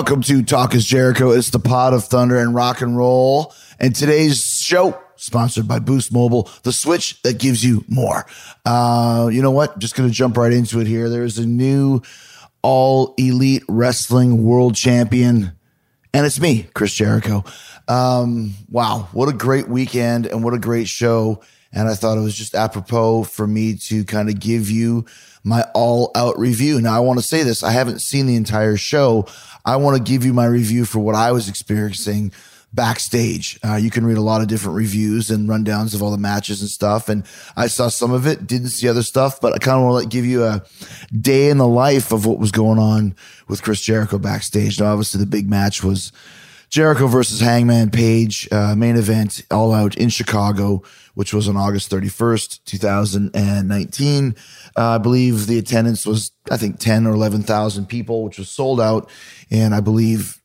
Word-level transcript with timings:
Welcome 0.00 0.22
to 0.22 0.42
Talk 0.42 0.74
is 0.74 0.86
Jericho. 0.86 1.32
It's 1.32 1.50
the 1.50 1.58
pod 1.58 1.92
of 1.92 2.04
thunder 2.04 2.38
and 2.38 2.54
rock 2.54 2.80
and 2.80 2.96
roll. 2.96 3.52
And 3.78 3.94
today's 3.94 4.42
show 4.42 4.98
sponsored 5.16 5.68
by 5.68 5.78
Boost 5.78 6.10
Mobile, 6.10 6.48
the 6.62 6.72
switch 6.72 7.20
that 7.20 7.38
gives 7.38 7.62
you 7.62 7.84
more. 7.86 8.24
Uh, 8.64 9.28
you 9.30 9.42
know 9.42 9.50
what? 9.50 9.78
Just 9.78 9.96
going 9.96 10.08
to 10.08 10.14
jump 10.14 10.38
right 10.38 10.54
into 10.54 10.80
it 10.80 10.86
here. 10.86 11.10
There's 11.10 11.36
a 11.36 11.44
new 11.44 12.00
all 12.62 13.14
elite 13.18 13.62
wrestling 13.68 14.42
world 14.42 14.74
champion, 14.74 15.52
and 16.14 16.24
it's 16.24 16.40
me, 16.40 16.70
Chris 16.72 16.94
Jericho. 16.94 17.44
Um, 17.86 18.54
wow, 18.70 19.06
what 19.12 19.28
a 19.28 19.34
great 19.34 19.68
weekend 19.68 20.24
and 20.24 20.42
what 20.42 20.54
a 20.54 20.58
great 20.58 20.88
show. 20.88 21.42
And 21.74 21.88
I 21.88 21.94
thought 21.94 22.16
it 22.16 22.22
was 22.22 22.34
just 22.34 22.54
apropos 22.54 23.24
for 23.24 23.46
me 23.46 23.76
to 23.76 24.04
kind 24.04 24.30
of 24.30 24.40
give 24.40 24.70
you 24.70 25.04
my 25.44 25.62
all 25.74 26.10
out 26.14 26.38
review. 26.38 26.80
Now, 26.80 26.96
I 26.96 27.00
want 27.00 27.18
to 27.18 27.24
say 27.24 27.42
this 27.42 27.62
I 27.62 27.70
haven't 27.70 28.00
seen 28.00 28.26
the 28.26 28.36
entire 28.36 28.76
show. 28.76 29.26
I 29.64 29.76
want 29.76 29.96
to 29.96 30.02
give 30.02 30.24
you 30.24 30.32
my 30.32 30.46
review 30.46 30.84
for 30.84 30.98
what 30.98 31.14
I 31.14 31.32
was 31.32 31.48
experiencing 31.48 32.32
backstage. 32.72 33.58
Uh, 33.64 33.74
you 33.74 33.90
can 33.90 34.06
read 34.06 34.16
a 34.16 34.22
lot 34.22 34.40
of 34.40 34.48
different 34.48 34.76
reviews 34.76 35.30
and 35.30 35.48
rundowns 35.48 35.94
of 35.94 36.02
all 36.02 36.10
the 36.10 36.18
matches 36.18 36.60
and 36.60 36.70
stuff. 36.70 37.08
And 37.08 37.24
I 37.56 37.66
saw 37.66 37.88
some 37.88 38.12
of 38.12 38.26
it, 38.26 38.46
didn't 38.46 38.68
see 38.68 38.88
other 38.88 39.02
stuff, 39.02 39.40
but 39.40 39.52
I 39.52 39.58
kind 39.58 39.78
of 39.80 39.88
want 39.88 40.02
to 40.02 40.08
give 40.08 40.24
you 40.24 40.44
a 40.44 40.62
day 41.18 41.50
in 41.50 41.58
the 41.58 41.66
life 41.66 42.12
of 42.12 42.26
what 42.26 42.38
was 42.38 42.52
going 42.52 42.78
on 42.78 43.14
with 43.48 43.62
Chris 43.62 43.80
Jericho 43.80 44.18
backstage. 44.18 44.78
Now, 44.78 44.92
obviously, 44.92 45.18
the 45.18 45.26
big 45.26 45.50
match 45.50 45.82
was 45.82 46.12
Jericho 46.68 47.08
versus 47.08 47.40
Hangman 47.40 47.90
Page, 47.90 48.48
uh, 48.52 48.76
main 48.76 48.96
event, 48.96 49.42
all 49.50 49.72
out 49.72 49.96
in 49.96 50.08
Chicago, 50.08 50.82
which 51.14 51.34
was 51.34 51.48
on 51.48 51.56
August 51.56 51.90
31st, 51.90 52.64
2019. 52.64 54.36
Uh, 54.76 54.90
I 54.90 54.98
believe 54.98 55.46
the 55.46 55.58
attendance 55.58 56.06
was, 56.06 56.32
I 56.50 56.56
think, 56.56 56.78
10 56.78 57.06
or 57.06 57.12
11,000 57.12 57.86
people, 57.86 58.24
which 58.24 58.38
was 58.38 58.50
sold 58.50 58.80
out. 58.80 59.10
And 59.50 59.74
I 59.74 59.80
believe 59.80 60.40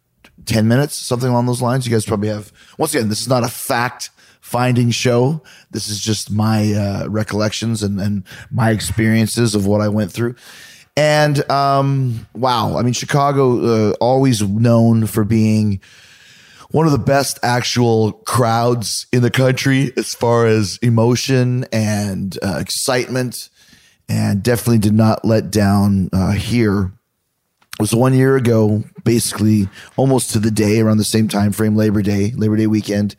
10 0.45 0.68
minutes, 0.68 0.95
something 0.95 1.30
along 1.30 1.45
those 1.45 1.62
lines. 1.62 1.86
You 1.86 1.94
guys 1.94 2.06
probably 2.06 2.30
have, 2.30 2.52
once 2.78 2.94
again, 2.94 3.09
this 3.09 3.22
is 3.22 3.28
not 3.28 3.44
a 3.44 3.50
fact 3.50 4.09
finding 4.42 4.92
show. 4.92 5.42
This 5.72 5.88
is 5.88 6.00
just 6.00 6.31
my 6.31 6.73
uh, 6.73 7.08
recollections 7.08 7.81
and, 7.81 8.00
and 8.00 8.23
my 8.52 8.72
experiences 8.72 9.56
of 9.56 9.66
what 9.66 9.81
I 9.81 9.90
went 9.90 10.12
through. 10.12 10.36
And 10.98 11.50
um, 11.52 12.28
wow, 12.34 12.78
I 12.78 12.84
mean, 12.84 12.94
Chicago, 12.94 13.90
uh, 13.90 13.94
always 14.00 14.42
known 14.42 15.08
for 15.08 15.23
being 15.23 15.81
one 16.72 16.86
of 16.86 16.92
the 16.92 16.98
best 16.98 17.40
actual 17.44 18.14
crowds 18.14 19.08
in 19.12 19.22
the 19.22 19.31
country 19.31 19.92
as 19.98 20.14
far 20.14 20.46
as 20.46 20.78
emotion 20.81 21.66
and 21.72 22.38
uh, 22.44 22.58
excitement, 22.59 23.50
and 24.08 24.44
definitely 24.44 24.80
did 24.80 24.94
not 24.94 25.25
let 25.25 25.52
down 25.52 26.09
uh, 26.14 26.31
here 26.31 26.92
was 27.80 27.94
one 27.94 28.14
year 28.14 28.38
ago, 28.38 28.84
basically 29.03 29.67
almost 29.97 30.31
to 30.31 30.39
the 30.39 30.52
day 30.52 30.80
around 30.80 30.97
the 30.97 31.03
same 31.03 31.28
time 31.28 31.52
frame, 31.52 31.75
Labor 31.75 32.02
Day, 32.02 32.31
Labor 32.36 32.56
Day 32.56 32.67
weekend, 32.67 33.16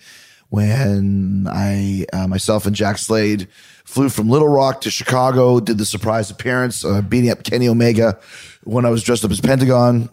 when 0.48 1.46
I 1.50 2.06
uh, 2.12 2.26
myself 2.26 2.66
and 2.66 2.74
Jack 2.74 2.98
Slade 2.98 3.48
flew 3.84 4.08
from 4.08 4.30
Little 4.30 4.48
Rock 4.48 4.80
to 4.82 4.90
Chicago, 4.90 5.60
did 5.60 5.78
the 5.78 5.84
surprise 5.84 6.30
appearance, 6.30 6.84
uh, 6.84 7.02
beating 7.02 7.30
up 7.30 7.42
Kenny 7.42 7.68
Omega 7.68 8.18
when 8.64 8.86
I 8.86 8.90
was 8.90 9.02
dressed 9.02 9.24
up 9.24 9.30
as 9.30 9.40
Pentagon. 9.40 10.08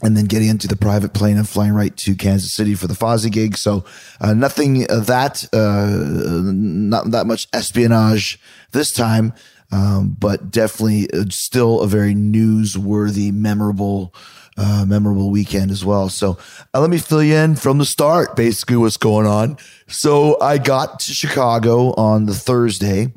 And 0.00 0.16
then 0.16 0.26
getting 0.26 0.46
into 0.46 0.68
the 0.68 0.76
private 0.76 1.12
plane 1.12 1.36
and 1.36 1.48
flying 1.48 1.72
right 1.72 1.96
to 1.96 2.14
Kansas 2.14 2.52
City 2.52 2.76
for 2.76 2.86
the 2.86 2.94
Fozzy 2.94 3.32
gig. 3.32 3.56
So 3.56 3.84
uh, 4.20 4.32
nothing 4.32 4.82
that, 4.82 5.44
uh, 5.52 6.40
not 6.52 7.10
that 7.10 7.26
much 7.26 7.48
espionage 7.52 8.38
this 8.70 8.92
time. 8.92 9.32
Um, 9.70 10.16
but 10.18 10.50
definitely 10.50 11.10
uh, 11.10 11.24
still 11.30 11.80
a 11.82 11.86
very 11.86 12.14
newsworthy, 12.14 13.32
memorable, 13.32 14.14
uh, 14.56 14.86
memorable 14.88 15.30
weekend 15.30 15.70
as 15.70 15.84
well. 15.84 16.08
So 16.08 16.38
uh, 16.72 16.80
let 16.80 16.88
me 16.88 16.98
fill 16.98 17.22
you 17.22 17.34
in 17.34 17.54
from 17.56 17.76
the 17.78 17.84
start, 17.84 18.34
basically 18.34 18.76
what's 18.76 18.96
going 18.96 19.26
on. 19.26 19.58
So 19.86 20.40
I 20.40 20.56
got 20.56 21.00
to 21.00 21.12
Chicago 21.12 21.92
on 21.94 22.24
the 22.24 22.34
Thursday 22.34 23.12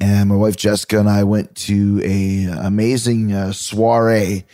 and 0.00 0.28
my 0.28 0.36
wife 0.36 0.56
Jessica 0.56 0.98
and 0.98 1.08
I 1.08 1.24
went 1.24 1.54
to 1.56 2.00
a 2.04 2.44
amazing 2.66 3.32
uh, 3.32 3.52
soiree 3.52 4.44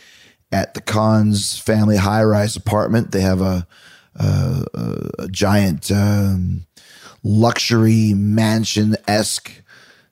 at 0.51 0.73
the 0.73 0.81
Khan's 0.81 1.57
family 1.57 1.97
high 1.97 2.23
rise 2.23 2.55
apartment. 2.55 3.11
They 3.11 3.21
have 3.21 3.41
a, 3.41 3.67
a, 4.15 4.65
a 5.19 5.27
giant 5.29 5.91
um, 5.91 6.67
luxury 7.23 8.13
mansion 8.13 8.95
esque 9.07 9.60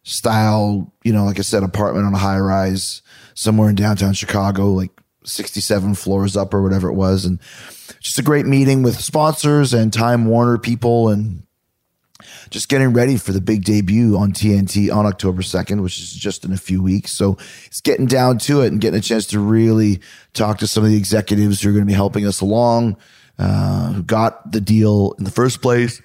style, 0.09 0.91
you 1.03 1.13
know, 1.13 1.23
like 1.25 1.39
I 1.39 1.43
said, 1.43 1.63
apartment 1.63 2.05
on 2.05 2.13
a 2.13 2.17
high 2.17 2.39
rise 2.39 3.01
somewhere 3.35 3.69
in 3.69 3.75
downtown 3.75 4.13
Chicago, 4.13 4.71
like 4.71 4.91
67 5.23 5.95
floors 5.95 6.35
up 6.35 6.53
or 6.53 6.63
whatever 6.63 6.89
it 6.89 6.95
was. 6.95 7.25
And 7.25 7.39
just 7.99 8.17
a 8.17 8.23
great 8.23 8.45
meeting 8.45 8.81
with 8.81 8.99
sponsors 8.99 9.73
and 9.73 9.93
Time 9.93 10.25
Warner 10.25 10.57
people 10.57 11.09
and 11.09 11.43
just 12.49 12.69
getting 12.69 12.93
ready 12.93 13.17
for 13.17 13.31
the 13.31 13.41
big 13.41 13.63
debut 13.63 14.17
on 14.17 14.33
TNT 14.33 14.93
on 14.93 15.05
October 15.05 15.43
2nd, 15.43 15.83
which 15.83 15.99
is 15.99 16.11
just 16.11 16.43
in 16.43 16.51
a 16.51 16.57
few 16.57 16.81
weeks. 16.81 17.11
So 17.11 17.37
it's 17.67 17.81
getting 17.81 18.07
down 18.07 18.39
to 18.39 18.61
it 18.61 18.71
and 18.71 18.81
getting 18.81 18.97
a 18.97 19.03
chance 19.03 19.27
to 19.27 19.39
really 19.39 19.99
talk 20.33 20.57
to 20.59 20.67
some 20.67 20.83
of 20.83 20.89
the 20.89 20.97
executives 20.97 21.61
who 21.61 21.69
are 21.69 21.73
going 21.73 21.85
to 21.85 21.87
be 21.87 21.93
helping 21.93 22.25
us 22.25 22.41
along, 22.41 22.97
uh, 23.37 23.93
who 23.93 24.03
got 24.03 24.51
the 24.51 24.61
deal 24.61 25.13
in 25.19 25.23
the 25.23 25.31
first 25.31 25.61
place 25.61 26.01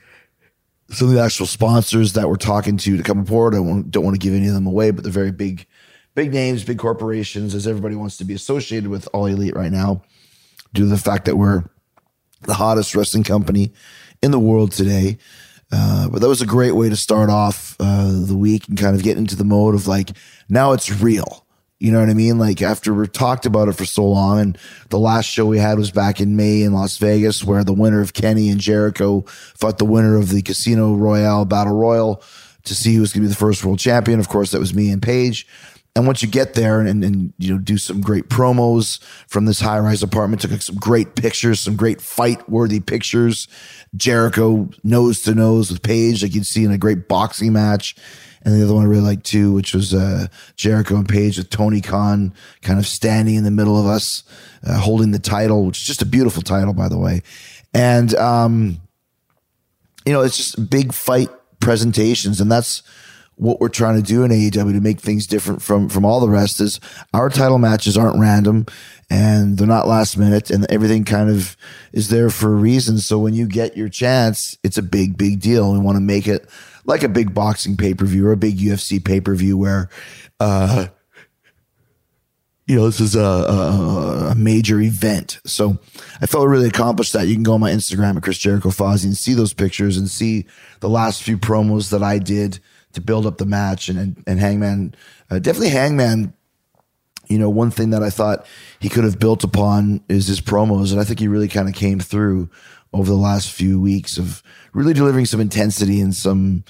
some 0.91 1.09
of 1.09 1.15
the 1.15 1.21
actual 1.21 1.47
sponsors 1.47 2.13
that 2.13 2.29
we're 2.29 2.37
talking 2.37 2.77
to 2.77 2.97
to 2.97 3.03
come 3.03 3.21
aboard. 3.21 3.55
I 3.55 3.59
don't 3.59 4.05
want 4.05 4.15
to 4.15 4.19
give 4.19 4.35
any 4.35 4.49
of 4.49 4.55
them 4.55 4.67
away, 4.67 4.91
but 4.91 5.03
they're 5.03 5.13
very 5.13 5.33
big, 5.33 5.67
big 6.15 6.33
names, 6.33 6.65
big 6.65 6.79
corporations, 6.79 7.55
as 7.55 7.67
everybody 7.67 7.97
wants 7.97 8.17
to 8.19 8.25
be 8.25 8.35
associated 8.35 8.89
with 8.91 9.09
All 9.13 9.27
Elite 9.27 9.57
right 9.57 9.73
now, 9.73 10.03
due 10.73 10.83
to 10.85 10.89
the 10.89 10.99
fact 10.99 11.25
that 11.25 11.37
we're 11.37 11.65
the 12.43 12.55
hottest 12.55 12.95
wrestling 12.95 13.25
company 13.25 13.73
in 14.23 14.31
the 14.31 14.39
world 14.39 14.73
today. 14.73 15.19
Uh, 15.73 16.09
but 16.09 16.21
that 16.21 16.29
was 16.29 16.43
a 16.43 16.47
great 16.47 16.73
way 16.73 16.89
to 16.89 16.97
start 16.97 17.31
off 17.31 17.75
uh, 17.81 18.13
the 18.13 18.37
week 18.37 18.69
and 18.69 18.79
kind 18.79 18.95
of 18.95 19.03
get 19.03 19.17
into 19.17 19.35
the 19.35 19.45
mode 19.45 19.75
of 19.75 19.89
like, 19.89 20.11
now 20.49 20.73
it's 20.73 20.91
real. 21.01 21.44
You 21.85 21.93
know 21.93 22.01
what 22.01 22.09
I 22.09 22.15
mean? 22.15 22.39
Like 22.39 22.63
after 22.63 22.95
we 22.95 23.07
talked 23.09 23.45
about 23.45 23.69
it 23.69 23.75
for 23.75 23.85
so 23.85 24.07
long, 24.07 24.41
and 24.41 24.59
the 24.89 24.99
last 24.99 25.27
show 25.27 25.45
we 25.45 25.59
had 25.59 25.77
was 25.77 25.91
back 25.91 26.19
in 26.19 26.35
May 26.35 26.63
in 26.63 26.73
Las 26.73 26.97
Vegas, 26.97 27.45
where 27.45 27.63
the 27.63 27.75
winner 27.75 28.01
of 28.01 28.15
Kenny 28.15 28.49
and 28.49 28.59
Jericho 28.59 29.21
fought 29.27 29.77
the 29.77 29.85
winner 29.85 30.17
of 30.17 30.31
the 30.31 30.41
Casino 30.41 30.95
Royale 30.95 31.45
Battle 31.45 31.77
Royal 31.77 32.23
to 32.63 32.75
see 32.75 32.95
who 32.95 33.03
was 33.03 33.13
going 33.13 33.23
to 33.23 33.29
be 33.29 33.33
the 33.33 33.39
first 33.39 33.63
world 33.63 33.81
champion. 33.81 34.19
Of 34.19 34.31
course, 34.31 34.53
that 34.53 34.61
was 34.61 34.73
me 34.73 34.89
and 34.89 35.03
Page. 35.03 35.47
And 35.95 36.07
once 36.07 36.23
you 36.23 36.29
get 36.29 36.55
there 36.55 36.81
and, 36.81 37.05
and, 37.05 37.35
you 37.37 37.53
know 37.53 37.59
do 37.59 37.77
some 37.77 38.01
great 38.01 38.31
promos 38.31 38.99
from 39.29 39.45
this 39.45 39.61
high 39.61 39.79
rise 39.79 40.03
apartment, 40.03 40.41
took 40.41 40.63
some 40.63 40.77
great 40.77 41.17
pictures, 41.17 41.61
some 41.61 41.77
great 41.77 42.01
fight 42.01 42.49
worthy 42.49 42.81
pictures. 42.81 43.47
Jericho 43.95 44.71
nose 44.83 45.21
to 45.25 45.35
nose 45.35 45.71
with 45.71 45.83
Page, 45.83 46.23
like 46.23 46.35
you'd 46.35 46.47
see 46.47 46.65
in 46.65 46.73
a 46.73 46.79
great 46.79 47.09
boxing 47.09 47.53
match. 47.53 47.95
And 48.45 48.55
the 48.55 48.65
other 48.65 48.75
one 48.75 48.85
I 48.85 48.89
really 48.89 49.03
liked 49.03 49.25
too, 49.25 49.53
which 49.53 49.75
was 49.75 49.95
uh, 49.95 50.27
Jericho 50.57 50.97
and 50.97 51.09
Page 51.09 51.39
with 51.39 51.51
Tony 51.51 51.81
Khan 51.81 52.35
kind 52.63 52.79
of 52.79 52.87
standing 52.87 53.37
in 53.37 53.45
the 53.45 53.51
middle 53.51 53.81
of 53.81 53.87
us, 53.87 54.23
uh, 54.67 54.79
holding 54.79 55.13
the 55.13 55.19
title, 55.19 55.65
which 55.65 55.79
is 55.79 55.85
just 55.85 56.03
a 56.03 56.07
beautiful 56.07 56.43
title, 56.43 56.75
by 56.75 56.89
the 56.89 56.99
way. 56.99 57.23
And, 57.73 58.15
um, 58.17 58.81
you 60.05 60.13
know, 60.13 60.21
it's 60.21 60.37
just 60.37 60.69
big 60.69 60.93
fight 60.93 61.31
presentations. 61.61 62.41
And 62.41 62.53
that's 62.53 62.83
what 63.37 63.61
we're 63.61 63.69
trying 63.69 63.97
to 63.97 64.03
do 64.03 64.23
in 64.23 64.31
AEW 64.31 64.73
to 64.73 64.81
make 64.81 65.01
things 65.01 65.27
different 65.27 65.61
from, 65.61 65.89
from 65.89 66.05
all 66.05 66.21
the 66.21 66.29
rest 66.29 66.61
is 66.61 66.79
our 67.13 67.29
title 67.29 67.59
matches 67.59 67.97
aren't 67.97 68.21
random 68.21 68.67
and 69.11 69.59
they're 69.59 69.67
not 69.67 69.89
last 69.89 70.17
minute 70.17 70.51
and 70.51 70.71
everything 70.71 71.05
kind 71.05 71.31
of 71.31 71.57
is 71.93 72.09
there 72.11 72.31
for 72.31 72.53
a 72.53 72.57
reason. 72.57 72.99
So 72.99 73.19
when 73.19 73.35
you 73.35 73.47
get 73.47 73.77
your 73.77 73.89
chance, 73.89 74.57
it's 74.63 74.79
a 74.79 74.83
big, 74.83 75.19
big 75.19 75.41
deal. 75.41 75.73
We 75.73 75.79
want 75.79 75.97
to 75.97 76.01
make 76.01 76.29
it 76.29 76.49
like 76.85 77.03
a 77.03 77.09
big 77.09 77.35
boxing 77.35 77.77
pay 77.77 77.95
per 77.95 78.05
view 78.05 78.27
or 78.27 78.33
a 78.33 78.37
big 78.37 78.59
UFC 78.59 79.05
pay 79.05 79.21
per 79.21 79.35
view 79.35 79.57
where, 79.57 79.89
uh, 80.41 80.89
you 82.67 82.77
know, 82.77 82.87
this 82.87 83.01
is 83.01 83.15
a, 83.15 83.21
a, 83.21 84.29
a, 84.31 84.35
major 84.35 84.81
event. 84.81 85.39
So 85.45 85.79
I 86.21 86.27
felt 86.27 86.49
really 86.49 86.69
accomplished 86.69 87.13
that. 87.13 87.27
You 87.27 87.35
can 87.35 87.43
go 87.43 87.55
on 87.55 87.61
my 87.61 87.71
Instagram 87.71 88.17
at 88.17 88.23
Chris 88.23 88.39
Jericho 88.39 88.71
Fozzy 88.71 89.05
and 89.05 89.17
see 89.17 89.35
those 89.35 89.53
pictures 89.53 89.99
and 89.99 90.09
see 90.09 90.47
the 90.81 90.89
last 90.89 91.23
few 91.23 91.37
promos 91.37 91.91
that 91.91 92.03
I 92.03 92.19
did 92.19 92.61
to 92.95 93.03
build 93.03 93.27
up 93.27 93.37
the 93.37 93.45
match. 93.45 93.89
And, 93.89 93.99
and, 93.99 94.25
and 94.27 94.41
Hangman, 94.41 94.95
uh, 95.31 95.41
definitely 95.41 95.71
Hangman, 95.71 96.33
you 97.29 97.39
know, 97.39 97.51
one 97.51 97.71
thing 97.71 97.91
that 97.91 98.03
I 98.03 98.11
thought 98.11 98.47
he 98.81 98.89
could 98.89 99.05
have 99.05 99.19
built 99.19 99.45
upon 99.45 100.03
is 100.09 100.27
his 100.27 100.41
promos. 100.41 100.91
And 100.91 101.01
I 101.01 101.05
think 101.05 101.21
he 101.21 101.29
really 101.29 101.49
kind 101.49 101.69
of 101.69 101.75
came 101.75 102.01
through 102.01 102.49
over 102.95 103.11
the 103.11 103.19
last 103.19 103.51
few 103.51 103.81
weeks 103.81 104.17
of 104.17 104.43
really 104.73 104.95
delivering 104.95 105.27
some 105.27 105.41
intensity 105.41 106.01
and 106.01 106.15
some 106.15 106.65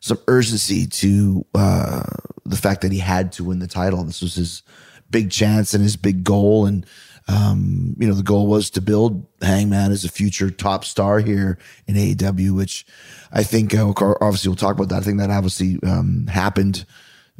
some 0.00 0.18
urgency 0.28 0.86
to 0.86 1.44
uh, 1.54 2.02
the 2.44 2.56
fact 2.56 2.82
that 2.82 2.92
he 2.92 2.98
had 2.98 3.32
to 3.32 3.44
win 3.44 3.58
the 3.58 3.66
title. 3.66 4.02
This 4.04 4.22
was 4.22 4.34
his 4.34 4.62
big 5.10 5.30
chance 5.30 5.74
and 5.74 5.82
his 5.82 5.96
big 5.96 6.22
goal, 6.22 6.66
and 6.66 6.86
um, 7.28 7.96
you 7.98 8.06
know 8.06 8.14
the 8.14 8.22
goal 8.22 8.46
was 8.46 8.70
to 8.70 8.80
build 8.80 9.26
Hangman 9.42 9.90
as 9.90 10.04
a 10.04 10.08
future 10.08 10.50
top 10.50 10.84
star 10.84 11.18
here 11.18 11.58
in 11.86 11.96
AEW, 11.96 12.54
which 12.54 12.86
I 13.32 13.42
think 13.42 13.74
uh, 13.74 13.92
obviously 14.20 14.48
we'll 14.48 14.56
talk 14.56 14.76
about 14.76 14.90
that. 14.90 15.02
I 15.02 15.04
think 15.04 15.18
that 15.18 15.30
obviously 15.30 15.78
um, 15.82 16.26
happened 16.26 16.84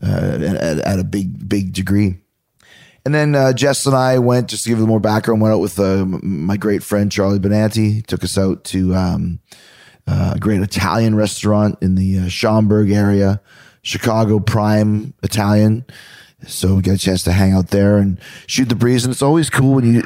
uh, 0.02 0.38
at, 0.40 0.78
at, 0.80 0.98
a 0.98 1.04
big 1.04 1.48
big 1.48 1.72
degree. 1.72 2.18
And 3.04 3.14
then 3.14 3.34
uh, 3.34 3.52
Jess 3.52 3.86
and 3.86 3.96
I 3.96 4.18
went 4.18 4.50
just 4.50 4.64
to 4.64 4.68
give 4.68 4.78
you 4.78 4.86
more 4.86 5.00
background. 5.00 5.40
Went 5.40 5.54
out 5.54 5.60
with 5.60 5.78
uh, 5.78 6.04
my 6.04 6.56
great 6.56 6.82
friend 6.82 7.10
Charlie 7.10 7.38
Benante. 7.38 8.04
Took 8.06 8.24
us 8.24 8.36
out 8.36 8.64
to 8.64 8.94
um, 8.94 9.40
uh, 10.06 10.32
a 10.36 10.38
great 10.38 10.60
Italian 10.60 11.14
restaurant 11.14 11.78
in 11.80 11.94
the 11.94 12.18
uh, 12.18 12.28
Schaumburg 12.28 12.90
area, 12.90 13.40
Chicago 13.82 14.38
Prime 14.38 15.14
Italian. 15.22 15.84
So 16.46 16.76
we 16.76 16.82
got 16.82 16.94
a 16.94 16.98
chance 16.98 17.22
to 17.24 17.32
hang 17.32 17.52
out 17.52 17.68
there 17.68 17.98
and 17.98 18.18
shoot 18.46 18.68
the 18.68 18.74
breeze. 18.74 19.04
And 19.04 19.12
it's 19.12 19.22
always 19.22 19.50
cool 19.50 19.74
when 19.74 19.94
you 19.94 20.02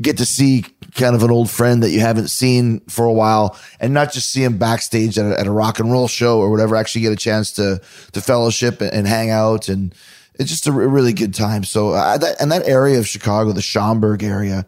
get 0.00 0.18
to 0.18 0.26
see 0.26 0.64
kind 0.94 1.14
of 1.14 1.22
an 1.22 1.30
old 1.30 1.50
friend 1.50 1.82
that 1.82 1.90
you 1.90 2.00
haven't 2.00 2.28
seen 2.28 2.80
for 2.88 3.04
a 3.04 3.12
while 3.12 3.58
and 3.80 3.92
not 3.92 4.12
just 4.12 4.30
see 4.30 4.44
him 4.44 4.58
backstage 4.58 5.18
at 5.18 5.26
a, 5.26 5.38
at 5.38 5.46
a 5.46 5.50
rock 5.50 5.80
and 5.80 5.90
roll 5.90 6.08
show 6.08 6.38
or 6.38 6.50
whatever, 6.50 6.76
actually 6.76 7.02
get 7.02 7.12
a 7.12 7.16
chance 7.16 7.52
to, 7.52 7.80
to 8.12 8.20
fellowship 8.20 8.80
and, 8.80 8.92
and 8.92 9.06
hang 9.06 9.30
out. 9.30 9.68
And 9.68 9.94
it's 10.36 10.50
just 10.50 10.66
a 10.66 10.72
really 10.72 11.12
good 11.12 11.34
time. 11.34 11.64
So, 11.64 11.90
uh, 11.90 12.18
that, 12.18 12.40
and 12.40 12.50
that 12.52 12.66
area 12.66 12.98
of 12.98 13.06
Chicago, 13.06 13.52
the 13.52 13.62
Schaumburg 13.62 14.22
area, 14.22 14.66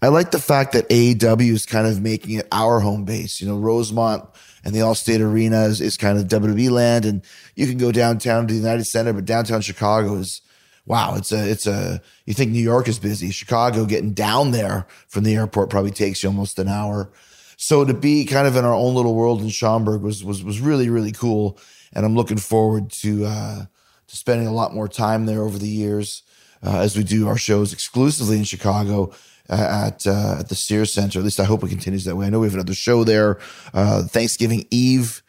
I 0.00 0.08
like 0.08 0.30
the 0.30 0.40
fact 0.40 0.72
that 0.72 0.88
AEW 0.88 1.52
is 1.52 1.66
kind 1.66 1.86
of 1.86 2.00
making 2.00 2.38
it 2.38 2.48
our 2.50 2.80
home 2.80 3.04
base. 3.04 3.40
You 3.40 3.48
know, 3.48 3.56
Rosemont 3.56 4.24
and 4.64 4.74
the 4.74 4.80
Allstate 4.80 5.20
Arena 5.20 5.64
is, 5.64 5.80
is 5.80 5.96
kind 5.96 6.18
of 6.18 6.26
WWE 6.26 6.70
land, 6.70 7.04
and 7.04 7.22
you 7.54 7.66
can 7.66 7.78
go 7.78 7.92
downtown 7.92 8.46
to 8.46 8.54
the 8.54 8.60
United 8.60 8.84
Center, 8.84 9.12
but 9.12 9.24
downtown 9.24 9.60
Chicago 9.60 10.16
is 10.16 10.42
wow, 10.86 11.14
it's 11.14 11.32
a, 11.32 11.50
it's 11.50 11.66
a, 11.66 12.00
you 12.26 12.34
think 12.34 12.50
New 12.50 12.62
York 12.62 12.88
is 12.88 12.98
busy. 12.98 13.30
Chicago 13.30 13.84
getting 13.84 14.12
down 14.12 14.50
there 14.50 14.86
from 15.08 15.24
the 15.24 15.34
airport 15.34 15.70
probably 15.70 15.90
takes 15.90 16.22
you 16.22 16.28
almost 16.28 16.58
an 16.58 16.68
hour. 16.68 17.10
So 17.56 17.84
to 17.84 17.94
be 17.94 18.24
kind 18.24 18.46
of 18.46 18.56
in 18.56 18.64
our 18.64 18.74
own 18.74 18.94
little 18.94 19.14
world 19.14 19.40
in 19.40 19.48
Schaumburg 19.48 20.02
was, 20.02 20.24
was, 20.24 20.42
was 20.42 20.60
really, 20.60 20.88
really 20.88 21.12
cool. 21.12 21.58
And 21.92 22.04
I'm 22.04 22.16
looking 22.16 22.38
forward 22.38 22.90
to, 22.90 23.26
uh, 23.26 23.64
to 24.12 24.18
spending 24.18 24.46
a 24.46 24.52
lot 24.52 24.74
more 24.74 24.88
time 24.88 25.24
there 25.24 25.42
over 25.42 25.58
the 25.58 25.68
years, 25.68 26.22
uh, 26.62 26.80
as 26.80 26.96
we 26.96 27.02
do 27.02 27.26
our 27.28 27.38
shows 27.38 27.72
exclusively 27.72 28.36
in 28.36 28.44
Chicago. 28.44 29.12
Uh, 29.50 29.86
at 29.88 30.06
uh, 30.06 30.36
at 30.38 30.48
the 30.48 30.54
Sears 30.54 30.92
Center. 30.92 31.18
At 31.18 31.24
least 31.24 31.40
I 31.40 31.44
hope 31.44 31.64
it 31.64 31.68
continues 31.68 32.04
that 32.04 32.14
way. 32.14 32.26
I 32.26 32.30
know 32.30 32.38
we 32.38 32.46
have 32.46 32.54
another 32.54 32.74
show 32.74 33.02
there, 33.02 33.40
uh, 33.74 34.04
Thanksgiving 34.04 34.66
Eve, 34.70 35.20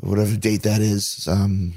whatever 0.00 0.36
date 0.36 0.64
that 0.64 0.80
is, 0.80 1.26
um, 1.28 1.74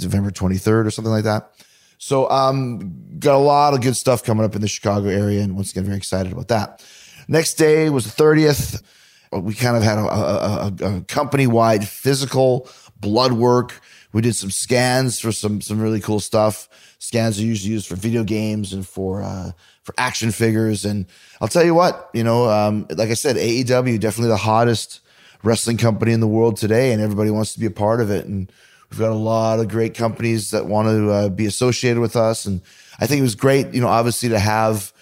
November 0.00 0.30
23rd 0.30 0.86
or 0.86 0.90
something 0.90 1.12
like 1.12 1.24
that. 1.24 1.52
So 1.98 2.28
um, 2.30 3.18
got 3.18 3.34
a 3.34 3.38
lot 3.38 3.74
of 3.74 3.82
good 3.82 3.96
stuff 3.96 4.24
coming 4.24 4.46
up 4.46 4.54
in 4.54 4.62
the 4.62 4.66
Chicago 4.66 5.08
area, 5.08 5.42
and 5.42 5.54
once 5.54 5.72
again, 5.72 5.84
very 5.84 5.98
excited 5.98 6.32
about 6.32 6.48
that. 6.48 6.82
Next 7.28 7.54
day 7.54 7.90
was 7.90 8.12
the 8.12 8.22
30th. 8.22 8.82
We 9.30 9.54
kind 9.54 9.76
of 9.76 9.82
had 9.82 9.98
a, 9.98 10.06
a, 10.06 10.72
a, 10.80 10.96
a 10.96 11.00
company-wide 11.02 11.86
physical 11.86 12.68
blood 12.98 13.32
work. 13.32 13.80
We 14.16 14.22
did 14.22 14.34
some 14.34 14.50
scans 14.50 15.20
for 15.20 15.30
some 15.30 15.60
some 15.60 15.78
really 15.78 16.00
cool 16.00 16.20
stuff. 16.20 16.68
Scans 16.98 17.38
are 17.38 17.44
usually 17.44 17.74
used 17.74 17.86
for 17.86 17.96
video 17.96 18.24
games 18.24 18.72
and 18.72 18.86
for 18.86 19.22
uh, 19.22 19.52
for 19.82 19.94
action 19.98 20.30
figures. 20.30 20.84
And 20.86 21.04
I'll 21.40 21.48
tell 21.48 21.64
you 21.64 21.74
what, 21.74 22.08
you 22.14 22.24
know, 22.24 22.48
um, 22.48 22.86
like 22.90 23.10
I 23.10 23.14
said, 23.14 23.36
AEW 23.36 24.00
definitely 24.00 24.30
the 24.30 24.38
hottest 24.38 25.00
wrestling 25.42 25.76
company 25.76 26.12
in 26.12 26.20
the 26.20 26.26
world 26.26 26.56
today, 26.56 26.92
and 26.92 27.02
everybody 27.02 27.30
wants 27.30 27.52
to 27.54 27.60
be 27.60 27.66
a 27.66 27.70
part 27.70 28.00
of 28.00 28.10
it. 28.10 28.24
And 28.24 28.50
We've 28.90 29.00
got 29.00 29.10
a 29.10 29.14
lot 29.14 29.60
of 29.60 29.68
great 29.68 29.94
companies 29.94 30.52
that 30.52 30.66
want 30.66 30.88
to 30.88 31.10
uh, 31.10 31.28
be 31.28 31.46
associated 31.46 32.00
with 32.00 32.16
us. 32.16 32.46
And 32.46 32.62
I 32.98 33.06
think 33.06 33.18
it 33.18 33.22
was 33.22 33.34
great, 33.34 33.74
you 33.74 33.80
know, 33.80 33.88
obviously 33.88 34.28
to 34.28 34.38
have, 34.38 34.92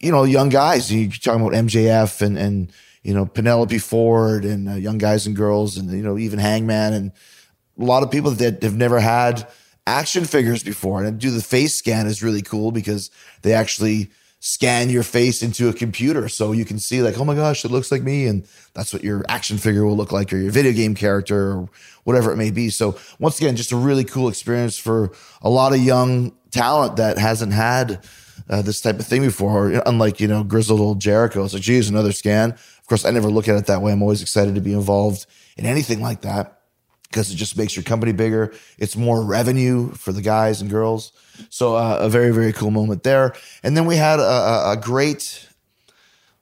you 0.00 0.10
know, 0.10 0.24
young 0.24 0.48
guys. 0.48 0.92
You're 0.92 1.10
talking 1.10 1.40
about 1.40 1.52
MJF 1.52 2.20
and, 2.20 2.36
and, 2.36 2.72
you 3.02 3.14
know, 3.14 3.26
Penelope 3.26 3.78
Ford 3.78 4.44
and 4.44 4.68
uh, 4.68 4.74
young 4.74 4.98
guys 4.98 5.26
and 5.26 5.36
girls 5.36 5.76
and, 5.76 5.90
you 5.90 6.02
know, 6.02 6.18
even 6.18 6.38
Hangman 6.38 6.92
and 6.92 7.12
a 7.78 7.84
lot 7.84 8.02
of 8.02 8.10
people 8.10 8.30
that 8.32 8.62
have 8.62 8.76
never 8.76 9.00
had 9.00 9.46
action 9.88 10.24
figures 10.24 10.62
before. 10.62 11.02
And 11.02 11.18
do 11.18 11.30
the 11.30 11.42
face 11.42 11.74
scan 11.74 12.06
is 12.06 12.22
really 12.22 12.42
cool 12.42 12.70
because 12.70 13.10
they 13.42 13.54
actually 13.54 14.10
scan 14.40 14.88
your 14.88 15.02
face 15.02 15.42
into 15.42 15.68
a 15.68 15.72
computer. 15.72 16.28
So 16.28 16.52
you 16.52 16.64
can 16.64 16.78
see 16.78 17.02
like 17.02 17.18
oh 17.18 17.24
my 17.24 17.34
gosh 17.34 17.64
it 17.64 17.70
looks 17.70 17.90
like 17.90 18.02
me. 18.02 18.26
And 18.26 18.46
that's 18.74 18.92
what 18.92 19.02
your 19.02 19.24
action 19.28 19.58
figure 19.58 19.84
will 19.84 19.96
look 19.96 20.12
like 20.12 20.32
or 20.32 20.36
your 20.36 20.52
video 20.52 20.72
game 20.72 20.94
character 20.94 21.52
or 21.52 21.68
whatever 22.04 22.30
it 22.30 22.36
may 22.36 22.50
be. 22.50 22.70
So 22.70 22.96
once 23.18 23.38
again 23.38 23.56
just 23.56 23.72
a 23.72 23.76
really 23.76 24.04
cool 24.04 24.28
experience 24.28 24.78
for 24.78 25.12
a 25.42 25.50
lot 25.50 25.72
of 25.72 25.80
young 25.80 26.32
talent 26.50 26.96
that 26.96 27.18
hasn't 27.18 27.52
had 27.52 28.06
uh, 28.48 28.62
this 28.62 28.80
type 28.80 28.98
of 28.98 29.06
thing 29.06 29.22
before 29.22 29.82
unlike 29.84 30.20
you 30.20 30.28
know 30.28 30.44
grizzled 30.44 30.80
old 30.80 31.00
jericho. 31.00 31.44
It's 31.44 31.54
like 31.54 31.62
geez 31.62 31.88
another 31.88 32.12
scan. 32.12 32.50
Of 32.52 32.86
course 32.86 33.04
i 33.04 33.10
never 33.10 33.28
look 33.28 33.48
at 33.48 33.56
it 33.56 33.66
that 33.66 33.82
way. 33.82 33.92
I'm 33.92 34.02
always 34.02 34.22
excited 34.22 34.54
to 34.54 34.60
be 34.60 34.72
involved 34.72 35.26
in 35.56 35.66
anything 35.66 36.00
like 36.00 36.20
that 36.20 36.57
because 37.10 37.32
it 37.32 37.36
just 37.36 37.56
makes 37.56 37.74
your 37.76 37.82
company 37.82 38.12
bigger. 38.12 38.52
It's 38.78 38.96
more 38.96 39.24
revenue 39.24 39.90
for 39.92 40.12
the 40.12 40.22
guys 40.22 40.60
and 40.60 40.70
girls. 40.70 41.12
So 41.50 41.76
uh, 41.76 41.98
a 42.00 42.08
very 42.08 42.32
very 42.32 42.52
cool 42.52 42.70
moment 42.70 43.02
there. 43.02 43.34
And 43.62 43.76
then 43.76 43.86
we 43.86 43.96
had 43.96 44.20
a, 44.20 44.72
a 44.72 44.78
great, 44.80 45.48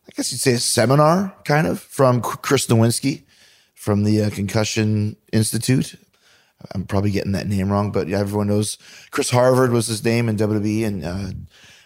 I 0.08 0.12
guess 0.14 0.32
you'd 0.32 0.40
say 0.40 0.52
a 0.52 0.58
seminar 0.58 1.34
kind 1.44 1.66
of 1.66 1.80
from 1.80 2.20
Chris 2.20 2.66
Nowinski 2.66 3.22
from 3.74 4.04
the 4.04 4.22
uh, 4.22 4.30
Concussion 4.30 5.16
Institute. 5.32 5.94
I'm 6.72 6.84
probably 6.84 7.10
getting 7.10 7.32
that 7.32 7.46
name 7.46 7.70
wrong, 7.70 7.92
but 7.92 8.08
everyone 8.08 8.48
knows 8.48 8.78
Chris 9.10 9.30
Harvard 9.30 9.70
was 9.70 9.86
his 9.86 10.04
name 10.04 10.28
in 10.28 10.36
WWE 10.36 10.86
and 10.86 11.04
uh, 11.04 11.28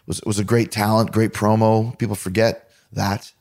was 0.06 0.21
was 0.25 0.38
a 0.38 0.44
great 0.44 0.71
talent, 0.71 1.12
great 1.12 1.32
promo. 1.32 1.99
People 1.99 2.15
forget 2.15 2.71
that. 2.93 3.32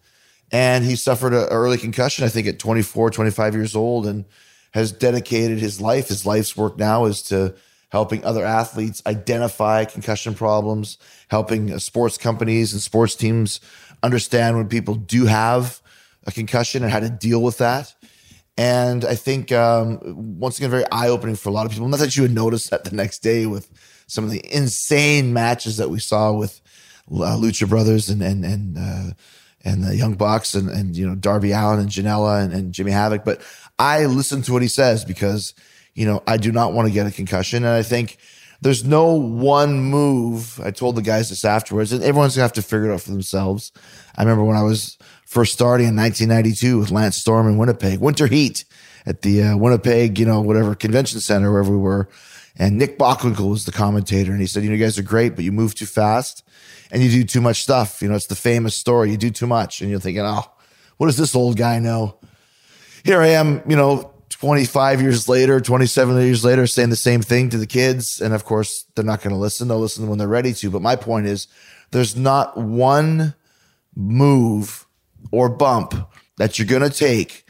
And 0.52 0.84
he 0.84 0.96
suffered 0.96 1.34
an 1.34 1.48
early 1.50 1.78
concussion, 1.78 2.26
I 2.26 2.30
think 2.30 2.48
at 2.48 2.58
24, 2.58 3.12
25 3.12 3.54
years 3.54 3.76
old. 3.76 4.08
And 4.08 4.26
has 4.72 4.92
dedicated 4.92 5.60
his 5.60 5.82
life. 5.82 6.08
His 6.08 6.26
life's 6.26 6.56
work 6.56 6.78
now 6.78 7.06
is 7.06 7.22
to 7.24 7.56
helping 7.90 8.24
other 8.24 8.46
athletes 8.46 9.02
identify 9.06 9.86
concussion 9.86 10.34
problems, 10.36 10.98
helping 11.28 11.78
sports 11.80 12.18
companies 12.18 12.74
and 12.74 12.82
sports 12.82 13.16
teams 13.16 13.60
understand 14.04 14.58
when 14.58 14.68
people 14.68 14.96
do 14.96 15.26
have 15.26 15.82
a 16.26 16.32
concussion 16.32 16.84
and 16.84 16.92
how 16.92 17.00
to 17.00 17.10
deal 17.10 17.42
with 17.42 17.58
that. 17.58 17.94
And 18.58 19.06
I 19.06 19.16
think, 19.16 19.52
um, 19.52 20.00
once 20.40 20.58
again, 20.58 20.70
very 20.70 20.84
eye 20.92 21.08
opening 21.08 21.36
for 21.36 21.50
a 21.50 21.52
lot 21.52 21.66
of 21.66 21.72
people. 21.72 21.88
Not 21.88 22.00
that 22.00 22.18
you 22.18 22.24
would 22.24 22.36
notice 22.36 22.70
that 22.70 22.84
the 22.84 22.96
next 22.96 23.20
day 23.20 23.46
with 23.46 23.70
some 24.08 24.24
of 24.24 24.32
the 24.32 24.44
insane 24.54 25.34
matches 25.34 25.78
that 25.78 25.90
we 25.90 26.00
saw 26.00 26.34
with 26.34 26.60
uh, 27.10 27.38
Lucha 27.38 27.70
Brothers 27.70 28.10
and, 28.10 28.22
and, 28.22 28.44
and, 28.44 28.78
uh, 28.78 29.14
and 29.64 29.84
the 29.84 29.96
Young 29.96 30.16
Bucks 30.16 30.56
and, 30.56 30.70
and 30.70 30.96
you 30.96 31.08
know 31.08 31.16
Darby 31.16 31.52
Allin 31.52 31.80
and 31.80 31.90
Janela 31.90 32.44
and, 32.44 32.54
and 32.54 32.74
Jimmy 32.74 32.92
Havoc. 32.92 33.24
But 33.24 33.42
I 33.80 34.06
listen 34.06 34.42
to 34.44 34.54
what 34.54 34.62
he 34.62 34.68
says 34.68 35.06
because 35.06 35.54
you 35.94 36.06
know 36.06 36.22
I 36.28 36.38
do 36.38 36.52
not 36.52 36.74
want 36.74 36.88
to 36.88 36.94
get 36.94 37.08
a 37.08 37.12
concussion, 37.12 37.64
and 37.64 37.74
I 37.74 37.84
think 37.84 38.18
there's 38.62 38.84
no 38.84 39.14
one 39.14 39.80
move. 39.80 40.60
I 40.60 40.72
told 40.72 40.96
the 40.96 41.02
guys 41.02 41.30
this 41.30 41.46
afterwards, 41.46 41.92
and 41.92 42.04
everyone's 42.04 42.36
gonna 42.36 42.44
have 42.44 42.54
to 42.54 42.62
figure 42.62 42.92
it 42.92 42.94
out 42.94 43.02
for 43.02 43.12
themselves. 43.12 43.72
I 44.16 44.22
remember 44.22 44.44
when 44.44 44.58
I 44.58 44.64
was 44.64 44.98
first 45.26 45.54
starting 45.54 45.88
in 45.88 45.96
1992 45.96 46.78
with 46.78 46.92
Lance 46.92 47.18
Storm 47.18 47.48
in 47.48 47.58
Winnipeg, 47.58 48.00
Winter 48.00 48.28
Heat 48.28 48.66
at 49.06 49.22
the 49.22 49.44
uh, 49.44 49.58
Winnipeg, 49.58 50.20
you 50.20 50.26
know, 50.26 50.42
whatever 50.42 50.76
convention 50.76 51.20
center 51.22 51.52
wherever 51.52 51.72
we 51.72 51.78
were. 51.78 52.10
And 52.58 52.78
Nick 52.78 53.00
Bockwinkel 53.00 53.50
was 53.50 53.64
the 53.64 53.72
commentator, 53.72 54.32
and 54.32 54.42
he 54.42 54.48
said, 54.48 54.64
"You 54.64 54.70
know, 54.70 54.76
you 54.76 54.84
guys 54.84 55.00
are 55.00 55.04
great, 55.04 55.36
but 55.36 55.46
you 55.46 55.52
move 55.52 55.74
too 55.74 55.86
fast." 55.86 56.44
and 56.92 57.02
you 57.04 57.10
do 57.10 57.24
too 57.24 57.42
much 57.42 57.62
stuff. 57.64 58.02
You 58.02 58.10
know, 58.10 58.16
it's 58.16 58.28
the 58.28 58.36
famous 58.36 58.76
story. 58.76 59.12
You 59.12 59.18
do 59.18 59.30
too 59.30 59.48
much, 59.48 59.82
and 59.82 59.90
you're 59.90 60.00
thinking, 60.00 60.24
oh, 60.26 60.50
what 60.98 61.08
does 61.08 61.18
this 61.18 61.36
old 61.36 61.58
guy 61.58 61.80
know? 61.80 62.19
Here 63.04 63.22
I 63.22 63.28
am, 63.30 63.62
you 63.68 63.76
know, 63.76 64.14
25 64.30 65.02
years 65.02 65.28
later, 65.28 65.60
27 65.60 66.16
years 66.22 66.46
later, 66.46 66.66
saying 66.68 66.90
the 66.90 66.96
same 66.96 67.22
thing 67.22 67.50
to 67.50 67.58
the 67.58 67.68
kids. 67.68 68.22
And 68.22 68.34
of 68.34 68.46
course, 68.46 68.86
they're 68.96 69.04
not 69.04 69.22
going 69.22 69.34
to 69.34 69.40
listen. 69.40 69.68
They'll 69.68 69.80
listen 69.80 70.08
when 70.08 70.18
they're 70.18 70.28
ready 70.28 70.54
to. 70.54 70.70
But 70.70 70.82
my 70.82 70.96
point 70.96 71.28
is, 71.28 71.48
there's 71.92 72.16
not 72.16 72.58
one 72.58 73.36
move 73.96 74.86
or 75.32 75.50
bump 75.50 75.94
that 76.38 76.58
you're 76.58 76.68
going 76.68 76.90
to 76.90 76.96
take 76.96 77.46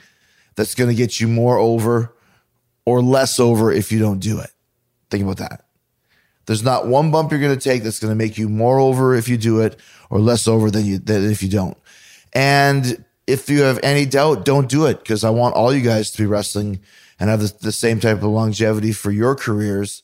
that's 0.55 0.75
going 0.75 0.89
to 0.89 0.95
get 0.95 1.19
you 1.19 1.27
more 1.27 1.57
over 1.57 2.15
or 2.85 3.01
less 3.01 3.39
over 3.39 3.71
if 3.71 3.91
you 3.91 3.99
don't 3.99 4.19
do 4.19 4.39
it. 4.39 4.49
Think 5.11 5.23
about 5.23 5.37
that. 5.37 5.65
There's 6.47 6.63
not 6.63 6.87
one 6.87 7.11
bump 7.11 7.29
you're 7.29 7.39
going 7.39 7.57
to 7.57 7.63
take 7.63 7.83
that's 7.83 7.99
going 7.99 8.11
to 8.11 8.15
make 8.15 8.37
you 8.37 8.49
more 8.49 8.79
over 8.79 9.13
if 9.13 9.29
you 9.29 9.37
do 9.37 9.61
it 9.61 9.79
or 10.09 10.19
less 10.19 10.47
over 10.47 10.71
than 10.71 10.85
you 10.85 10.97
than 10.97 11.29
if 11.29 11.43
you 11.43 11.49
don't. 11.49 11.77
And 12.33 13.05
if 13.29 13.49
you 13.49 13.61
have 13.61 13.79
any 13.83 14.05
doubt, 14.05 14.43
don't 14.43 14.67
do 14.67 14.85
it 14.87 14.99
because 14.99 15.23
I 15.23 15.29
want 15.29 15.55
all 15.55 15.73
you 15.73 15.81
guys 15.81 16.11
to 16.11 16.17
be 16.17 16.25
wrestling 16.25 16.79
and 17.19 17.29
have 17.29 17.41
the, 17.41 17.53
the, 17.61 17.71
same 17.71 17.99
type 17.99 18.17
of 18.17 18.23
longevity 18.23 18.91
for 18.91 19.11
your 19.11 19.35
careers 19.35 20.03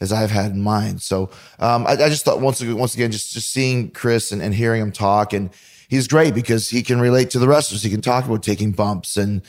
as 0.00 0.12
I've 0.12 0.30
had 0.30 0.50
in 0.50 0.60
mine. 0.60 0.98
So 0.98 1.30
um, 1.58 1.86
I, 1.86 1.92
I, 1.92 2.08
just 2.08 2.24
thought 2.24 2.40
once 2.40 2.60
again, 2.60 2.76
once 2.76 2.94
again, 2.94 3.12
just 3.12 3.32
just 3.32 3.52
seeing 3.52 3.90
Chris 3.90 4.32
and, 4.32 4.42
and 4.42 4.54
hearing 4.54 4.82
him 4.82 4.92
talk, 4.92 5.32
and 5.32 5.50
he's 5.88 6.08
great 6.08 6.34
because 6.34 6.68
he 6.70 6.82
can 6.82 7.00
relate 7.00 7.30
to 7.30 7.38
the 7.38 7.48
wrestlers. 7.48 7.82
He 7.82 7.90
can 7.90 8.00
talk 8.00 8.24
about 8.24 8.42
taking 8.42 8.72
bumps 8.72 9.16
and 9.16 9.42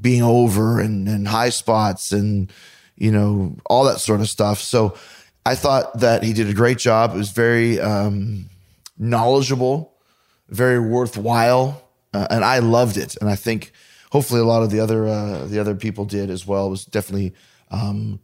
being 0.00 0.22
over 0.22 0.80
and, 0.80 1.08
and 1.08 1.26
high 1.26 1.48
spots 1.48 2.12
and 2.12 2.52
you 2.96 3.10
know 3.10 3.56
all 3.66 3.84
that 3.84 3.98
sort 3.98 4.20
of 4.20 4.28
stuff. 4.28 4.60
So 4.60 4.96
I 5.44 5.54
thought 5.54 6.00
that 6.00 6.22
he 6.22 6.32
did 6.32 6.48
a 6.48 6.54
great 6.54 6.78
job. 6.78 7.14
It 7.14 7.18
was 7.18 7.30
very 7.30 7.80
um, 7.80 8.50
knowledgeable, 8.98 9.94
very 10.48 10.78
worthwhile, 10.78 11.87
uh, 12.14 12.26
and 12.30 12.44
I 12.44 12.58
loved 12.58 12.96
it. 12.96 13.16
And 13.20 13.28
I 13.28 13.36
think 13.36 13.72
hopefully 14.10 14.40
a 14.40 14.44
lot 14.44 14.62
of 14.62 14.70
the 14.70 14.80
other 14.80 15.06
uh, 15.06 15.46
the 15.46 15.58
other 15.58 15.74
people 15.74 16.04
did 16.04 16.30
as 16.30 16.46
well. 16.46 16.66
It 16.66 16.70
was 16.70 16.84
definitely 16.84 17.34
um, 17.70 18.20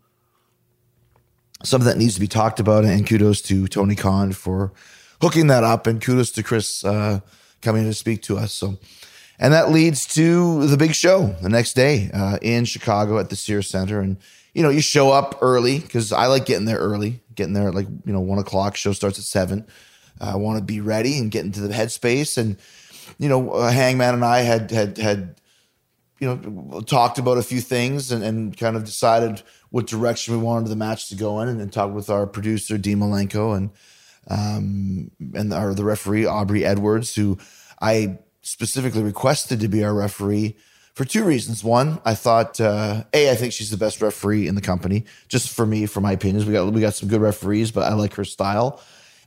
something 1.63 1.89
that 1.89 1.99
needs 1.99 2.15
to 2.15 2.21
be 2.21 2.29
talked 2.29 2.61
about. 2.61 2.85
And 2.85 3.07
kudos 3.07 3.43
to 3.43 3.67
Tony 3.69 3.95
Khan 3.95 4.33
for 4.33 4.73
hooking 5.21 5.49
that 5.49 5.65
up. 5.65 5.87
And 5.87 6.01
kudos 6.01 6.31
to 6.33 6.43
Chris 6.43 6.85
uh, 6.85 7.21
coming 7.63 7.85
to 7.85 7.95
speak 7.95 8.23
to 8.23 8.37
us. 8.39 8.53
So, 8.53 8.79
and 9.39 9.53
that 9.53 9.71
leads 9.71 10.07
to 10.15 10.67
the 10.67 10.77
big 10.77 10.95
show 10.95 11.35
the 11.43 11.49
next 11.49 11.75
day 11.75 12.11
uh, 12.15 12.39
in 12.41 12.65
Chicago 12.65 13.19
at 13.19 13.31
the 13.31 13.37
Sears 13.37 13.69
Center. 13.69 14.01
And 14.01 14.17
you 14.55 14.63
know, 14.63 14.71
you 14.71 14.81
show 14.81 15.11
up 15.11 15.39
early 15.43 15.81
because 15.81 16.13
I 16.13 16.27
like 16.27 16.47
getting 16.47 16.65
there 16.65 16.79
early, 16.79 17.21
getting 17.35 17.55
there 17.55 17.69
at 17.69 17.75
like 17.75 17.89
you 18.07 18.13
know 18.13 18.21
one 18.21 18.39
o'clock. 18.39 18.77
Show 18.77 18.93
starts 18.93 19.19
at 19.19 19.25
seven. 19.25 19.67
I 20.21 20.37
want 20.37 20.59
to 20.59 20.65
be 20.65 20.81
ready 20.81 21.19
and 21.19 21.31
get 21.31 21.45
into 21.45 21.61
the 21.61 21.75
headspace. 21.75 22.39
And 22.39 22.57
you 23.19 23.29
know, 23.29 23.51
uh, 23.51 23.71
Hangman 23.71 24.15
and 24.15 24.25
I 24.25 24.41
had 24.41 24.71
had 24.71 24.99
had 24.99 25.41
you 26.19 26.29
know 26.29 26.81
talked 26.83 27.19
about 27.19 27.39
a 27.39 27.43
few 27.43 27.61
things 27.61 28.13
and, 28.13 28.25
and 28.25 28.57
kind 28.57 28.77
of 28.77 28.85
decided 28.85 29.43
what 29.71 29.87
direction 29.87 30.37
we 30.37 30.43
wanted 30.43 30.69
the 30.69 30.77
match 30.77 31.09
to 31.09 31.17
go 31.17 31.41
in, 31.41 31.49
and, 31.49 31.61
and 31.61 31.73
talked 31.73 31.95
with 31.95 32.11
our 32.11 32.27
producer 32.27 32.79
Dean 32.79 32.99
Malenko 32.99 33.57
and 33.57 33.71
um, 34.29 35.11
and 35.35 35.53
our 35.53 35.75
the 35.75 35.85
referee 35.85 36.27
Aubrey 36.27 36.65
Edwards, 36.65 37.15
who 37.15 37.39
I 37.81 38.19
specifically 38.43 39.03
requested 39.03 39.61
to 39.61 39.69
be 39.69 39.83
our 39.85 39.95
referee 39.95 40.57
for 40.95 41.05
two 41.05 41.25
reasons. 41.25 41.65
One, 41.65 42.01
I 42.05 42.15
thought 42.15 42.61
uh, 42.61 43.05
a 43.13 43.31
I 43.31 43.35
think 43.35 43.53
she's 43.53 43.71
the 43.71 43.77
best 43.77 44.01
referee 44.01 44.47
in 44.47 44.55
the 44.55 44.61
company. 44.61 45.05
Just 45.29 45.51
for 45.51 45.67
me, 45.67 45.87
for 45.87 46.01
my 46.01 46.13
opinions, 46.13 46.47
we 46.47 46.53
got 46.53 46.73
we 46.73 46.81
got 46.81 46.95
some 46.95 47.09
good 47.09 47.21
referees, 47.21 47.71
but 47.71 47.85
I 47.85 47.95
like 47.95 48.15
her 48.15 48.25
style. 48.25 48.81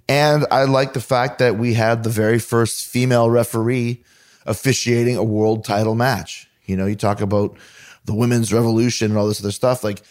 And 0.09 0.45
I 0.51 0.63
like 0.63 0.93
the 0.93 1.01
fact 1.01 1.39
that 1.39 1.57
we 1.57 1.73
had 1.73 2.03
the 2.03 2.09
very 2.09 2.39
first 2.39 2.85
female 2.85 3.29
referee 3.29 4.03
officiating 4.45 5.17
a 5.17 5.23
world 5.23 5.65
title 5.65 5.95
match. 5.95 6.47
You 6.65 6.77
know, 6.77 6.85
you 6.85 6.95
talk 6.95 7.21
about 7.21 7.57
the 8.05 8.13
women's 8.13 8.53
revolution 8.53 9.11
and 9.11 9.17
all 9.17 9.27
this 9.27 9.41
other 9.41 9.51
stuff. 9.51 9.83
Like, 9.83 10.01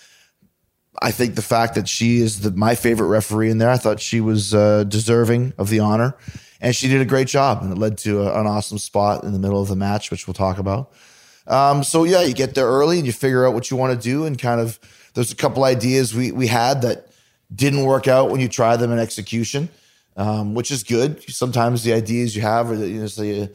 I 1.00 1.11
think 1.11 1.35
the 1.35 1.43
fact 1.43 1.75
that 1.75 1.88
she 1.88 2.19
is 2.19 2.41
the, 2.41 2.50
my 2.50 2.75
favorite 2.75 3.09
referee 3.09 3.50
in 3.50 3.59
there, 3.59 3.71
I 3.71 3.79
thought 3.79 4.00
she 4.00 4.21
was 4.21 4.55
uh, 4.55 4.85
deserving 4.85 5.55
of 5.57 5.71
the 5.71 5.81
honor. 5.81 6.15
And 6.61 6.75
she 6.75 6.88
did 6.88 7.00
a 7.00 7.07
great 7.07 7.29
job. 7.29 7.62
And 7.62 7.73
it 7.73 7.79
led 7.79 7.99
to 7.99 8.23
a, 8.23 8.41
an 8.41 8.47
awesome 8.47 8.79
spot 8.79 9.25
in 9.25 9.33
the 9.33 9.38
middle 9.38 9.61
of 9.61 9.69
the 9.69 9.76
match, 9.76 10.11
which 10.11 10.26
we'll 10.26 10.35
talk 10.35 10.59
about. 10.59 10.93
Um, 11.47 11.83
so, 11.83 12.05
yeah, 12.05 12.23
you 12.23 12.35
get 12.35 12.55
there 12.55 12.67
early 12.67 12.99
and 12.99 13.07
you 13.07 13.12
figure 13.12 13.47
out 13.47 13.55
what 13.55 13.71
you 13.71 13.76
want 13.79 13.99
to 13.99 14.03
do. 14.03 14.26
And 14.26 14.38
kind 14.38 14.61
of, 14.61 14.79
there's 15.15 15.33
a 15.33 15.37
couple 15.37 15.65
ideas 15.65 16.15
we, 16.15 16.33
we 16.33 16.49
had 16.49 16.83
that 16.83 17.09
didn't 17.55 17.85
work 17.85 18.09
out 18.09 18.31
when 18.31 18.41
you 18.41 18.49
try 18.49 18.76
them 18.76 18.93
in 18.93 18.99
execution 18.99 19.71
um, 20.16 20.54
which 20.54 20.70
is 20.70 20.82
good. 20.82 21.23
Sometimes 21.30 21.82
the 21.82 21.92
ideas 21.92 22.35
you 22.35 22.42
have 22.42 22.70
are 22.70 22.75
you 22.75 23.00
know, 23.00 23.06
the 23.06 23.50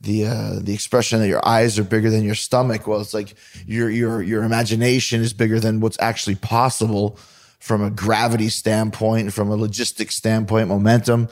the 0.00 0.26
uh, 0.26 0.58
the 0.60 0.74
expression 0.74 1.20
that 1.20 1.28
your 1.28 1.46
eyes 1.46 1.78
are 1.78 1.84
bigger 1.84 2.10
than 2.10 2.24
your 2.24 2.34
stomach. 2.34 2.86
Well, 2.86 3.00
it's 3.00 3.14
like 3.14 3.34
your 3.66 3.90
your 3.90 4.22
your 4.22 4.42
imagination 4.42 5.20
is 5.20 5.32
bigger 5.32 5.60
than 5.60 5.80
what's 5.80 5.98
actually 6.00 6.36
possible 6.36 7.18
from 7.58 7.82
a 7.82 7.90
gravity 7.90 8.48
standpoint, 8.48 9.32
from 9.32 9.50
a 9.50 9.56
logistics 9.56 10.16
standpoint, 10.16 10.68
momentum, 10.68 11.28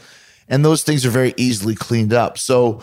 and 0.48 0.64
those 0.64 0.82
things 0.82 1.04
are 1.04 1.10
very 1.10 1.34
easily 1.36 1.74
cleaned 1.74 2.12
up. 2.12 2.38
So 2.38 2.82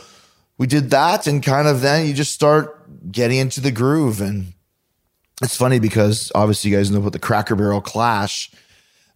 we 0.58 0.68
did 0.68 0.92
that, 0.92 1.28
and 1.28 1.44
kind 1.44 1.68
of 1.68 1.82
then 1.82 2.08
you 2.08 2.14
just 2.14 2.34
start 2.34 3.12
getting 3.12 3.38
into 3.38 3.62
the 3.62 3.72
groove. 3.72 4.22
And 4.22 4.54
it's 5.42 5.58
funny 5.58 5.80
because 5.80 6.32
obviously 6.36 6.72
you 6.72 6.78
guys 6.78 6.92
know 6.92 7.00
about 7.00 7.14
the 7.14 7.20
Cracker 7.20 7.56
Barrel 7.56 7.82
Clash 7.82 8.52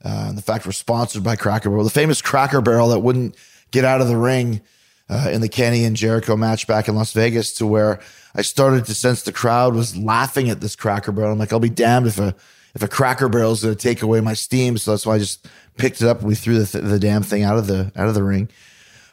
uh, 0.06 0.32
the 0.32 0.42
fact 0.42 0.66
we're 0.68 0.72
sponsored 0.72 1.24
by 1.24 1.36
Cracker 1.36 1.70
Barrel, 1.70 1.84
the 1.84 1.90
famous 1.90 2.22
Cracker 2.22 2.62
Barrel 2.62 2.90
that 2.90 3.00
wouldn't 3.00 3.36
get 3.72 3.84
out 3.84 4.02
of 4.02 4.08
the 4.08 4.16
ring 4.16 4.62
uh, 5.10 5.30
in 5.32 5.42
the 5.42 5.50
Kenny 5.50 5.84
and 5.84 5.96
Jericho 5.96 6.36
match 6.36 6.68
back 6.68 6.88
in 6.88 6.96
Las 6.96 7.12
Vegas, 7.12 7.54
to 7.56 7.66
where 7.66 8.00
I 8.36 8.44
started 8.44 8.86
to 8.86 8.94
sense 8.94 9.24
the 9.24 9.32
crowd 9.34 9.74
was 9.74 9.98
laughing 9.98 10.50
at 10.52 10.62
this 10.62 10.76
Cracker 10.76 11.12
Barrel. 11.12 11.32
I'm 11.32 11.40
like, 11.40 11.52
I'll 11.52 11.60
be 11.60 11.70
damned 11.70 12.06
if 12.06 12.20
a 12.20 12.36
if 12.76 12.84
a 12.84 12.88
Cracker 12.88 13.30
Barrel 13.30 13.54
is 13.54 13.64
going 13.64 13.76
to 13.76 13.82
take 13.82 14.04
away 14.04 14.22
my 14.22 14.34
steam. 14.34 14.78
So 14.78 14.92
that's 14.92 15.06
why 15.06 15.16
I 15.16 15.20
just 15.20 15.48
picked 15.78 16.02
it 16.02 16.08
up 16.08 16.20
and 16.20 16.28
we 16.28 16.36
threw 16.36 16.60
the, 16.60 16.66
th- 16.66 16.84
the 16.84 17.00
damn 17.00 17.24
thing 17.24 17.44
out 17.44 17.58
of 17.58 17.66
the 17.66 17.92
out 17.96 18.08
of 18.08 18.14
the 18.14 18.24
ring. 18.24 18.50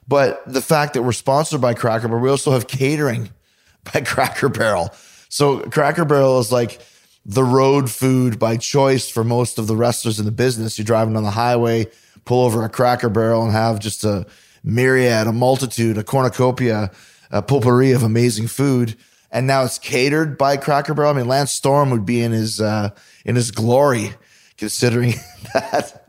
But 0.06 0.42
the 0.46 0.60
fact 0.60 0.94
that 0.94 1.02
we're 1.02 1.12
sponsored 1.12 1.62
by 1.62 1.72
Cracker 1.72 2.08
Barrel, 2.08 2.22
we 2.22 2.28
also 2.28 2.50
have 2.50 2.66
catering 2.66 3.30
by 3.92 4.02
Cracker 4.02 4.50
Barrel. 4.50 4.90
So 5.30 5.60
Cracker 5.60 6.04
Barrel 6.04 6.38
is 6.38 6.52
like 6.52 6.80
the 7.24 7.44
road 7.44 7.90
food 7.90 8.38
by 8.38 8.56
choice 8.56 9.08
for 9.08 9.22
most 9.22 9.58
of 9.58 9.66
the 9.66 9.76
wrestlers 9.76 10.18
in 10.18 10.24
the 10.24 10.32
business. 10.32 10.78
You're 10.78 10.84
driving 10.84 11.16
on 11.16 11.22
the 11.22 11.30
highway, 11.30 11.86
pull 12.24 12.44
over 12.44 12.64
a 12.64 12.68
cracker 12.68 13.08
barrel 13.08 13.42
and 13.44 13.52
have 13.52 13.78
just 13.78 14.04
a 14.04 14.26
myriad, 14.64 15.26
a 15.26 15.32
multitude, 15.32 15.98
a 15.98 16.04
cornucopia, 16.04 16.90
a 17.30 17.42
potpourri 17.42 17.92
of 17.92 18.02
amazing 18.02 18.48
food. 18.48 18.96
And 19.30 19.46
now 19.46 19.64
it's 19.64 19.78
catered 19.78 20.36
by 20.36 20.58
Cracker 20.58 20.92
Barrel. 20.92 21.12
I 21.12 21.14
mean, 21.14 21.26
Lance 21.26 21.52
Storm 21.52 21.90
would 21.90 22.04
be 22.04 22.20
in 22.20 22.32
his 22.32 22.60
uh, 22.60 22.90
in 23.24 23.34
his 23.34 23.50
glory, 23.50 24.12
considering 24.58 25.14
that 25.54 26.06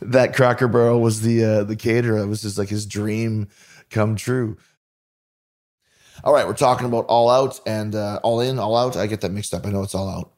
that 0.00 0.34
Cracker 0.34 0.68
Barrel 0.68 1.02
was 1.02 1.20
the 1.20 1.44
uh, 1.44 1.64
the 1.64 1.76
caterer. 1.76 2.18
It 2.18 2.28
was 2.28 2.40
just 2.40 2.56
like 2.56 2.70
his 2.70 2.86
dream 2.86 3.48
come 3.90 4.16
true. 4.16 4.56
All 6.26 6.32
right, 6.32 6.44
we're 6.44 6.54
talking 6.54 6.88
about 6.88 7.06
All 7.06 7.30
Out 7.30 7.60
and 7.66 7.94
uh, 7.94 8.18
All 8.24 8.40
In, 8.40 8.58
All 8.58 8.76
Out. 8.76 8.96
I 8.96 9.06
get 9.06 9.20
that 9.20 9.30
mixed 9.30 9.54
up. 9.54 9.64
I 9.64 9.70
know 9.70 9.84
it's 9.84 9.94
All 9.94 10.08
Out. 10.08 10.32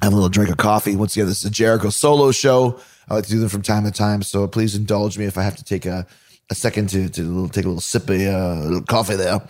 Have 0.00 0.14
a 0.14 0.16
little 0.16 0.30
drink 0.30 0.50
of 0.50 0.56
coffee. 0.56 0.96
Once 0.96 1.14
again, 1.14 1.26
this 1.26 1.40
is 1.40 1.44
a 1.44 1.50
Jericho 1.50 1.90
solo 1.90 2.30
show. 2.30 2.80
I 3.06 3.16
like 3.16 3.24
to 3.24 3.30
do 3.30 3.38
them 3.38 3.50
from 3.50 3.60
time 3.60 3.84
to 3.84 3.90
time, 3.90 4.22
so 4.22 4.48
please 4.48 4.74
indulge 4.74 5.18
me 5.18 5.26
if 5.26 5.36
I 5.36 5.42
have 5.42 5.56
to 5.56 5.62
take 5.62 5.84
a, 5.84 6.06
a 6.48 6.54
second 6.54 6.88
to, 6.88 7.10
to 7.10 7.48
take 7.48 7.66
a 7.66 7.68
little 7.68 7.82
sip 7.82 8.04
of 8.04 8.18
uh, 8.18 8.62
little 8.64 8.80
coffee 8.80 9.16
there. 9.16 9.42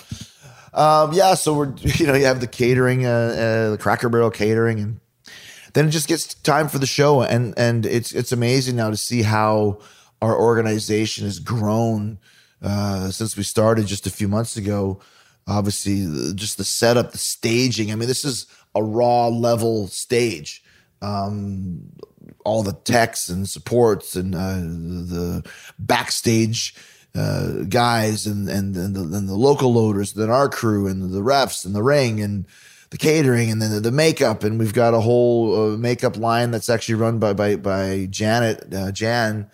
Um, 0.74 1.12
yeah, 1.12 1.34
so 1.34 1.54
we're 1.54 1.72
you 1.82 2.08
know 2.08 2.14
you 2.14 2.24
have 2.24 2.40
the 2.40 2.48
catering, 2.48 3.06
uh, 3.06 3.08
uh, 3.08 3.70
the 3.70 3.78
Cracker 3.78 4.08
Barrel 4.08 4.32
catering, 4.32 4.80
and 4.80 5.00
then 5.72 5.86
it 5.86 5.90
just 5.90 6.08
gets 6.08 6.34
time 6.34 6.66
for 6.66 6.80
the 6.80 6.86
show, 6.86 7.22
and 7.22 7.54
and 7.56 7.86
it's 7.86 8.12
it's 8.12 8.32
amazing 8.32 8.74
now 8.74 8.90
to 8.90 8.96
see 8.96 9.22
how 9.22 9.78
our 10.20 10.36
organization 10.36 11.26
has 11.26 11.38
grown 11.38 12.18
uh, 12.60 13.12
since 13.12 13.36
we 13.36 13.44
started 13.44 13.86
just 13.86 14.04
a 14.04 14.10
few 14.10 14.26
months 14.26 14.56
ago 14.56 15.00
obviously 15.48 16.34
just 16.34 16.58
the 16.58 16.64
setup, 16.64 17.12
the 17.12 17.18
staging. 17.18 17.90
I 17.90 17.94
mean, 17.94 18.08
this 18.08 18.24
is 18.24 18.46
a 18.74 18.82
raw 18.82 19.28
level 19.28 19.88
stage. 19.88 20.62
Um, 21.00 21.90
all 22.44 22.62
the 22.62 22.72
techs 22.72 23.28
and 23.28 23.48
supports 23.48 24.16
and 24.16 24.34
uh, 24.34 24.56
the 24.58 25.50
backstage 25.78 26.74
uh, 27.14 27.64
guys 27.68 28.26
and 28.26 28.48
and 28.48 28.76
and 28.76 28.94
the, 28.94 29.00
and 29.16 29.28
the, 29.28 29.34
local 29.34 29.72
loaders, 29.72 30.12
then 30.12 30.30
our 30.30 30.48
crew 30.48 30.86
and 30.86 31.12
the 31.12 31.22
refs 31.22 31.64
and 31.64 31.74
the 31.74 31.82
ring 31.82 32.20
and 32.20 32.46
the 32.90 32.98
catering 32.98 33.50
and 33.50 33.60
then 33.60 33.70
the, 33.70 33.80
the 33.80 33.92
makeup 33.92 34.44
and 34.44 34.58
we've 34.58 34.72
got 34.72 34.94
a 34.94 35.00
whole 35.00 35.72
uh, 35.72 35.76
makeup 35.76 36.16
line 36.16 36.50
that's 36.50 36.68
actually 36.68 36.94
run 36.94 37.18
by 37.18 37.32
by 37.32 37.56
by 37.56 38.06
Janet 38.10 38.72
uh, 38.74 38.92
Jan. 38.92 39.36
I'm 39.36 39.50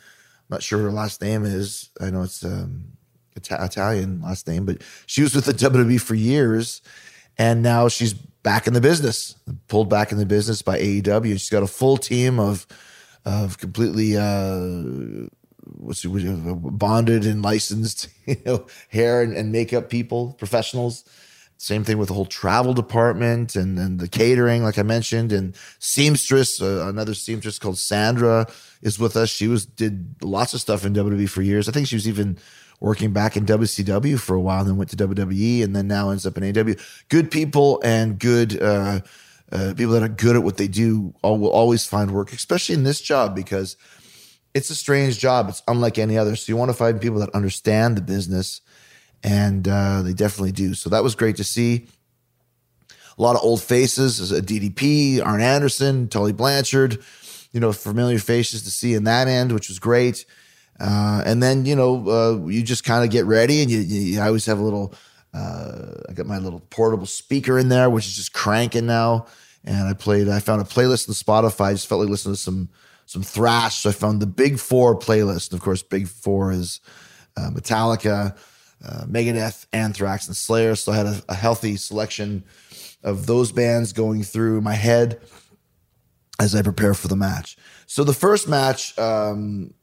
not 0.48 0.62
sure 0.62 0.80
her 0.80 0.92
last 0.92 1.22
name 1.22 1.44
is. 1.44 1.90
I 2.00 2.10
know 2.10 2.22
it's 2.22 2.44
um, 2.44 2.94
Italian 3.36 4.22
last 4.22 4.46
name, 4.46 4.64
but 4.64 4.82
she 5.06 5.22
was 5.22 5.34
with 5.34 5.44
the 5.44 5.52
WWE 5.52 6.00
for 6.00 6.14
years, 6.14 6.82
and 7.36 7.62
now 7.62 7.88
she's 7.88 8.14
back 8.14 8.66
in 8.66 8.74
the 8.74 8.80
business, 8.80 9.36
pulled 9.68 9.90
back 9.90 10.12
in 10.12 10.18
the 10.18 10.26
business 10.26 10.62
by 10.62 10.78
AEW. 10.78 11.32
She's 11.32 11.50
got 11.50 11.62
a 11.62 11.68
full 11.68 11.96
team 11.96 12.38
of 12.38 12.66
of 13.24 13.58
completely 13.58 14.16
uh, 14.16 15.28
what's 15.64 16.04
bonded 16.04 17.24
and 17.24 17.42
licensed, 17.42 18.08
you 18.26 18.36
know, 18.44 18.66
hair 18.90 19.22
and, 19.22 19.34
and 19.34 19.50
makeup 19.50 19.88
people, 19.88 20.34
professionals. 20.34 21.04
Same 21.56 21.84
thing 21.84 21.98
with 21.98 22.08
the 22.08 22.14
whole 22.14 22.26
travel 22.26 22.74
department 22.74 23.54
and, 23.54 23.78
and 23.78 24.00
the 24.00 24.08
catering, 24.08 24.64
like 24.64 24.76
I 24.76 24.82
mentioned, 24.82 25.32
and 25.32 25.56
seamstress. 25.78 26.60
Uh, 26.60 26.86
another 26.88 27.14
seamstress 27.14 27.58
called 27.58 27.78
Sandra 27.78 28.46
is 28.82 28.98
with 28.98 29.16
us. 29.16 29.30
She 29.30 29.48
was 29.48 29.64
did 29.64 30.16
lots 30.22 30.52
of 30.52 30.60
stuff 30.60 30.84
in 30.84 30.92
WWE 30.92 31.28
for 31.28 31.42
years. 31.42 31.68
I 31.68 31.72
think 31.72 31.86
she 31.86 31.96
was 31.96 32.08
even 32.08 32.38
working 32.80 33.12
back 33.12 33.36
in 33.36 33.46
WCW 33.46 34.18
for 34.18 34.34
a 34.34 34.40
while, 34.40 34.64
then 34.64 34.76
went 34.76 34.90
to 34.90 34.96
WWE, 34.96 35.62
and 35.62 35.74
then 35.74 35.86
now 35.86 36.10
ends 36.10 36.26
up 36.26 36.36
in 36.36 36.58
AW. 36.58 36.74
Good 37.08 37.30
people 37.30 37.80
and 37.82 38.18
good 38.18 38.60
uh, 38.60 39.00
uh, 39.52 39.74
people 39.76 39.92
that 39.92 40.02
are 40.02 40.08
good 40.08 40.36
at 40.36 40.42
what 40.42 40.56
they 40.56 40.68
do 40.68 41.14
all, 41.22 41.38
will 41.38 41.50
always 41.50 41.86
find 41.86 42.10
work, 42.10 42.32
especially 42.32 42.74
in 42.74 42.84
this 42.84 43.00
job 43.00 43.34
because 43.34 43.76
it's 44.54 44.70
a 44.70 44.74
strange 44.74 45.18
job. 45.18 45.48
It's 45.48 45.62
unlike 45.68 45.98
any 45.98 46.16
other. 46.16 46.36
So 46.36 46.50
you 46.50 46.56
want 46.56 46.70
to 46.70 46.76
find 46.76 47.00
people 47.00 47.18
that 47.20 47.30
understand 47.30 47.96
the 47.96 48.02
business, 48.02 48.60
and 49.22 49.66
uh, 49.66 50.02
they 50.02 50.12
definitely 50.12 50.52
do. 50.52 50.74
So 50.74 50.90
that 50.90 51.02
was 51.02 51.14
great 51.14 51.36
to 51.36 51.44
see. 51.44 51.86
A 53.16 53.22
lot 53.22 53.36
of 53.36 53.42
old 53.42 53.62
faces, 53.62 54.32
a 54.32 54.42
DDP, 54.42 55.24
Arn 55.24 55.40
Anderson, 55.40 56.08
Tully 56.08 56.32
Blanchard, 56.32 57.02
you 57.52 57.60
know, 57.60 57.72
familiar 57.72 58.18
faces 58.18 58.62
to 58.62 58.70
see 58.70 58.94
in 58.94 59.04
that 59.04 59.28
end, 59.28 59.52
which 59.52 59.68
was 59.68 59.78
great. 59.78 60.24
Uh, 60.80 61.22
and 61.24 61.42
then 61.42 61.64
you 61.64 61.76
know 61.76 62.08
uh, 62.08 62.46
you 62.46 62.62
just 62.62 62.84
kind 62.84 63.04
of 63.04 63.10
get 63.10 63.26
ready, 63.26 63.62
and 63.62 63.70
you, 63.70 63.78
you 63.78 64.20
I 64.20 64.26
always 64.26 64.46
have 64.46 64.58
a 64.58 64.62
little. 64.62 64.94
Uh, 65.32 65.94
I 66.08 66.12
got 66.12 66.26
my 66.26 66.38
little 66.38 66.60
portable 66.70 67.06
speaker 67.06 67.58
in 67.58 67.68
there, 67.68 67.90
which 67.90 68.06
is 68.06 68.14
just 68.14 68.32
cranking 68.32 68.86
now. 68.86 69.26
And 69.64 69.88
I 69.88 69.92
played. 69.92 70.28
I 70.28 70.40
found 70.40 70.62
a 70.62 70.64
playlist 70.64 71.08
on 71.08 71.14
Spotify. 71.14 71.66
I 71.66 71.72
just 71.72 71.88
felt 71.88 72.00
like 72.00 72.10
listening 72.10 72.34
to 72.34 72.40
some 72.40 72.68
some 73.06 73.22
thrash. 73.22 73.80
So 73.80 73.90
I 73.90 73.92
found 73.92 74.20
the 74.20 74.26
Big 74.26 74.58
Four 74.58 74.98
playlist. 74.98 75.50
And 75.50 75.58
of 75.58 75.64
course, 75.64 75.82
Big 75.82 76.08
Four 76.08 76.52
is 76.52 76.80
uh, 77.36 77.50
Metallica, 77.50 78.36
uh, 78.84 79.04
Megadeth, 79.06 79.66
Anthrax, 79.72 80.26
and 80.26 80.36
Slayer. 80.36 80.74
So 80.74 80.92
I 80.92 80.96
had 80.96 81.06
a, 81.06 81.22
a 81.28 81.34
healthy 81.34 81.76
selection 81.76 82.44
of 83.02 83.26
those 83.26 83.52
bands 83.52 83.92
going 83.92 84.22
through 84.22 84.60
my 84.60 84.74
head 84.74 85.20
as 86.40 86.54
I 86.54 86.62
prepare 86.62 86.94
for 86.94 87.08
the 87.08 87.16
match. 87.16 87.56
So 87.86 88.02
the 88.02 88.12
first 88.12 88.48
match, 88.48 88.98
um, 88.98 89.74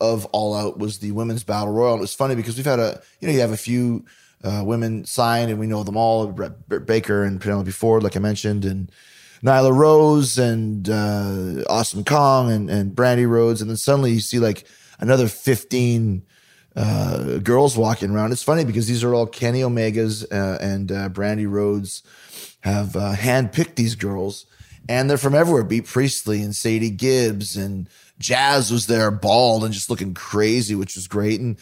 of 0.00 0.26
All 0.26 0.54
Out 0.54 0.78
was 0.78 0.98
the 0.98 1.12
women's 1.12 1.44
battle 1.44 1.72
royal. 1.72 1.96
It 1.96 2.00
was 2.00 2.14
funny 2.14 2.34
because 2.34 2.56
we've 2.56 2.66
had 2.66 2.78
a 2.78 3.00
you 3.20 3.28
know 3.28 3.34
you 3.34 3.40
have 3.40 3.52
a 3.52 3.56
few 3.56 4.04
uh, 4.44 4.62
women 4.64 5.04
signed 5.04 5.50
and 5.50 5.58
we 5.58 5.66
know 5.66 5.82
them 5.82 5.96
all: 5.96 6.26
Britt 6.28 6.86
Baker 6.86 7.24
and 7.24 7.40
Penelope 7.40 7.70
Ford, 7.70 8.02
like 8.02 8.16
I 8.16 8.20
mentioned, 8.20 8.64
and 8.64 8.90
Nyla 9.42 9.74
Rose 9.74 10.38
and 10.38 10.88
uh, 10.88 11.64
Awesome 11.68 12.04
Kong 12.04 12.50
and 12.50 12.70
and 12.70 12.92
Brandi 12.92 13.28
Rhodes, 13.28 13.60
and 13.60 13.70
then 13.70 13.76
suddenly 13.76 14.12
you 14.12 14.20
see 14.20 14.38
like 14.38 14.64
another 15.00 15.28
fifteen. 15.28 16.24
Uh, 16.76 17.38
girls 17.38 17.76
walking 17.76 18.10
around. 18.10 18.30
It's 18.30 18.44
funny 18.44 18.64
because 18.64 18.86
these 18.86 19.02
are 19.02 19.12
all 19.12 19.26
Kenny 19.26 19.62
Omegas 19.62 20.24
uh, 20.30 20.58
and 20.60 20.92
uh, 20.92 21.08
Brandi 21.08 21.50
Rhodes 21.50 22.04
have 22.60 22.94
uh, 22.94 23.14
handpicked 23.14 23.74
these 23.74 23.96
girls, 23.96 24.46
and 24.88 25.08
they're 25.08 25.18
from 25.18 25.34
everywhere. 25.34 25.64
Bea 25.64 25.82
Priestley 25.82 26.42
and 26.42 26.56
Sadie 26.56 26.90
Gibbs 26.90 27.56
and 27.56 27.88
Jazz 28.18 28.72
was 28.72 28.86
there, 28.86 29.10
bald 29.10 29.64
and 29.64 29.72
just 29.72 29.90
looking 29.90 30.14
crazy, 30.14 30.74
which 30.74 30.96
was 30.96 31.06
great. 31.06 31.40
And 31.40 31.56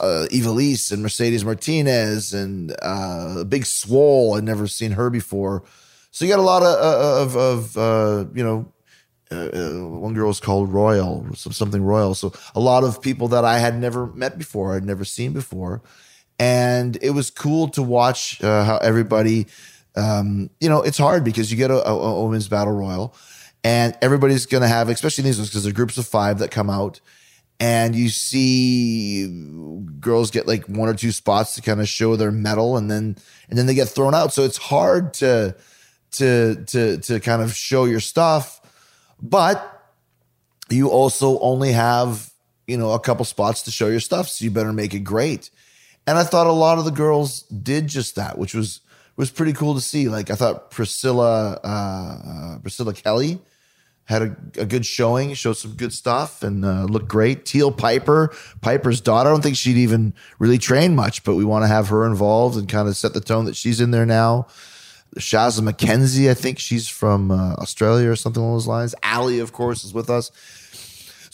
uh, 0.00 0.26
Ivelisse 0.30 0.90
and 0.90 1.02
Mercedes 1.02 1.44
Martinez 1.44 2.32
and 2.32 2.74
uh, 2.82 3.44
Big 3.44 3.66
Swole. 3.66 4.36
I'd 4.36 4.44
never 4.44 4.66
seen 4.66 4.92
her 4.92 5.10
before. 5.10 5.64
So 6.10 6.24
you 6.24 6.30
got 6.30 6.40
a 6.40 6.42
lot 6.42 6.62
of 6.62 6.74
uh, 6.78 7.22
of, 7.22 7.36
of 7.36 7.76
uh, 7.76 8.30
you 8.34 8.44
know. 8.44 8.72
Uh, 9.30 9.50
uh, 9.52 9.86
one 9.86 10.14
girl 10.14 10.28
was 10.28 10.40
called 10.40 10.72
Royal, 10.72 11.26
something 11.34 11.82
Royal. 11.82 12.14
So 12.14 12.32
a 12.54 12.60
lot 12.60 12.82
of 12.82 13.02
people 13.02 13.28
that 13.28 13.44
I 13.44 13.58
had 13.58 13.78
never 13.78 14.06
met 14.06 14.38
before, 14.38 14.74
I'd 14.74 14.86
never 14.86 15.04
seen 15.04 15.34
before, 15.34 15.82
and 16.38 16.96
it 17.02 17.10
was 17.10 17.30
cool 17.30 17.68
to 17.72 17.82
watch 17.82 18.42
uh, 18.42 18.64
how 18.64 18.78
everybody. 18.78 19.46
Um, 19.98 20.50
you 20.60 20.68
know, 20.68 20.82
it's 20.82 20.98
hard 20.98 21.24
because 21.24 21.50
you 21.50 21.56
get 21.56 21.70
a, 21.70 21.86
a, 21.86 21.92
a 21.92 22.24
women's 22.24 22.48
battle 22.48 22.72
royal, 22.72 23.14
and 23.64 23.96
everybody's 24.00 24.46
going 24.46 24.62
to 24.62 24.68
have, 24.68 24.88
especially 24.88 25.24
these 25.24 25.38
ones, 25.38 25.50
because 25.50 25.64
they're 25.64 25.72
groups 25.72 25.98
of 25.98 26.06
five 26.06 26.38
that 26.38 26.50
come 26.50 26.70
out, 26.70 27.00
and 27.60 27.96
you 27.96 28.08
see 28.08 29.26
girls 29.98 30.30
get 30.30 30.46
like 30.46 30.66
one 30.66 30.88
or 30.88 30.94
two 30.94 31.10
spots 31.10 31.56
to 31.56 31.62
kind 31.62 31.80
of 31.80 31.88
show 31.88 32.14
their 32.14 32.30
mettle 32.30 32.76
and 32.76 32.90
then 32.90 33.16
and 33.48 33.58
then 33.58 33.66
they 33.66 33.74
get 33.74 33.88
thrown 33.88 34.14
out. 34.14 34.32
So 34.32 34.44
it's 34.44 34.56
hard 34.56 35.14
to 35.14 35.56
to 36.12 36.64
to 36.66 36.98
to 36.98 37.20
kind 37.20 37.42
of 37.42 37.54
show 37.54 37.84
your 37.84 38.00
stuff, 38.00 38.60
but 39.20 39.74
you 40.70 40.88
also 40.90 41.38
only 41.40 41.72
have 41.72 42.30
you 42.66 42.76
know 42.76 42.92
a 42.92 43.00
couple 43.00 43.24
spots 43.24 43.62
to 43.62 43.70
show 43.70 43.88
your 43.88 44.00
stuff, 44.00 44.28
so 44.28 44.44
you 44.44 44.50
better 44.50 44.72
make 44.72 44.94
it 44.94 45.00
great. 45.00 45.50
And 46.06 46.16
I 46.16 46.24
thought 46.24 46.46
a 46.46 46.52
lot 46.52 46.78
of 46.78 46.84
the 46.84 46.90
girls 46.90 47.42
did 47.42 47.88
just 47.88 48.14
that, 48.16 48.38
which 48.38 48.54
was 48.54 48.80
was 49.18 49.30
pretty 49.30 49.52
cool 49.52 49.74
to 49.74 49.80
see. 49.80 50.08
Like 50.08 50.30
I 50.30 50.34
thought 50.34 50.70
Priscilla 50.70 51.60
uh, 51.62 51.66
uh, 51.66 52.58
Priscilla 52.60 52.94
Kelly 52.94 53.40
had 54.04 54.22
a, 54.22 54.36
a, 54.56 54.64
good 54.64 54.86
showing, 54.86 55.34
showed 55.34 55.58
some 55.58 55.72
good 55.72 55.92
stuff, 55.92 56.42
and 56.42 56.64
uh, 56.64 56.84
looked 56.84 57.08
great. 57.08 57.44
Teal 57.44 57.70
Piper, 57.70 58.32
Piper's 58.62 59.02
daughter. 59.02 59.28
I 59.28 59.32
don't 59.32 59.42
think 59.42 59.56
she'd 59.56 59.76
even 59.76 60.14
really 60.38 60.56
train 60.56 60.94
much, 60.94 61.24
but 61.24 61.34
we 61.34 61.44
want 61.44 61.64
to 61.64 61.66
have 61.66 61.88
her 61.88 62.06
involved 62.06 62.56
and 62.56 62.66
kind 62.66 62.88
of 62.88 62.96
set 62.96 63.12
the 63.12 63.20
tone 63.20 63.44
that 63.44 63.56
she's 63.56 63.82
in 63.82 63.90
there 63.90 64.06
now. 64.06 64.46
Shazza 65.16 65.60
McKenzie, 65.60 66.30
I 66.30 66.34
think 66.34 66.58
she's 66.58 66.88
from 66.88 67.30
uh, 67.30 67.54
Australia 67.54 68.10
or 68.10 68.16
something 68.16 68.42
along 68.42 68.54
those 68.54 68.66
lines. 68.66 68.94
Allie, 69.02 69.40
of 69.40 69.52
course, 69.52 69.84
is 69.84 69.92
with 69.92 70.08
us 70.08 70.30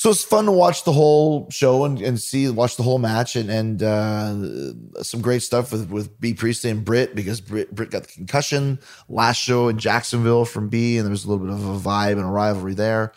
so 0.04 0.10
it's 0.10 0.22
fun 0.22 0.44
to 0.44 0.52
watch 0.52 0.84
the 0.84 0.92
whole 0.92 1.48
show 1.48 1.86
and, 1.86 1.98
and 2.02 2.20
see 2.20 2.46
watch 2.50 2.76
the 2.76 2.82
whole 2.82 2.98
match 2.98 3.36
and 3.36 3.48
and 3.48 3.82
uh, 3.82 5.02
some 5.02 5.22
great 5.22 5.40
stuff 5.40 5.72
with 5.72 5.88
with 5.88 6.20
Bea 6.20 6.34
Priestley 6.34 6.68
and 6.68 6.84
Britt 6.84 7.14
because 7.14 7.40
Britt, 7.40 7.74
Britt 7.74 7.90
got 7.90 8.02
the 8.02 8.12
concussion 8.12 8.80
last 9.08 9.38
show 9.38 9.68
in 9.68 9.78
Jacksonville 9.78 10.44
from 10.44 10.68
Bea 10.68 10.98
and 10.98 11.06
there 11.06 11.10
was 11.10 11.24
a 11.24 11.30
little 11.30 11.46
bit 11.46 11.54
of 11.54 11.64
a 11.64 11.88
vibe 11.88 12.18
and 12.18 12.20
a 12.20 12.26
rivalry 12.26 12.74
there. 12.74 13.14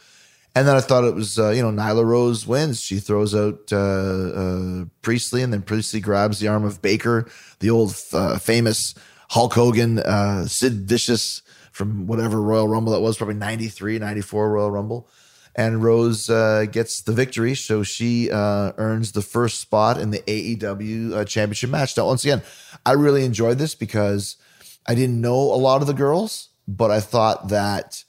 And 0.55 0.65
then 0.65 0.77
I 0.77 0.79
thought 0.79 1.03
it 1.03 1.13
was 1.13 1.37
uh, 1.37 1.49
you 1.49 1.61
know 1.61 1.71
Nyla 1.71 2.05
Rose 2.05 2.47
wins. 2.47 2.79
She 2.79 2.99
throws 2.99 3.35
out 3.35 3.69
uh, 3.73 3.75
uh 3.75 4.85
Priestley 5.01 5.41
and 5.41 5.51
then 5.51 5.63
Priestley 5.63 5.99
grabs 5.99 6.39
the 6.39 6.47
arm 6.47 6.63
of 6.63 6.81
Baker, 6.81 7.29
the 7.59 7.69
old 7.69 8.01
uh, 8.13 8.39
famous 8.39 8.95
Hulk 9.31 9.53
Hogan, 9.55 9.99
uh, 9.99 10.45
Sid 10.45 10.87
Vicious 10.87 11.41
from 11.73 12.07
whatever 12.07 12.41
Royal 12.41 12.69
Rumble 12.69 12.93
that 12.93 13.01
was, 13.01 13.17
probably 13.17 13.35
93, 13.35 13.99
94 13.99 14.49
Royal 14.49 14.71
Rumble 14.71 15.09
and 15.57 15.83
Rose 15.83 16.29
uh, 16.29 16.65
gets 16.71 17.01
the 17.01 17.11
victory. 17.11 17.55
So 17.55 17.81
she 17.81 18.29
uh, 18.29 18.73
earns 18.77 19.11
the 19.11 19.23
first 19.23 19.59
spot 19.59 19.97
in 19.97 20.11
the 20.11 20.19
AEW 20.19 21.13
uh, 21.13 21.25
championship 21.25 21.71
match. 21.71 21.97
Now, 21.97 22.05
once 22.05 22.23
again, 22.23 22.43
I 22.85 22.91
really 22.91 23.25
enjoyed 23.25 23.57
this 23.57 23.73
because 23.73 24.37
I 24.85 24.93
didn't 24.93 25.19
know 25.19 25.35
a 25.35 25.57
lot 25.57 25.81
of 25.81 25.87
the 25.87 25.93
girls, 25.93 26.49
but 26.67 26.91
I 26.91 26.99
thought 26.99 27.49
that 27.49 28.03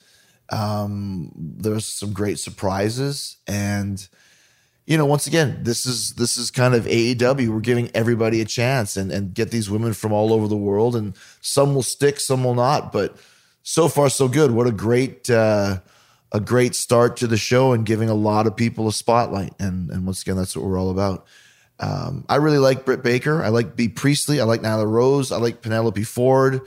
um, 0.50 1.32
there 1.34 1.72
was 1.72 1.87
some 1.87 2.12
great 2.12 2.38
surprises. 2.38 3.38
And, 3.46 4.06
you 4.87 4.98
know, 4.98 5.06
once 5.06 5.26
again, 5.26 5.61
this 5.62 5.87
is 5.87 6.14
this 6.14 6.37
is 6.37 6.50
kind 6.50 6.74
of 6.74 6.84
AEW. 6.84 7.48
We're 7.48 7.61
giving 7.61 7.90
everybody 7.94 8.42
a 8.42 8.44
chance 8.44 8.96
and, 8.98 9.11
and 9.11 9.32
get 9.32 9.50
these 9.50 9.70
women 9.70 9.94
from 9.94 10.12
all 10.12 10.34
over 10.34 10.48
the 10.48 10.56
world. 10.56 10.94
And 10.94 11.16
some 11.40 11.74
will 11.74 11.82
stick, 11.82 12.20
some 12.20 12.44
will 12.44 12.54
not. 12.54 12.92
But 12.92 13.16
so 13.62 13.88
far, 13.88 14.11
so 14.11 14.28
good. 14.28 14.50
What 14.50 14.66
a 14.66 14.72
great 14.72 15.30
uh, 15.30 15.80
a 16.32 16.40
great 16.40 16.74
start 16.74 17.16
to 17.18 17.26
the 17.26 17.36
show 17.36 17.72
and 17.72 17.86
giving 17.86 18.08
a 18.08 18.14
lot 18.14 18.46
of 18.46 18.56
people 18.56 18.88
a 18.88 18.92
spotlight. 18.92 19.52
And 19.58 19.90
and 19.90 20.04
once 20.06 20.22
again, 20.22 20.36
that's 20.36 20.56
what 20.56 20.64
we're 20.64 20.78
all 20.78 20.90
about. 20.90 21.26
Um, 21.80 22.24
I 22.28 22.36
really 22.36 22.58
like 22.58 22.84
Britt 22.84 23.02
Baker. 23.02 23.42
I 23.42 23.48
like 23.48 23.76
Bea 23.76 23.88
Priestley. 23.88 24.40
I 24.40 24.44
like 24.44 24.62
Nyla 24.62 24.88
Rose. 24.88 25.30
I 25.30 25.38
like 25.38 25.62
Penelope 25.62 26.02
Ford. 26.04 26.62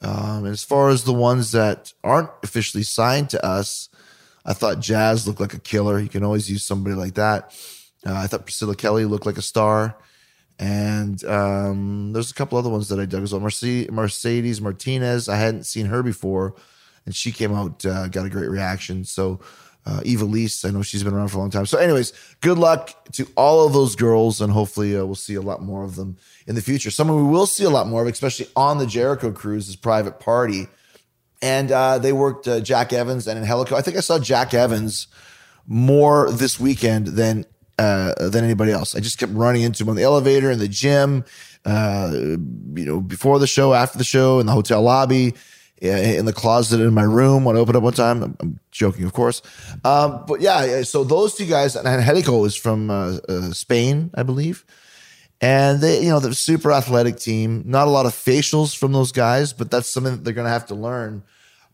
Um, 0.00 0.46
as 0.46 0.62
far 0.62 0.90
as 0.90 1.04
the 1.04 1.12
ones 1.12 1.52
that 1.52 1.92
aren't 2.04 2.30
officially 2.42 2.82
signed 2.82 3.30
to 3.30 3.44
us, 3.44 3.88
I 4.44 4.52
thought 4.52 4.80
Jazz 4.80 5.26
looked 5.26 5.40
like 5.40 5.54
a 5.54 5.60
killer. 5.60 5.98
You 5.98 6.08
can 6.08 6.24
always 6.24 6.50
use 6.50 6.64
somebody 6.64 6.96
like 6.96 7.14
that. 7.14 7.56
Uh, 8.06 8.14
I 8.14 8.26
thought 8.26 8.46
Priscilla 8.46 8.76
Kelly 8.76 9.04
looked 9.04 9.26
like 9.26 9.38
a 9.38 9.42
star. 9.42 9.96
And 10.58 11.24
um, 11.24 12.12
there's 12.12 12.30
a 12.30 12.34
couple 12.34 12.58
other 12.58 12.70
ones 12.70 12.88
that 12.88 12.98
I 12.98 13.06
dug 13.06 13.22
as 13.22 13.32
well. 13.32 13.40
Mercedes 13.40 14.60
Martinez, 14.60 15.28
I 15.28 15.36
hadn't 15.36 15.66
seen 15.66 15.86
her 15.86 16.02
before 16.02 16.54
and 17.08 17.16
she 17.16 17.32
came 17.32 17.54
out, 17.54 17.86
uh, 17.86 18.06
got 18.08 18.26
a 18.26 18.28
great 18.28 18.50
reaction. 18.50 19.02
So, 19.02 19.40
uh, 19.86 20.00
Ivelisse, 20.00 20.68
I 20.68 20.70
know 20.70 20.82
she's 20.82 21.02
been 21.02 21.14
around 21.14 21.28
for 21.28 21.38
a 21.38 21.40
long 21.40 21.48
time. 21.48 21.64
So, 21.64 21.78
anyways, 21.78 22.12
good 22.42 22.58
luck 22.58 23.10
to 23.12 23.26
all 23.34 23.66
of 23.66 23.72
those 23.72 23.96
girls, 23.96 24.42
and 24.42 24.52
hopefully, 24.52 24.94
uh, 24.94 25.06
we'll 25.06 25.14
see 25.14 25.34
a 25.34 25.40
lot 25.40 25.62
more 25.62 25.84
of 25.84 25.96
them 25.96 26.18
in 26.46 26.54
the 26.54 26.60
future. 26.60 26.90
Someone 26.90 27.16
we 27.16 27.32
will 27.32 27.46
see 27.46 27.64
a 27.64 27.70
lot 27.70 27.86
more 27.86 28.02
of, 28.02 28.08
especially 28.08 28.46
on 28.54 28.76
the 28.76 28.86
Jericho 28.86 29.32
cruise, 29.32 29.70
is 29.70 29.76
Private 29.76 30.20
Party. 30.20 30.66
And 31.40 31.72
uh, 31.72 31.96
they 31.96 32.12
worked 32.12 32.46
uh, 32.46 32.60
Jack 32.60 32.92
Evans 32.92 33.26
and 33.26 33.38
Angelico. 33.38 33.74
I 33.74 33.80
think 33.80 33.96
I 33.96 34.00
saw 34.00 34.18
Jack 34.18 34.52
Evans 34.52 35.06
more 35.66 36.30
this 36.30 36.60
weekend 36.60 37.06
than 37.06 37.46
uh, 37.78 38.28
than 38.28 38.44
anybody 38.44 38.72
else. 38.72 38.94
I 38.94 39.00
just 39.00 39.16
kept 39.16 39.32
running 39.32 39.62
into 39.62 39.82
him 39.84 39.88
on 39.88 39.96
the 39.96 40.02
elevator 40.02 40.50
in 40.50 40.58
the 40.58 40.68
gym, 40.68 41.24
uh, 41.64 42.10
you 42.12 42.84
know, 42.84 43.00
before 43.00 43.38
the 43.38 43.46
show, 43.46 43.72
after 43.72 43.96
the 43.96 44.04
show, 44.04 44.40
in 44.40 44.46
the 44.46 44.52
hotel 44.52 44.82
lobby 44.82 45.32
in 45.80 46.24
the 46.24 46.32
closet 46.32 46.80
in 46.80 46.92
my 46.92 47.02
room 47.02 47.44
when 47.44 47.56
I 47.56 47.60
opened 47.60 47.76
up 47.76 47.82
one 47.82 47.92
time. 47.92 48.22
I'm, 48.22 48.36
I'm 48.40 48.60
joking, 48.70 49.04
of 49.04 49.12
course. 49.12 49.42
Um, 49.84 50.24
but 50.26 50.40
yeah, 50.40 50.82
so 50.82 51.04
those 51.04 51.34
two 51.34 51.46
guys, 51.46 51.76
and 51.76 51.86
Angelico 51.86 52.44
is 52.44 52.56
from 52.56 52.90
uh, 52.90 53.18
uh, 53.28 53.52
Spain, 53.52 54.10
I 54.14 54.22
believe. 54.22 54.64
And 55.40 55.80
they, 55.80 56.02
you 56.02 56.08
know, 56.08 56.18
the 56.18 56.34
super 56.34 56.72
athletic 56.72 57.16
team. 57.16 57.62
Not 57.64 57.86
a 57.86 57.90
lot 57.90 58.06
of 58.06 58.12
facials 58.12 58.76
from 58.76 58.92
those 58.92 59.12
guys, 59.12 59.52
but 59.52 59.70
that's 59.70 59.88
something 59.88 60.16
that 60.16 60.24
they're 60.24 60.34
going 60.34 60.46
to 60.46 60.52
have 60.52 60.66
to 60.66 60.74
learn. 60.74 61.22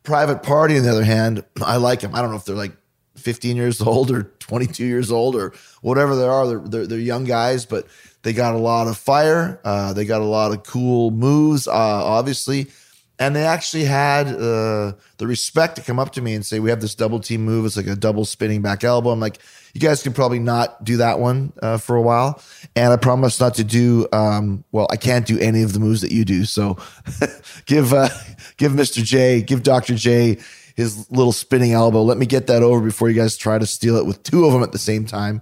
Private 0.02 0.42
Party, 0.42 0.76
on 0.76 0.82
the 0.82 0.90
other 0.90 1.04
hand, 1.04 1.44
I 1.62 1.76
like 1.76 2.00
them. 2.00 2.14
I 2.14 2.20
don't 2.20 2.30
know 2.30 2.36
if 2.36 2.44
they're 2.44 2.54
like 2.54 2.76
15 3.16 3.56
years 3.56 3.80
old 3.80 4.10
or 4.10 4.24
22 4.24 4.84
years 4.84 5.10
old 5.10 5.34
or 5.34 5.54
whatever 5.80 6.14
they 6.14 6.26
are. 6.26 6.46
They're, 6.46 6.58
they're, 6.58 6.86
they're 6.86 6.98
young 6.98 7.24
guys, 7.24 7.64
but 7.64 7.86
they 8.22 8.34
got 8.34 8.54
a 8.54 8.58
lot 8.58 8.86
of 8.86 8.98
fire. 8.98 9.60
Uh, 9.64 9.94
they 9.94 10.04
got 10.04 10.20
a 10.20 10.26
lot 10.26 10.52
of 10.52 10.62
cool 10.64 11.10
moves, 11.10 11.66
uh, 11.66 11.72
obviously 11.72 12.68
and 13.18 13.36
they 13.36 13.44
actually 13.44 13.84
had 13.84 14.26
uh, 14.26 14.92
the 15.18 15.26
respect 15.26 15.76
to 15.76 15.82
come 15.82 15.98
up 15.98 16.12
to 16.12 16.22
me 16.22 16.34
and 16.34 16.44
say, 16.44 16.58
"We 16.58 16.70
have 16.70 16.80
this 16.80 16.94
double 16.94 17.20
team 17.20 17.44
move. 17.44 17.64
It's 17.64 17.76
like 17.76 17.86
a 17.86 17.94
double 17.94 18.24
spinning 18.24 18.60
back 18.60 18.82
elbow." 18.82 19.10
I'm 19.10 19.20
like, 19.20 19.38
"You 19.72 19.80
guys 19.80 20.02
can 20.02 20.12
probably 20.12 20.40
not 20.40 20.82
do 20.82 20.96
that 20.96 21.20
one 21.20 21.52
uh, 21.62 21.78
for 21.78 21.94
a 21.94 22.02
while." 22.02 22.42
And 22.74 22.92
I 22.92 22.96
promise 22.96 23.38
not 23.38 23.54
to 23.54 23.64
do. 23.64 24.08
Um, 24.12 24.64
well, 24.72 24.88
I 24.90 24.96
can't 24.96 25.26
do 25.26 25.38
any 25.38 25.62
of 25.62 25.72
the 25.72 25.80
moves 25.80 26.00
that 26.00 26.10
you 26.10 26.24
do. 26.24 26.44
So 26.44 26.76
give 27.66 27.92
uh, 27.92 28.08
give 28.56 28.72
Mr. 28.72 29.02
J, 29.02 29.42
give 29.42 29.62
Doctor 29.62 29.94
J 29.94 30.38
his 30.74 31.08
little 31.10 31.32
spinning 31.32 31.72
elbow. 31.72 32.02
Let 32.02 32.18
me 32.18 32.26
get 32.26 32.48
that 32.48 32.64
over 32.64 32.84
before 32.84 33.08
you 33.08 33.14
guys 33.14 33.36
try 33.36 33.58
to 33.58 33.66
steal 33.66 33.96
it 33.96 34.06
with 34.06 34.24
two 34.24 34.44
of 34.44 34.52
them 34.52 34.64
at 34.64 34.72
the 34.72 34.78
same 34.78 35.06
time, 35.06 35.40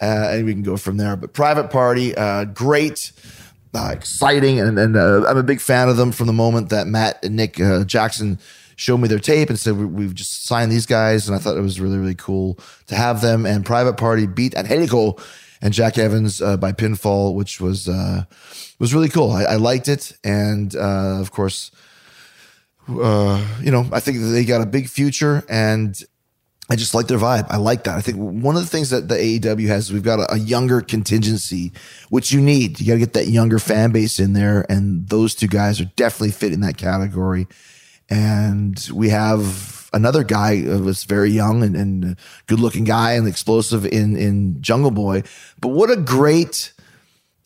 uh, 0.00 0.30
and 0.30 0.46
we 0.46 0.54
can 0.54 0.62
go 0.62 0.78
from 0.78 0.96
there. 0.96 1.16
But 1.16 1.34
private 1.34 1.70
party, 1.70 2.14
uh, 2.14 2.46
great 2.46 3.12
uh, 3.74 3.90
exciting, 3.92 4.58
and, 4.58 4.78
and 4.78 4.96
uh, 4.96 5.24
I'm 5.26 5.36
a 5.36 5.42
big 5.42 5.60
fan 5.60 5.88
of 5.88 5.96
them 5.96 6.12
from 6.12 6.26
the 6.26 6.32
moment 6.32 6.70
that 6.70 6.86
Matt 6.86 7.24
and 7.24 7.36
Nick 7.36 7.60
uh, 7.60 7.84
Jackson 7.84 8.38
showed 8.76 8.98
me 8.98 9.08
their 9.08 9.18
tape 9.18 9.50
and 9.50 9.58
said 9.58 9.76
we, 9.76 10.04
have 10.04 10.14
just 10.14 10.46
signed 10.46 10.72
these 10.72 10.86
guys, 10.86 11.28
and 11.28 11.36
I 11.36 11.38
thought 11.38 11.56
it 11.56 11.62
was 11.62 11.80
really 11.80 11.98
really 11.98 12.14
cool 12.14 12.58
to 12.88 12.94
have 12.94 13.20
them. 13.20 13.46
And 13.46 13.64
Private 13.64 13.96
Party 13.96 14.26
beat 14.26 14.56
Angelico 14.56 15.16
and 15.62 15.72
Jack 15.72 15.98
Evans 15.98 16.40
uh, 16.42 16.56
by 16.56 16.72
pinfall, 16.72 17.34
which 17.34 17.60
was 17.60 17.88
uh, 17.88 18.24
was 18.78 18.92
really 18.92 19.08
cool. 19.08 19.30
I, 19.30 19.44
I 19.44 19.56
liked 19.56 19.88
it, 19.88 20.12
and 20.24 20.74
uh, 20.74 21.20
of 21.20 21.30
course, 21.30 21.70
you 22.88 22.94
know, 22.94 23.86
I 23.92 24.00
think 24.00 24.18
they 24.18 24.44
got 24.44 24.62
a 24.62 24.66
big 24.66 24.88
future 24.88 25.44
and. 25.48 26.00
I 26.70 26.76
just 26.76 26.94
like 26.94 27.08
their 27.08 27.18
vibe. 27.18 27.46
I 27.50 27.56
like 27.56 27.82
that. 27.84 27.98
I 27.98 28.00
think 28.00 28.16
one 28.18 28.54
of 28.54 28.62
the 28.62 28.68
things 28.68 28.90
that 28.90 29.08
the 29.08 29.16
AEW 29.16 29.66
has, 29.66 29.86
is 29.86 29.92
we've 29.92 30.04
got 30.04 30.20
a, 30.20 30.34
a 30.34 30.38
younger 30.38 30.80
contingency, 30.80 31.72
which 32.10 32.30
you 32.30 32.40
need. 32.40 32.78
You 32.78 32.86
got 32.86 32.92
to 32.92 32.98
get 33.00 33.12
that 33.14 33.26
younger 33.26 33.58
fan 33.58 33.90
base 33.90 34.20
in 34.20 34.34
there, 34.34 34.64
and 34.70 35.08
those 35.08 35.34
two 35.34 35.48
guys 35.48 35.80
are 35.80 35.90
definitely 35.96 36.30
fit 36.30 36.52
in 36.52 36.60
that 36.60 36.76
category. 36.76 37.48
And 38.08 38.88
we 38.94 39.08
have 39.08 39.90
another 39.92 40.22
guy 40.22 40.58
who 40.58 40.80
was 40.84 41.02
very 41.02 41.30
young 41.30 41.64
and, 41.64 41.74
and 41.74 42.16
good 42.46 42.60
looking 42.60 42.84
guy 42.84 43.12
and 43.12 43.26
explosive 43.26 43.84
in 43.84 44.16
in 44.16 44.62
Jungle 44.62 44.92
Boy. 44.92 45.24
But 45.60 45.68
what 45.68 45.90
a 45.90 45.96
great 45.96 46.72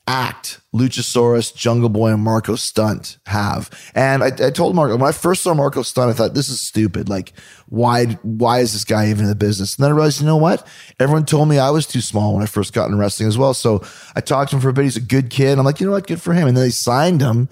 act 0.06 0.60
Luchasaurus, 0.74 1.54
Jungle 1.54 1.88
Boy, 1.88 2.12
and 2.12 2.22
Marko 2.22 2.56
Stunt 2.56 3.18
have. 3.26 3.70
And 3.94 4.22
I, 4.22 4.26
I, 4.26 4.50
told 4.50 4.74
Marko 4.74 4.96
when 4.96 5.08
I 5.08 5.12
first 5.12 5.42
saw 5.42 5.54
Marko 5.54 5.82
Stunt, 5.82 6.10
I 6.10 6.12
thought 6.12 6.34
this 6.34 6.48
is 6.48 6.60
stupid. 6.60 7.08
Like, 7.08 7.32
why 7.68 8.06
why 8.22 8.60
is 8.60 8.72
this 8.72 8.84
guy 8.84 9.08
even 9.08 9.22
in 9.22 9.28
the 9.28 9.34
business? 9.34 9.76
And 9.76 9.84
then 9.84 9.90
I 9.90 9.94
realized, 9.94 10.20
you 10.20 10.26
know 10.26 10.36
what? 10.36 10.66
Everyone 11.00 11.24
told 11.24 11.48
me 11.48 11.58
I 11.58 11.70
was 11.70 11.86
too 11.86 12.00
small 12.00 12.34
when 12.34 12.42
I 12.42 12.46
first 12.46 12.72
got 12.72 12.86
into 12.86 12.96
wrestling 12.96 13.28
as 13.28 13.38
well. 13.38 13.54
So 13.54 13.82
I 14.14 14.20
talked 14.20 14.50
to 14.50 14.56
him 14.56 14.62
for 14.62 14.68
a 14.68 14.72
bit. 14.72 14.84
He's 14.84 14.96
a 14.96 15.00
good 15.00 15.30
kid. 15.30 15.58
I'm 15.58 15.64
like, 15.64 15.80
you 15.80 15.86
know 15.86 15.92
what? 15.92 16.06
Good 16.06 16.20
for 16.20 16.34
him. 16.34 16.48
And 16.48 16.56
then 16.56 16.64
they 16.64 16.70
signed 16.70 17.20
him. 17.20 17.48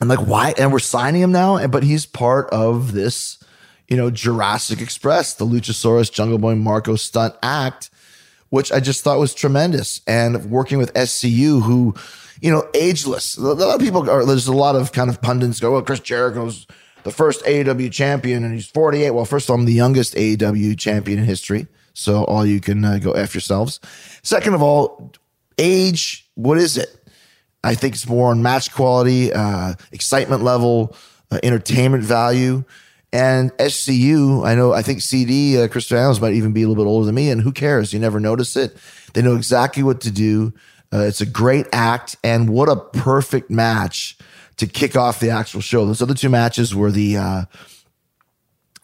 I'm 0.00 0.08
like, 0.08 0.26
why? 0.26 0.54
And 0.58 0.72
we're 0.72 0.78
signing 0.78 1.22
him 1.22 1.32
now. 1.32 1.66
But 1.66 1.82
he's 1.82 2.06
part 2.06 2.48
of 2.50 2.92
this, 2.92 3.42
you 3.88 3.96
know, 3.96 4.10
Jurassic 4.10 4.80
Express, 4.80 5.34
the 5.34 5.46
Luchasaurus, 5.46 6.10
Jungle 6.10 6.38
Boy, 6.38 6.54
Marco 6.54 6.96
Stunt 6.96 7.34
act 7.42 7.90
which 8.54 8.70
I 8.70 8.78
just 8.78 9.02
thought 9.02 9.18
was 9.18 9.34
tremendous. 9.34 10.00
And 10.06 10.48
working 10.50 10.78
with 10.78 10.94
SCU, 10.94 11.60
who, 11.60 11.94
you 12.40 12.52
know, 12.52 12.68
ageless. 12.72 13.36
A 13.36 13.42
lot 13.42 13.74
of 13.74 13.80
people 13.80 14.08
are, 14.08 14.24
there's 14.24 14.46
a 14.46 14.52
lot 14.52 14.76
of 14.76 14.92
kind 14.92 15.10
of 15.10 15.20
pundits 15.20 15.58
go, 15.58 15.72
well, 15.72 15.82
Chris 15.82 15.98
Jericho's 15.98 16.66
the 17.02 17.10
first 17.10 17.44
AEW 17.44 17.92
champion 17.92 18.44
and 18.44 18.54
he's 18.54 18.68
48. 18.68 19.10
Well, 19.10 19.24
first 19.24 19.46
of 19.46 19.50
all, 19.50 19.58
I'm 19.58 19.66
the 19.66 19.72
youngest 19.72 20.14
AEW 20.14 20.78
champion 20.78 21.18
in 21.18 21.24
history. 21.24 21.66
So 21.94 22.24
all 22.24 22.46
you 22.46 22.60
can 22.60 22.84
uh, 22.84 22.98
go 22.98 23.12
F 23.12 23.34
yourselves. 23.34 23.80
Second 24.22 24.54
of 24.54 24.62
all, 24.62 25.12
age, 25.58 26.30
what 26.34 26.56
is 26.56 26.76
it? 26.76 26.88
I 27.64 27.74
think 27.74 27.94
it's 27.94 28.08
more 28.08 28.30
on 28.30 28.40
match 28.40 28.72
quality, 28.72 29.32
uh, 29.32 29.74
excitement 29.90 30.42
level, 30.42 30.96
uh, 31.32 31.40
entertainment 31.42 32.04
value. 32.04 32.64
And 33.14 33.52
SCU, 33.58 34.44
I 34.44 34.56
know, 34.56 34.72
I 34.72 34.82
think 34.82 35.00
CD, 35.00 35.56
uh, 35.56 35.68
Chris 35.68 35.88
might 35.92 36.32
even 36.32 36.52
be 36.52 36.64
a 36.64 36.68
little 36.68 36.82
bit 36.82 36.88
older 36.88 37.06
than 37.06 37.14
me, 37.14 37.30
and 37.30 37.40
who 37.40 37.52
cares? 37.52 37.92
You 37.92 38.00
never 38.00 38.18
notice 38.18 38.56
it. 38.56 38.76
They 39.12 39.22
know 39.22 39.36
exactly 39.36 39.84
what 39.84 40.00
to 40.00 40.10
do. 40.10 40.52
Uh, 40.92 41.02
it's 41.02 41.20
a 41.20 41.26
great 41.26 41.66
act, 41.72 42.16
and 42.24 42.50
what 42.50 42.68
a 42.68 42.74
perfect 42.74 43.50
match 43.50 44.18
to 44.56 44.66
kick 44.66 44.96
off 44.96 45.20
the 45.20 45.30
actual 45.30 45.60
show. 45.60 45.86
Those 45.86 46.02
other 46.02 46.14
two 46.14 46.28
matches 46.28 46.74
were 46.74 46.90
the 46.90 47.16
uh, 47.16 47.42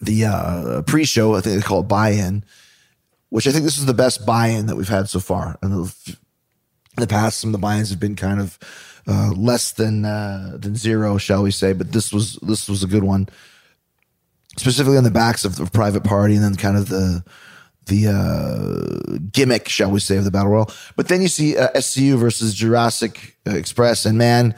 the 0.01 0.27
uh, 0.27 0.83
pre-show. 0.83 1.35
I 1.35 1.41
think 1.41 1.57
they 1.57 1.67
call 1.67 1.81
it 1.81 1.89
buy-in, 1.89 2.45
which 3.31 3.49
I 3.49 3.51
think 3.51 3.65
this 3.65 3.79
is 3.79 3.87
the 3.87 3.95
best 3.95 4.25
buy-in 4.25 4.67
that 4.67 4.77
we've 4.77 4.89
had 4.89 5.09
so 5.09 5.19
far. 5.19 5.59
And 5.61 5.73
in 6.07 6.17
the 6.99 7.09
past, 7.09 7.41
some 7.41 7.49
of 7.49 7.53
the 7.53 7.59
buy-ins 7.59 7.91
have 7.91 7.99
been 7.99 8.15
kind 8.15 8.41
of 8.41 8.61
uh, 9.09 9.33
less 9.37 9.73
than 9.73 10.05
uh, 10.05 10.57
than 10.57 10.77
zero, 10.77 11.19
shall 11.19 11.43
we 11.43 11.51
say? 11.51 11.73
But 11.73 11.91
this 11.91 12.13
was 12.13 12.35
this 12.43 12.69
was 12.69 12.85
a 12.85 12.87
good 12.87 13.03
one 13.03 13.29
specifically 14.57 14.97
on 14.97 15.05
the 15.05 15.11
backs 15.11 15.45
of, 15.45 15.61
of 15.61 15.73
Private 15.73 16.05
Party 16.05 16.35
and 16.35 16.45
then 16.45 16.57
kind 16.57 16.77
of 16.77 16.89
the 16.89 17.25
the 17.87 18.07
uh, 18.07 19.19
gimmick, 19.33 19.69
shall 19.69 19.91
we 19.91 19.99
say, 20.01 20.17
of 20.17 20.25
the 20.25 20.31
battle 20.31 20.51
royal. 20.53 20.71
But 20.97 21.09
then 21.09 21.23
you 21.23 21.29
see 21.29 21.57
uh, 21.57 21.71
SCU 21.75 22.19
versus 22.19 22.55
Jurassic 22.55 23.37
Express, 23.47 24.07
and 24.07 24.17
man, 24.17 24.55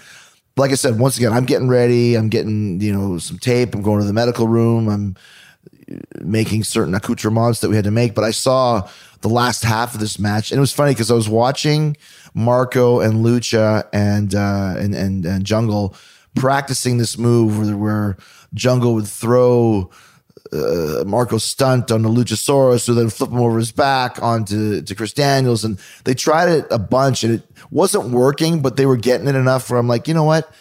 like 0.57 0.71
I 0.71 0.75
said, 0.75 0.99
once 0.99 1.17
again, 1.17 1.33
I'm 1.33 1.47
getting 1.47 1.69
ready. 1.69 2.15
I'm 2.15 2.29
getting 2.29 2.81
you 2.81 2.93
know 2.93 3.19
some 3.19 3.39
tape. 3.39 3.75
I'm 3.75 3.83
going 3.83 4.01
to 4.01 4.07
the 4.07 4.13
medical 4.13 4.49
room. 4.49 4.89
I'm 4.89 5.17
making 6.21 6.65
certain 6.65 6.95
accoutrements 6.95 7.61
that 7.61 7.69
we 7.69 7.77
had 7.77 7.85
to 7.85 7.91
make. 7.91 8.15
But 8.15 8.25
I 8.25 8.31
saw 8.31 8.89
the 9.21 9.29
last 9.29 9.65
half 9.65 9.95
of 9.95 10.01
this 10.01 10.19
match, 10.19 10.51
and 10.51 10.59
it 10.59 10.61
was 10.61 10.73
funny 10.73 10.93
because 10.93 11.11
I 11.11 11.15
was 11.15 11.29
watching 11.29 11.97
Marko 12.35 13.01
and 13.01 13.25
Lucha 13.25 13.89
and 13.93 14.35
uh, 14.35 14.75
and, 14.79 14.95
and 14.95 15.25
and 15.25 15.45
Jungle 15.45 15.95
practicing 16.35 16.99
this 16.99 17.19
move 17.19 17.59
where, 17.59 17.77
where 17.77 18.17
Jungle 18.55 18.95
would 18.95 19.07
throw 19.07 19.91
uh, 20.53 21.05
Marko 21.07 21.39
stunt 21.39 21.91
on 21.91 22.03
the 22.03 22.09
Luchasaurus, 22.09 22.87
who 22.87 22.95
then 22.95 23.09
flip 23.11 23.31
him 23.31 23.41
over 23.41 23.59
his 23.59 23.73
back 23.73 24.23
onto 24.23 24.83
to 24.83 24.95
Chris 24.95 25.13
Daniels, 25.13 25.65
and 25.65 25.79
they 26.05 26.15
tried 26.15 26.49
it 26.49 26.67
a 26.71 26.79
bunch, 26.79 27.25
and 27.25 27.35
it 27.35 27.43
wasn't 27.71 28.11
working, 28.11 28.61
but 28.61 28.77
they 28.77 28.87
were 28.87 28.97
getting 28.97 29.29
it 29.29 29.35
enough 29.35 29.71
where 29.71 29.79
I'm 29.79 29.89
like, 29.89 30.09
you 30.09 30.15
know 30.15 30.25
what? 30.25 30.53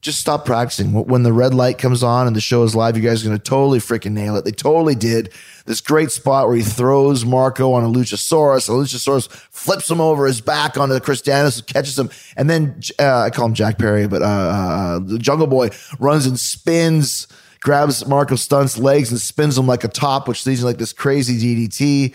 Just 0.00 0.20
stop 0.20 0.44
practicing. 0.44 0.92
When 0.92 1.24
the 1.24 1.32
red 1.32 1.54
light 1.54 1.78
comes 1.78 2.02
on 2.04 2.26
and 2.28 2.36
the 2.36 2.40
show 2.40 2.62
is 2.62 2.76
live, 2.76 2.96
you 2.96 3.02
guys 3.02 3.22
are 3.22 3.28
going 3.28 3.38
to 3.38 3.42
totally 3.42 3.80
freaking 3.80 4.12
nail 4.12 4.36
it. 4.36 4.44
They 4.44 4.52
totally 4.52 4.94
did. 4.94 5.32
This 5.66 5.80
great 5.80 6.12
spot 6.12 6.46
where 6.46 6.56
he 6.56 6.62
throws 6.62 7.24
Marko 7.24 7.72
on 7.72 7.82
a 7.82 7.88
Luchasaurus. 7.88 8.68
A 8.68 8.72
Luchasaurus 8.72 9.28
flips 9.50 9.90
him 9.90 10.00
over 10.00 10.26
his 10.26 10.40
back 10.40 10.78
onto 10.78 10.98
Chris 11.00 11.20
Daniels, 11.20 11.60
catches 11.62 11.98
him, 11.98 12.10
and 12.36 12.48
then 12.48 12.80
uh, 13.00 13.22
I 13.22 13.30
call 13.30 13.46
him 13.46 13.54
Jack 13.54 13.78
Perry, 13.78 14.06
but 14.06 14.22
uh, 14.22 14.24
uh, 14.24 14.98
the 15.00 15.18
Jungle 15.18 15.48
Boy 15.48 15.70
runs 15.98 16.26
and 16.26 16.38
spins 16.38 17.26
grabs 17.60 18.06
Marko 18.06 18.36
Stunt's 18.36 18.78
legs 18.78 19.10
and 19.10 19.20
spins 19.20 19.58
him 19.58 19.66
like 19.66 19.84
a 19.84 19.88
top, 19.88 20.28
which 20.28 20.46
leads 20.46 20.60
to 20.60 20.66
like 20.66 20.78
this 20.78 20.92
crazy 20.92 21.68
DDT. 21.68 22.14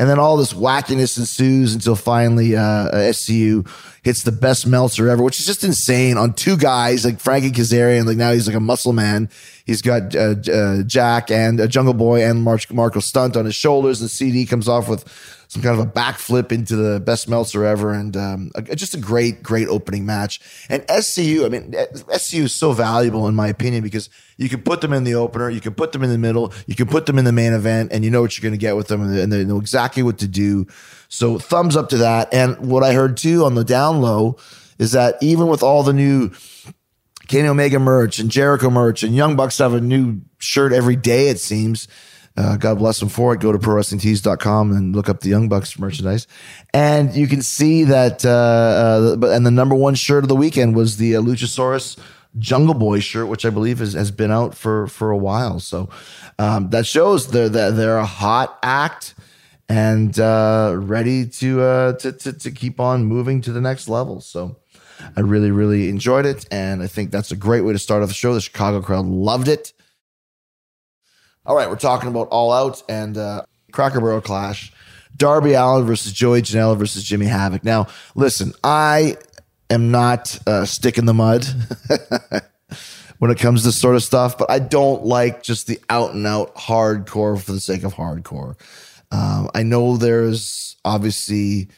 And 0.00 0.08
then 0.08 0.18
all 0.18 0.38
this 0.38 0.54
wackiness 0.54 1.18
ensues 1.18 1.74
until 1.74 1.94
finally 1.94 2.56
uh, 2.56 2.88
SCU 2.90 3.68
hits 4.02 4.22
the 4.22 4.32
best 4.32 4.66
Meltzer 4.66 5.10
ever, 5.10 5.22
which 5.22 5.38
is 5.38 5.44
just 5.44 5.62
insane 5.62 6.16
on 6.16 6.32
two 6.32 6.56
guys 6.56 7.04
like 7.04 7.20
Frankie 7.20 7.50
Kazarian. 7.50 8.06
Like 8.06 8.16
now 8.16 8.32
he's 8.32 8.46
like 8.46 8.56
a 8.56 8.60
muscle 8.60 8.94
man. 8.94 9.28
He's 9.66 9.82
got 9.82 10.16
uh, 10.16 10.36
uh, 10.50 10.82
Jack 10.84 11.30
and 11.30 11.60
a 11.60 11.68
Jungle 11.68 11.92
Boy 11.92 12.24
and 12.24 12.42
Mark- 12.42 12.72
Marko 12.72 13.00
Stunt 13.00 13.36
on 13.36 13.44
his 13.44 13.54
shoulders. 13.54 14.00
And 14.00 14.10
CD 14.10 14.46
comes 14.46 14.68
off 14.68 14.88
with 14.88 15.04
some 15.50 15.62
kind 15.62 15.80
of 15.80 15.84
a 15.84 15.90
backflip 15.90 16.52
into 16.52 16.76
the 16.76 17.00
best 17.00 17.28
Meltzer 17.28 17.64
ever, 17.64 17.92
and 17.92 18.16
um, 18.16 18.52
a, 18.54 18.62
just 18.62 18.94
a 18.94 18.98
great, 18.98 19.42
great 19.42 19.66
opening 19.66 20.06
match. 20.06 20.38
And 20.68 20.86
SCU, 20.86 21.44
I 21.44 21.48
mean, 21.48 21.72
SCU 21.72 22.42
is 22.42 22.52
so 22.52 22.70
valuable 22.70 23.26
in 23.26 23.34
my 23.34 23.48
opinion 23.48 23.82
because 23.82 24.08
you 24.36 24.48
can 24.48 24.62
put 24.62 24.80
them 24.80 24.92
in 24.92 25.02
the 25.02 25.16
opener, 25.16 25.50
you 25.50 25.60
can 25.60 25.74
put 25.74 25.90
them 25.90 26.04
in 26.04 26.10
the 26.10 26.18
middle, 26.18 26.52
you 26.68 26.76
can 26.76 26.86
put 26.86 27.06
them 27.06 27.18
in 27.18 27.24
the 27.24 27.32
main 27.32 27.52
event, 27.52 27.90
and 27.90 28.04
you 28.04 28.12
know 28.12 28.20
what 28.20 28.38
you're 28.38 28.48
going 28.48 28.56
to 28.56 28.64
get 28.64 28.76
with 28.76 28.86
them, 28.86 29.02
and 29.02 29.32
they 29.32 29.44
know 29.44 29.58
exactly 29.58 30.04
what 30.04 30.18
to 30.18 30.28
do. 30.28 30.68
So 31.08 31.40
thumbs 31.40 31.74
up 31.74 31.88
to 31.88 31.96
that. 31.96 32.32
And 32.32 32.56
what 32.70 32.84
I 32.84 32.92
heard 32.92 33.16
too 33.16 33.44
on 33.44 33.56
the 33.56 33.64
down 33.64 34.00
low 34.00 34.36
is 34.78 34.92
that 34.92 35.16
even 35.20 35.48
with 35.48 35.64
all 35.64 35.82
the 35.82 35.92
new 35.92 36.30
Kenny 37.26 37.48
Omega 37.48 37.80
merch 37.80 38.20
and 38.20 38.30
Jericho 38.30 38.70
merch 38.70 39.02
and 39.02 39.16
Young 39.16 39.34
Bucks 39.34 39.58
have 39.58 39.74
a 39.74 39.80
new 39.80 40.20
shirt 40.38 40.72
every 40.72 40.94
day, 40.94 41.26
it 41.26 41.40
seems. 41.40 41.88
Uh, 42.40 42.56
God 42.56 42.78
bless 42.78 42.98
them 42.98 43.10
for 43.10 43.34
it. 43.34 43.40
Go 43.40 43.52
to 43.52 43.58
prowrestlingtees.com 43.58 44.72
and 44.72 44.96
look 44.96 45.10
up 45.10 45.20
the 45.20 45.28
Young 45.28 45.50
Bucks 45.50 45.78
merchandise. 45.78 46.26
And 46.72 47.14
you 47.14 47.26
can 47.26 47.42
see 47.42 47.84
that, 47.84 48.24
uh, 48.24 49.18
uh, 49.22 49.28
and 49.28 49.44
the 49.44 49.50
number 49.50 49.74
one 49.74 49.94
shirt 49.94 50.24
of 50.24 50.28
the 50.28 50.36
weekend 50.36 50.74
was 50.74 50.96
the 50.96 51.16
uh, 51.16 51.20
Luchasaurus 51.20 51.98
Jungle 52.38 52.72
Boy 52.72 53.00
shirt, 53.00 53.28
which 53.28 53.44
I 53.44 53.50
believe 53.50 53.80
has, 53.80 53.92
has 53.92 54.10
been 54.10 54.30
out 54.30 54.54
for, 54.54 54.86
for 54.86 55.10
a 55.10 55.18
while. 55.18 55.60
So 55.60 55.90
um, 56.38 56.70
that 56.70 56.86
shows 56.86 57.28
they're, 57.28 57.50
they're 57.50 57.98
a 57.98 58.06
hot 58.06 58.58
act 58.62 59.14
and 59.68 60.18
uh, 60.18 60.76
ready 60.78 61.26
to, 61.26 61.60
uh, 61.60 61.92
to, 61.98 62.10
to, 62.10 62.32
to 62.32 62.50
keep 62.50 62.80
on 62.80 63.04
moving 63.04 63.42
to 63.42 63.52
the 63.52 63.60
next 63.60 63.86
level. 63.86 64.22
So 64.22 64.56
I 65.14 65.20
really, 65.20 65.50
really 65.50 65.90
enjoyed 65.90 66.24
it. 66.24 66.46
And 66.50 66.82
I 66.82 66.86
think 66.86 67.10
that's 67.10 67.32
a 67.32 67.36
great 67.36 67.62
way 67.62 67.74
to 67.74 67.78
start 67.78 68.02
off 68.02 68.08
the 68.08 68.14
show. 68.14 68.32
The 68.32 68.40
Chicago 68.40 68.80
crowd 68.80 69.04
loved 69.04 69.48
it. 69.48 69.74
All 71.50 71.56
right, 71.56 71.68
we're 71.68 71.74
talking 71.74 72.08
about 72.08 72.28
All 72.28 72.52
Out 72.52 72.80
and 72.88 73.18
uh, 73.18 73.42
Cracker 73.72 73.98
Barrel 73.98 74.20
Clash. 74.20 74.72
Darby 75.16 75.54
Allin 75.54 75.84
versus 75.84 76.12
Joey 76.12 76.42
Janela 76.42 76.76
versus 76.76 77.02
Jimmy 77.02 77.26
Havoc. 77.26 77.64
Now, 77.64 77.88
listen, 78.14 78.52
I 78.62 79.16
am 79.68 79.90
not 79.90 80.38
uh, 80.46 80.64
stick 80.64 80.96
in 80.96 81.06
the 81.06 81.12
mud 81.12 81.44
when 83.18 83.32
it 83.32 83.40
comes 83.40 83.64
to 83.64 83.72
sort 83.72 83.96
of 83.96 84.04
stuff, 84.04 84.38
but 84.38 84.48
I 84.48 84.60
don't 84.60 85.04
like 85.04 85.42
just 85.42 85.66
the 85.66 85.80
out 85.90 86.14
and 86.14 86.24
out 86.24 86.54
hardcore 86.54 87.42
for 87.42 87.50
the 87.50 87.58
sake 87.58 87.82
of 87.82 87.94
hardcore. 87.94 88.54
Um, 89.10 89.50
I 89.52 89.64
know 89.64 89.96
there's 89.96 90.76
obviously 90.84 91.68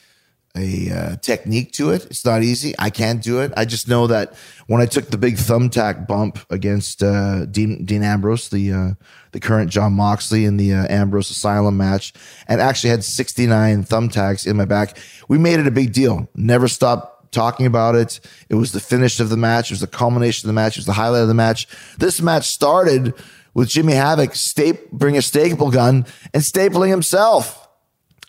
a 0.56 0.90
uh, 0.90 1.16
technique 1.16 1.72
to 1.72 1.90
it. 1.90 2.04
It's 2.06 2.24
not 2.24 2.42
easy. 2.42 2.74
I 2.78 2.90
can't 2.90 3.22
do 3.22 3.40
it. 3.40 3.52
I 3.56 3.64
just 3.64 3.88
know 3.88 4.06
that 4.08 4.34
when 4.66 4.82
I 4.82 4.86
took 4.86 5.08
the 5.08 5.16
big 5.16 5.36
thumbtack 5.36 6.06
bump 6.06 6.38
against 6.50 7.02
uh, 7.02 7.46
Dean, 7.46 7.84
Dean 7.84 8.02
Ambrose, 8.02 8.50
the 8.50 8.72
uh, 8.72 8.90
the 9.32 9.40
current 9.40 9.70
Jon 9.70 9.94
Moxley 9.94 10.44
in 10.44 10.58
the 10.58 10.74
uh, 10.74 10.86
Ambrose 10.90 11.30
Asylum 11.30 11.76
match, 11.78 12.12
and 12.48 12.60
actually 12.60 12.90
had 12.90 13.02
69 13.02 13.84
thumbtacks 13.84 14.46
in 14.46 14.56
my 14.56 14.66
back, 14.66 14.98
we 15.28 15.38
made 15.38 15.58
it 15.58 15.66
a 15.66 15.70
big 15.70 15.92
deal. 15.92 16.28
Never 16.34 16.68
stopped 16.68 17.32
talking 17.32 17.64
about 17.64 17.94
it. 17.94 18.20
It 18.50 18.56
was 18.56 18.72
the 18.72 18.80
finish 18.80 19.18
of 19.20 19.30
the 19.30 19.38
match. 19.38 19.70
It 19.70 19.74
was 19.74 19.80
the 19.80 19.86
culmination 19.86 20.46
of 20.46 20.54
the 20.54 20.60
match. 20.60 20.76
It 20.76 20.80
was 20.80 20.86
the 20.86 20.92
highlight 20.92 21.22
of 21.22 21.28
the 21.28 21.34
match. 21.34 21.66
This 21.96 22.20
match 22.20 22.46
started 22.46 23.14
with 23.54 23.70
Jimmy 23.70 23.94
Havoc 23.94 24.34
sta- 24.34 24.78
bring 24.92 25.16
a 25.16 25.22
staple 25.22 25.70
gun 25.70 26.04
and 26.34 26.42
stapling 26.42 26.90
himself. 26.90 27.68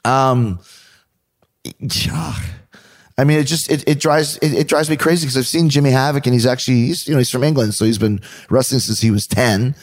Um, 0.05 0.59
I 3.17 3.23
mean, 3.23 3.39
it 3.39 3.45
just 3.45 3.69
it, 3.71 3.87
it 3.87 3.99
drives 3.99 4.37
it, 4.37 4.53
it 4.53 4.67
drives 4.67 4.89
me 4.89 4.97
crazy 4.97 5.25
because 5.25 5.37
I've 5.37 5.47
seen 5.47 5.69
Jimmy 5.69 5.91
Havoc 5.91 6.25
and 6.25 6.33
he's 6.33 6.45
actually 6.45 6.87
he's 6.87 7.07
you 7.07 7.13
know 7.13 7.19
he's 7.19 7.29
from 7.29 7.43
England, 7.43 7.75
so 7.75 7.85
he's 7.85 7.97
been 7.97 8.21
wrestling 8.49 8.79
since 8.79 9.01
he 9.01 9.11
was 9.11 9.27
ten. 9.27 9.75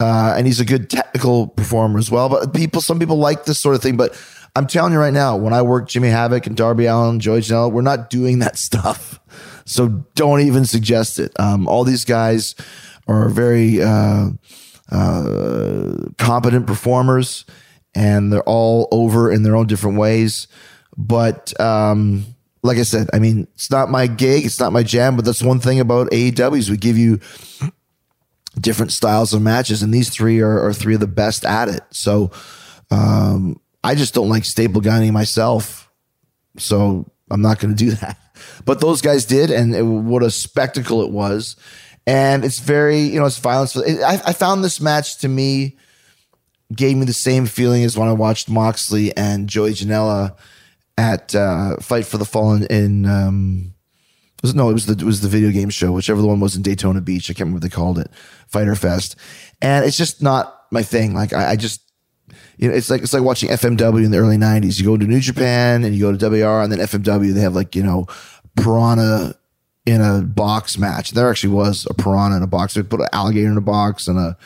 Uh, 0.00 0.34
and 0.36 0.46
he's 0.46 0.58
a 0.58 0.64
good 0.64 0.90
technical 0.90 1.46
performer 1.46 1.98
as 1.98 2.10
well. 2.10 2.28
But 2.28 2.52
people, 2.52 2.80
some 2.80 2.98
people 2.98 3.16
like 3.16 3.44
this 3.44 3.60
sort 3.60 3.76
of 3.76 3.82
thing. 3.82 3.96
But 3.96 4.20
I'm 4.56 4.66
telling 4.66 4.92
you 4.92 4.98
right 4.98 5.12
now, 5.12 5.36
when 5.36 5.52
I 5.52 5.62
work 5.62 5.88
Jimmy 5.88 6.08
Havoc 6.08 6.48
and 6.48 6.56
Darby 6.56 6.86
Allin, 6.86 7.20
Joey 7.20 7.40
Janela, 7.40 7.70
we're 7.70 7.82
not 7.82 8.10
doing 8.10 8.40
that 8.40 8.58
stuff. 8.58 9.20
So 9.66 9.88
don't 10.14 10.40
even 10.40 10.64
suggest 10.64 11.18
it. 11.18 11.32
Um, 11.38 11.68
all 11.68 11.84
these 11.84 12.04
guys 12.04 12.54
are 13.06 13.28
very 13.28 13.80
uh, 13.82 14.30
uh, 14.90 15.92
competent 16.18 16.66
performers, 16.66 17.44
and 17.94 18.32
they're 18.32 18.42
all 18.42 18.88
over 18.90 19.30
in 19.30 19.42
their 19.42 19.56
own 19.56 19.66
different 19.66 19.96
ways. 19.96 20.48
But 20.96 21.58
um, 21.60 22.24
like 22.62 22.78
I 22.78 22.82
said, 22.82 23.08
I 23.12 23.18
mean, 23.18 23.46
it's 23.54 23.70
not 23.70 23.90
my 23.90 24.06
gig, 24.06 24.44
it's 24.44 24.60
not 24.60 24.72
my 24.72 24.82
jam, 24.82 25.16
but 25.16 25.24
that's 25.24 25.42
one 25.42 25.60
thing 25.60 25.80
about 25.80 26.10
AEWs. 26.10 26.70
We 26.70 26.76
give 26.76 26.96
you 26.98 27.20
different 28.60 28.92
styles 28.92 29.34
of 29.34 29.42
matches, 29.42 29.82
and 29.82 29.92
these 29.92 30.10
three 30.10 30.40
are, 30.40 30.66
are 30.66 30.72
three 30.72 30.94
of 30.94 31.00
the 31.00 31.06
best 31.06 31.44
at 31.44 31.68
it. 31.68 31.82
So 31.90 32.30
um, 32.90 33.60
I 33.82 33.94
just 33.94 34.14
don't 34.14 34.28
like 34.28 34.44
staple 34.44 34.80
gunning 34.80 35.12
myself. 35.12 35.90
So 36.56 37.10
I'm 37.30 37.42
not 37.42 37.58
going 37.58 37.74
to 37.74 37.84
do 37.84 37.90
that. 37.96 38.18
But 38.64 38.80
those 38.80 39.00
guys 39.00 39.24
did, 39.24 39.50
and 39.50 39.74
it, 39.74 39.82
what 39.82 40.22
a 40.22 40.30
spectacle 40.30 41.02
it 41.02 41.10
was. 41.10 41.56
And 42.06 42.44
it's 42.44 42.60
very, 42.60 43.00
you 43.00 43.18
know, 43.18 43.26
it's 43.26 43.38
violence. 43.38 43.76
I, 43.76 44.20
I 44.26 44.32
found 44.32 44.62
this 44.62 44.80
match 44.80 45.18
to 45.20 45.28
me 45.28 45.78
gave 46.74 46.96
me 46.96 47.06
the 47.06 47.12
same 47.12 47.46
feeling 47.46 47.84
as 47.84 47.96
when 47.96 48.08
I 48.08 48.12
watched 48.12 48.48
Moxley 48.48 49.16
and 49.16 49.48
Joey 49.48 49.72
Janela 49.72 50.36
at 50.96 51.34
uh, 51.34 51.76
Fight 51.76 52.06
for 52.06 52.18
the 52.18 52.24
Fallen 52.24 52.66
in 52.66 53.06
um, 53.06 53.74
was 54.44 54.54
no, 54.54 54.68
it 54.68 54.74
was 54.74 54.86
the 54.86 54.92
it 54.92 55.02
was 55.02 55.22
the 55.22 55.28
video 55.28 55.50
game 55.50 55.70
show, 55.70 55.90
whichever 55.90 56.20
the 56.20 56.26
one 56.26 56.38
was 56.38 56.54
in 56.54 56.62
Daytona 56.62 57.00
Beach. 57.00 57.30
I 57.30 57.32
can't 57.32 57.40
remember 57.40 57.56
what 57.56 57.62
they 57.62 57.74
called 57.74 57.98
it, 57.98 58.10
Fyter 58.46 58.74
Fest, 58.74 59.16
and 59.62 59.86
it's 59.86 59.96
just 59.96 60.22
not 60.22 60.66
my 60.70 60.82
thing. 60.82 61.14
Like 61.14 61.32
I, 61.32 61.52
I 61.52 61.56
just 61.56 61.80
you 62.58 62.68
know, 62.68 62.74
it's 62.74 62.90
like 62.90 63.02
it's 63.02 63.14
like 63.14 63.22
watching 63.22 63.48
FMW 63.48 64.04
in 64.04 64.10
the 64.10 64.18
early 64.18 64.36
'90s. 64.36 64.78
You 64.78 64.84
go 64.84 64.98
to 64.98 65.06
New 65.06 65.20
Japan 65.20 65.82
and 65.82 65.94
you 65.94 66.02
go 66.02 66.14
to 66.14 66.28
WR, 66.28 66.62
and 66.62 66.70
then 66.70 66.78
FMW 66.78 67.32
they 67.32 67.40
have 67.40 67.54
like 67.54 67.74
you 67.74 67.82
know 67.82 68.06
piranha 68.56 69.34
in 69.86 70.02
a 70.02 70.20
box 70.20 70.76
match. 70.76 71.12
There 71.12 71.30
actually 71.30 71.54
was 71.54 71.86
a 71.88 71.94
piranha 71.94 72.36
in 72.36 72.42
a 72.42 72.46
box. 72.46 72.74
They 72.74 72.82
put 72.82 73.00
an 73.00 73.08
alligator 73.12 73.50
in 73.50 73.56
a 73.56 73.62
box 73.62 74.08
and 74.08 74.18
a 74.18 74.36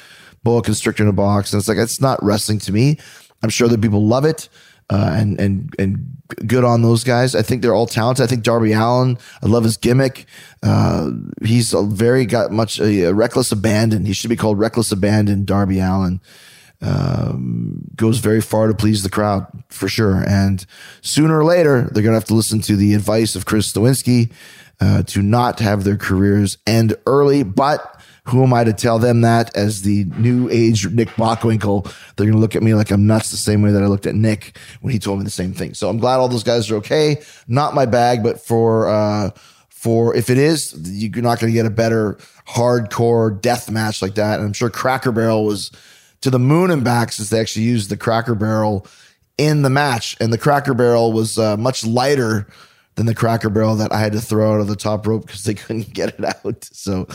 boa 0.45 0.63
constrictor 0.63 1.03
in 1.03 1.09
a 1.09 1.13
box, 1.13 1.53
and 1.53 1.59
it's 1.59 1.69
like 1.69 1.79
it's 1.79 2.01
not 2.01 2.23
wrestling 2.23 2.61
to 2.61 2.73
me. 2.73 2.99
I'm 3.43 3.51
sure 3.51 3.67
that 3.67 3.83
people 3.83 4.07
love 4.07 4.25
it 4.25 4.49
uh, 4.91 5.15
and 5.17 5.41
and 5.41 5.75
and 5.79 6.17
good 6.47 6.65
on 6.65 6.83
those 6.83 7.05
guys. 7.05 7.35
I 7.35 7.43
think 7.43 7.63
they're 7.63 7.75
all 7.75 7.87
talented. 7.87 8.25
I 8.25 8.27
think 8.27 8.43
Darby 8.43 8.73
Allin, 8.73 9.19
I 9.43 9.47
love 9.47 9.65
his 9.65 9.77
gimmick. 9.77 10.27
Uh, 10.63 11.11
he's 11.43 11.73
a 11.73 11.83
very 11.83 12.27
got 12.27 12.53
much 12.53 12.81
a, 12.81 13.05
a, 13.05 13.15
reckless 13.15 13.53
abandon. 13.53 14.05
He 14.05 14.13
should 14.13 14.31
be 14.31 14.37
called 14.37 14.59
reckless 14.59 14.93
abandon. 14.93 15.45
Darby 15.45 15.81
Allin 15.81 16.21
um, 16.81 17.83
goes 17.97 18.19
very 18.19 18.41
far 18.41 18.67
to 18.67 18.75
please 18.75 19.03
the 19.03 19.11
crowd 19.11 19.47
for 19.69 19.89
sure. 19.89 20.23
And 20.27 20.65
sooner 21.01 21.39
or 21.39 21.45
later, 21.45 21.89
they're 21.93 22.03
gonna 22.03 22.15
have 22.15 22.25
to 22.27 22.35
listen 22.35 22.61
to 22.63 22.77
the 22.77 22.95
advice 22.95 23.35
of 23.37 23.47
Chris 23.47 23.73
Nowinski 23.73 24.31
uh, 24.81 25.03
to 25.05 25.23
not 25.23 25.61
have 25.61 25.85
their 25.85 25.97
careers 25.97 26.59
end 26.67 26.97
early, 27.07 27.43
but 27.43 27.98
who 28.29 28.43
am 28.45 28.53
I 28.53 28.65
to 28.65 28.73
tell 28.73 28.99
them 28.99 29.23
that 29.23 29.55
as 29.57 29.83
the 29.83 30.05
new 30.17 30.49
age 30.51 30.87
Nick 30.89 31.09
Bockwinkel? 31.11 31.85
They're 32.17 32.27
going 32.27 32.33
to 32.33 32.39
look 32.39 32.55
at 32.55 32.63
me 32.63 32.75
like 32.75 32.91
I'm 32.91 33.07
nuts 33.07 33.31
the 33.31 33.37
same 33.37 33.63
way 33.63 33.73
that 33.73 33.83
I 33.83 33.87
looked 33.87 34.07
at 34.07 34.15
Nick 34.15 34.57
when 34.81 34.93
he 34.93 34.99
told 34.99 35.19
me 35.19 35.25
the 35.25 35.31
same 35.31 35.53
thing. 35.53 35.75
So 35.75 35.89
I'm 35.89 35.99
glad 35.99 36.17
all 36.17 36.29
those 36.29 36.45
guys 36.45 36.71
are 36.71 36.77
okay. 36.77 37.23
Not 37.47 37.75
my 37.75 37.87
bag, 37.87 38.23
but 38.23 38.41
for, 38.41 38.89
uh, 38.89 39.31
for 39.69 40.15
if 40.15 40.29
it 40.29 40.39
is, 40.39 40.75
you're 40.85 41.23
not 41.23 41.41
going 41.41 41.53
to 41.53 41.57
get 41.57 41.67
a 41.67 41.71
better 41.71 42.19
hardcore 42.47 43.41
death 43.41 43.71
match 43.71 44.03
like 44.03 44.15
that. 44.17 44.39
And 44.39 44.47
I'm 44.47 44.53
sure 44.53 44.71
Cracker 44.71 45.13
Barrel 45.13 45.45
was 45.45 45.71
to 46.21 46.31
the 46.31 46.39
moon 46.39 46.71
and 46.71 46.85
back 46.85 47.13
since 47.13 47.31
they 47.31 47.41
actually 47.41 47.65
used 47.65 47.91
the 47.91 47.97
Cracker 47.97 48.35
Barrel 48.35 48.87
in 49.39 49.63
the 49.63 49.71
match. 49.71 50.17
And 50.21 50.33
the 50.33 50.39
Cracker 50.39 50.75
Barrel 50.75 51.13
was 51.13 51.39
uh, 51.39 51.57
much 51.57 51.87
lighter 51.87 52.49
than 52.99 53.07
the 53.07 53.15
Cracker 53.15 53.49
Barrel 53.49 53.77
that 53.77 53.93
I 53.93 54.01
had 54.01 54.13
to 54.13 54.21
throw 54.21 54.55
out 54.55 54.61
of 54.61 54.67
the 54.67 54.77
top 54.77 55.07
rope 55.07 55.25
because 55.25 55.45
they 55.45 55.55
couldn't 55.55 55.95
get 55.95 56.19
it 56.19 56.25
out. 56.25 56.65
So, 56.65 57.07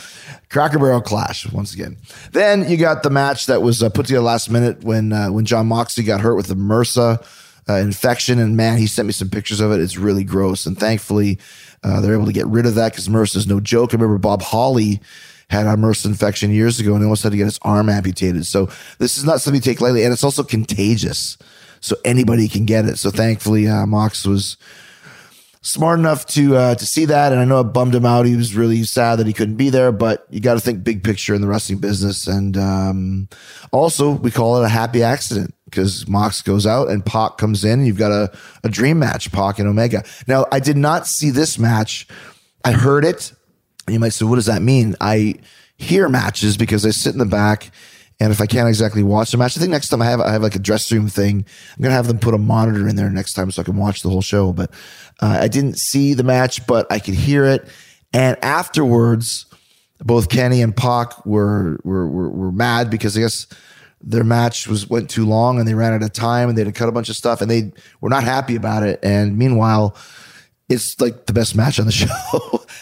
Cracker 0.50 0.80
Barrel 0.80 1.02
clash 1.02 1.50
once 1.52 1.74
again. 1.74 1.98
Then 2.32 2.68
you 2.70 2.78
got 2.78 3.04
the 3.04 3.10
match 3.10 3.46
that 3.46 3.62
was 3.62 3.84
uh, 3.84 3.90
put 3.90 4.08
together 4.08 4.24
last 4.24 4.50
minute 4.50 4.84
when 4.84 5.14
uh, 5.14 5.30
when 5.30 5.46
Jon 5.46 5.68
Moxley 5.68 6.04
got 6.04 6.22
hurt 6.22 6.36
with 6.36 6.48
the 6.48 6.56
MRSA 6.56 7.24
uh, 7.70 7.74
infection, 7.74 8.40
and 8.40 8.58
man, 8.58 8.78
he 8.78 8.88
sent 8.88 9.06
me 9.06 9.12
some 9.12 9.30
pictures 9.30 9.60
of 9.60 9.72
it. 9.72 9.82
It's 9.82 9.98
really 9.98 10.24
gross, 10.24 10.66
and 10.66 10.80
thankfully 10.80 11.38
uh, 11.84 12.00
they're 12.00 12.14
able 12.14 12.26
to 12.26 12.34
get 12.34 12.48
rid 12.48 12.66
of 12.66 12.76
that 12.76 12.94
because 12.94 13.10
MRSA 13.10 13.36
is 13.36 13.48
no 13.48 13.60
joke. 13.60 13.94
I 13.94 13.98
remember 13.98 14.18
Bob 14.18 14.42
Holly 14.42 15.02
had 15.50 15.66
a 15.66 15.76
MRSA 15.76 16.06
infection 16.06 16.50
years 16.50 16.80
ago 16.80 16.96
and 16.96 17.04
almost 17.04 17.24
had 17.24 17.34
to 17.34 17.38
get 17.38 17.46
his 17.46 17.60
arm 17.62 17.90
amputated. 17.90 18.46
So 18.46 18.70
this 19.00 19.18
is 19.18 19.26
not 19.26 19.42
something 19.42 19.62
to 19.62 19.70
take 19.70 19.82
lightly, 19.82 20.06
and 20.06 20.14
it's 20.14 20.24
also 20.24 20.44
contagious. 20.44 21.38
So 21.82 21.98
anybody 22.06 22.48
can 22.48 22.64
get 22.64 22.86
it. 22.86 22.98
So 22.98 23.12
thankfully, 23.12 23.68
uh, 23.68 23.86
Mox 23.86 24.26
was 24.26 24.56
smart 25.64 25.98
enough 25.98 26.26
to 26.28 26.56
uh, 26.56 26.76
to 26.76 26.86
see 26.86 27.06
that, 27.06 27.32
and 27.32 27.42
I 27.42 27.46
know 27.46 27.62
it 27.62 27.74
bummed 27.74 27.96
him 27.96 28.06
out. 28.06 28.26
He 28.26 28.36
was 28.36 28.56
really 28.56 28.84
sad 28.84 29.18
that 29.18 29.28
he 29.28 29.34
couldn't 29.34 29.56
be 29.56 29.70
there, 29.70 29.92
but 29.92 30.28
you 30.30 30.40
got 30.40 30.54
to 30.54 30.60
think 30.60 30.84
big 30.84 31.04
picture 31.04 31.34
in 31.34 31.42
the 31.42 31.48
wrestling 31.48 31.80
business. 31.80 32.28
And 32.28 32.56
um, 32.58 33.30
also, 33.72 34.12
we 34.12 34.30
call 34.30 34.62
it 34.62 34.66
a 34.66 34.70
happy 34.70 35.02
accident 35.02 35.56
because 35.66 36.08
Mox 36.08 36.42
goes 36.42 36.68
out 36.68 36.90
and 36.90 37.04
Pac 37.04 37.38
comes 37.38 37.66
in, 37.66 37.80
and 37.80 37.88
you've 37.88 37.98
got 37.98 38.12
a, 38.12 38.32
a 38.64 38.70
dream 38.70 39.00
match, 39.00 39.32
Pac 39.32 39.58
and 39.58 39.68
Omega. 39.68 40.04
Now, 40.28 40.46
I 40.52 40.60
did 40.60 40.78
not 40.78 41.08
see 41.08 41.32
this 41.32 41.58
match. 41.58 42.08
I 42.64 42.74
heard 42.74 43.06
it. 43.06 43.34
You 43.90 44.00
might 44.00 44.14
say, 44.14 44.26
what 44.26 44.36
does 44.36 44.46
that 44.46 44.62
mean? 44.62 44.96
I 45.02 45.36
hear 45.78 46.08
matches 46.08 46.56
because 46.56 46.86
I 46.86 46.92
sit 46.92 47.14
in 47.14 47.20
the 47.20 47.26
back 47.26 47.72
and 48.20 48.32
if 48.32 48.40
I 48.42 48.46
can't 48.46 48.70
exactly 48.70 49.04
watch 49.04 49.32
the 49.32 49.38
match, 49.38 49.58
I 49.58 49.60
think 49.60 49.72
next 49.72 49.90
time 49.90 50.02
I 50.02 50.06
have 50.06 50.22
I 50.22 50.32
have 50.32 50.42
like 50.44 50.56
a 50.56 50.60
dress 50.60 50.92
room 50.92 51.08
thing. 51.08 51.46
I'm 51.76 51.84
gonna 51.84 51.96
have 51.96 52.08
them 52.08 52.20
put 52.20 52.34
a 52.34 52.38
monitor 52.38 52.88
in 52.88 52.96
there 52.96 53.10
next 53.10 53.34
time 53.34 53.52
so 53.52 53.62
I 53.62 53.66
can 53.66 53.76
watch 53.76 54.02
the 54.02 54.10
whole 54.10 54.22
show. 54.22 54.54
But 54.54 54.72
uh, 55.22 55.40
I 55.42 55.48
didn't 55.48 55.78
see 55.78 56.14
the 56.14 56.24
match, 56.24 56.66
but 56.68 56.92
I 56.92 57.00
could 57.00 57.16
hear 57.16 57.46
it. 57.46 57.68
And 58.14 58.38
afterwards, 58.44 59.46
both 60.00 60.30
Kenny 60.30 60.62
and 60.62 60.76
Pac 60.76 61.26
were 61.26 61.80
were 61.84 62.08
were, 62.08 62.30
were 62.30 62.52
mad 62.52 62.90
because 62.90 63.18
I 63.18 63.22
guess 63.22 63.48
their 64.02 64.24
match 64.24 64.68
was 64.68 64.90
went 64.90 65.10
too 65.10 65.26
long 65.26 65.60
and 65.60 65.68
they 65.68 65.74
ran 65.74 65.94
out 65.94 66.04
of 66.04 66.14
time 66.14 66.50
and 66.50 66.58
they 66.58 66.64
had 66.64 66.74
to 66.74 66.78
cut 66.78 66.90
a 66.90 66.92
bunch 66.92 67.10
of 67.10 67.16
stuff 67.16 67.42
and 67.42 67.50
they 67.50 67.72
were 68.02 68.10
not 68.10 68.24
happy 68.24 68.56
about 68.56 68.84
it. 68.84 69.00
And 69.02 69.38
meanwhile, 69.38 69.96
it's 70.70 71.00
like 71.00 71.26
the 71.26 71.34
best 71.34 71.56
match 71.56 71.80
on 71.80 71.86
the 71.86 71.92
show. 71.94 72.08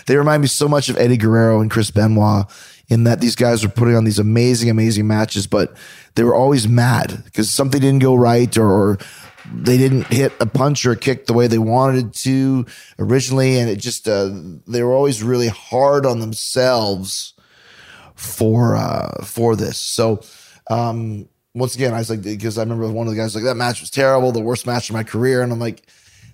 they 0.07 0.17
remind 0.17 0.41
me 0.41 0.47
so 0.47 0.67
much 0.67 0.89
of 0.89 0.97
Eddie 0.97 1.17
Guerrero 1.17 1.61
and 1.61 1.69
Chris 1.69 1.91
Benoit 1.91 2.45
in 2.91 3.05
that 3.05 3.21
these 3.21 3.37
guys 3.37 3.63
were 3.63 3.71
putting 3.71 3.95
on 3.95 4.03
these 4.03 4.19
amazing, 4.19 4.69
amazing 4.69 5.07
matches, 5.07 5.47
but 5.47 5.73
they 6.15 6.25
were 6.25 6.35
always 6.35 6.67
mad 6.67 7.21
because 7.23 7.49
something 7.49 7.79
didn't 7.79 8.01
go 8.01 8.13
right 8.13 8.57
or, 8.57 8.69
or 8.69 8.97
they 9.49 9.77
didn't 9.77 10.07
hit 10.07 10.33
a 10.41 10.45
punch 10.45 10.85
or 10.85 10.91
a 10.91 10.97
kick 10.97 11.25
the 11.25 11.33
way 11.33 11.47
they 11.47 11.57
wanted 11.57 12.13
to 12.13 12.65
originally. 12.99 13.57
And 13.57 13.69
it 13.69 13.77
just, 13.77 14.09
uh, 14.09 14.29
they 14.67 14.83
were 14.83 14.93
always 14.93 15.23
really 15.23 15.47
hard 15.47 16.05
on 16.05 16.19
themselves 16.19 17.33
for, 18.13 18.75
uh, 18.75 19.23
for 19.23 19.55
this. 19.55 19.77
So, 19.77 20.21
um, 20.69 21.29
once 21.53 21.75
again, 21.75 21.93
I 21.93 21.99
was 21.99 22.09
like, 22.09 22.21
because 22.21 22.57
I 22.57 22.63
remember 22.63 22.91
one 22.91 23.07
of 23.07 23.13
the 23.13 23.19
guys 23.19 23.35
like 23.35 23.45
that 23.45 23.55
match 23.55 23.79
was 23.79 23.89
terrible, 23.89 24.33
the 24.33 24.41
worst 24.41 24.67
match 24.67 24.89
of 24.89 24.95
my 24.95 25.03
career. 25.03 25.41
And 25.41 25.53
I'm 25.53 25.59
like, 25.59 25.87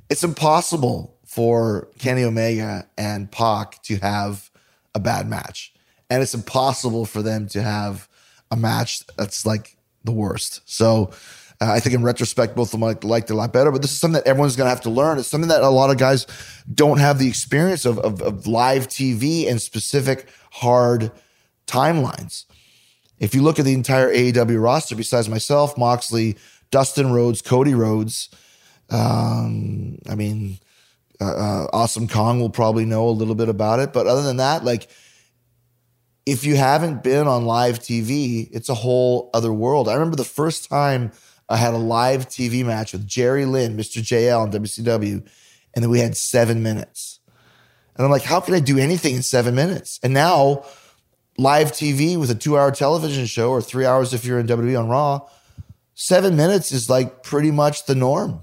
it's 0.09 0.23
impossible 0.23 1.19
for 1.23 1.87
Kenny 1.99 2.23
Omega 2.23 2.87
and 2.97 3.31
Pac 3.31 3.83
to 3.83 3.97
have 3.97 4.49
a 4.95 4.99
bad 4.99 5.29
match. 5.29 5.71
And 6.09 6.23
it's 6.23 6.33
impossible 6.33 7.05
for 7.05 7.21
them 7.21 7.47
to 7.49 7.61
have 7.61 8.07
a 8.49 8.55
match 8.55 9.05
that's 9.17 9.45
like 9.45 9.77
the 10.03 10.11
worst. 10.11 10.61
So, 10.65 11.11
uh, 11.59 11.71
I 11.71 11.79
think 11.79 11.95
in 11.95 12.03
retrospect, 12.03 12.55
both 12.55 12.67
of 12.67 12.71
them 12.71 12.81
like, 12.81 13.03
liked 13.03 13.31
it 13.31 13.33
a 13.33 13.35
lot 13.35 13.51
better, 13.51 13.71
but 13.71 13.81
this 13.81 13.91
is 13.91 13.99
something 13.99 14.21
that 14.21 14.27
everyone's 14.27 14.55
going 14.55 14.65
to 14.65 14.69
have 14.69 14.81
to 14.81 14.91
learn. 14.91 15.17
It's 15.17 15.27
something 15.27 15.49
that 15.49 15.63
a 15.63 15.69
lot 15.69 15.89
of 15.89 15.97
guys 15.97 16.27
don't 16.71 16.99
have 16.99 17.17
the 17.17 17.27
experience 17.27 17.83
of, 17.83 17.97
of, 17.99 18.21
of 18.21 18.45
live 18.45 18.87
TV 18.87 19.49
and 19.49 19.59
specific 19.59 20.29
hard 20.51 21.11
timelines. 21.65 22.45
If 23.19 23.33
you 23.33 23.41
look 23.41 23.57
at 23.57 23.65
the 23.65 23.73
entire 23.73 24.13
AEW 24.13 24.61
roster, 24.61 24.95
besides 24.95 25.27
myself, 25.27 25.75
Moxley, 25.77 26.37
Dustin 26.69 27.11
Rhodes, 27.11 27.41
Cody 27.41 27.73
Rhodes, 27.73 28.29
um, 28.91 29.97
I 30.07 30.13
mean, 30.13 30.59
uh, 31.19 31.25
uh, 31.25 31.67
Awesome 31.73 32.07
Kong 32.07 32.39
will 32.39 32.51
probably 32.51 32.85
know 32.85 33.09
a 33.09 33.09
little 33.09 33.35
bit 33.35 33.49
about 33.49 33.79
it. 33.79 33.93
But 33.93 34.05
other 34.05 34.21
than 34.21 34.37
that, 34.37 34.63
like, 34.63 34.87
if 36.27 36.43
you 36.43 36.57
haven't 36.57 37.03
been 37.03 37.25
on 37.25 37.45
live 37.45 37.79
TV, 37.79 38.49
it's 38.51 38.67
a 38.67 38.73
whole 38.73 39.29
other 39.33 39.53
world. 39.53 39.87
I 39.87 39.93
remember 39.93 40.17
the 40.17 40.25
first 40.25 40.69
time 40.69 41.13
I 41.47 41.55
had 41.55 41.73
a 41.73 41.77
live 41.77 42.27
TV 42.27 42.65
match 42.65 42.91
with 42.91 43.07
Jerry 43.07 43.45
Lynn, 43.45 43.77
Mr. 43.77 44.01
JL 44.03 44.41
on 44.41 44.51
WCW, 44.51 45.25
and 45.73 45.83
then 45.83 45.89
we 45.89 45.99
had 45.99 46.17
seven 46.17 46.61
minutes. 46.61 47.21
And 47.95 48.03
I'm 48.03 48.11
like, 48.11 48.23
how 48.23 48.41
can 48.41 48.55
I 48.55 48.59
do 48.59 48.77
anything 48.77 49.15
in 49.15 49.23
seven 49.23 49.55
minutes? 49.55 50.01
And 50.03 50.13
now, 50.13 50.65
live 51.37 51.71
TV 51.71 52.19
with 52.19 52.29
a 52.29 52.35
two 52.35 52.57
hour 52.57 52.71
television 52.71 53.25
show 53.25 53.49
or 53.51 53.61
three 53.61 53.85
hours 53.85 54.13
if 54.13 54.25
you're 54.25 54.37
in 54.37 54.47
WWE 54.47 54.77
on 54.77 54.89
Raw, 54.89 55.29
seven 55.93 56.35
minutes 56.35 56.73
is 56.73 56.89
like 56.89 57.23
pretty 57.23 57.51
much 57.51 57.85
the 57.85 57.95
norm 57.95 58.41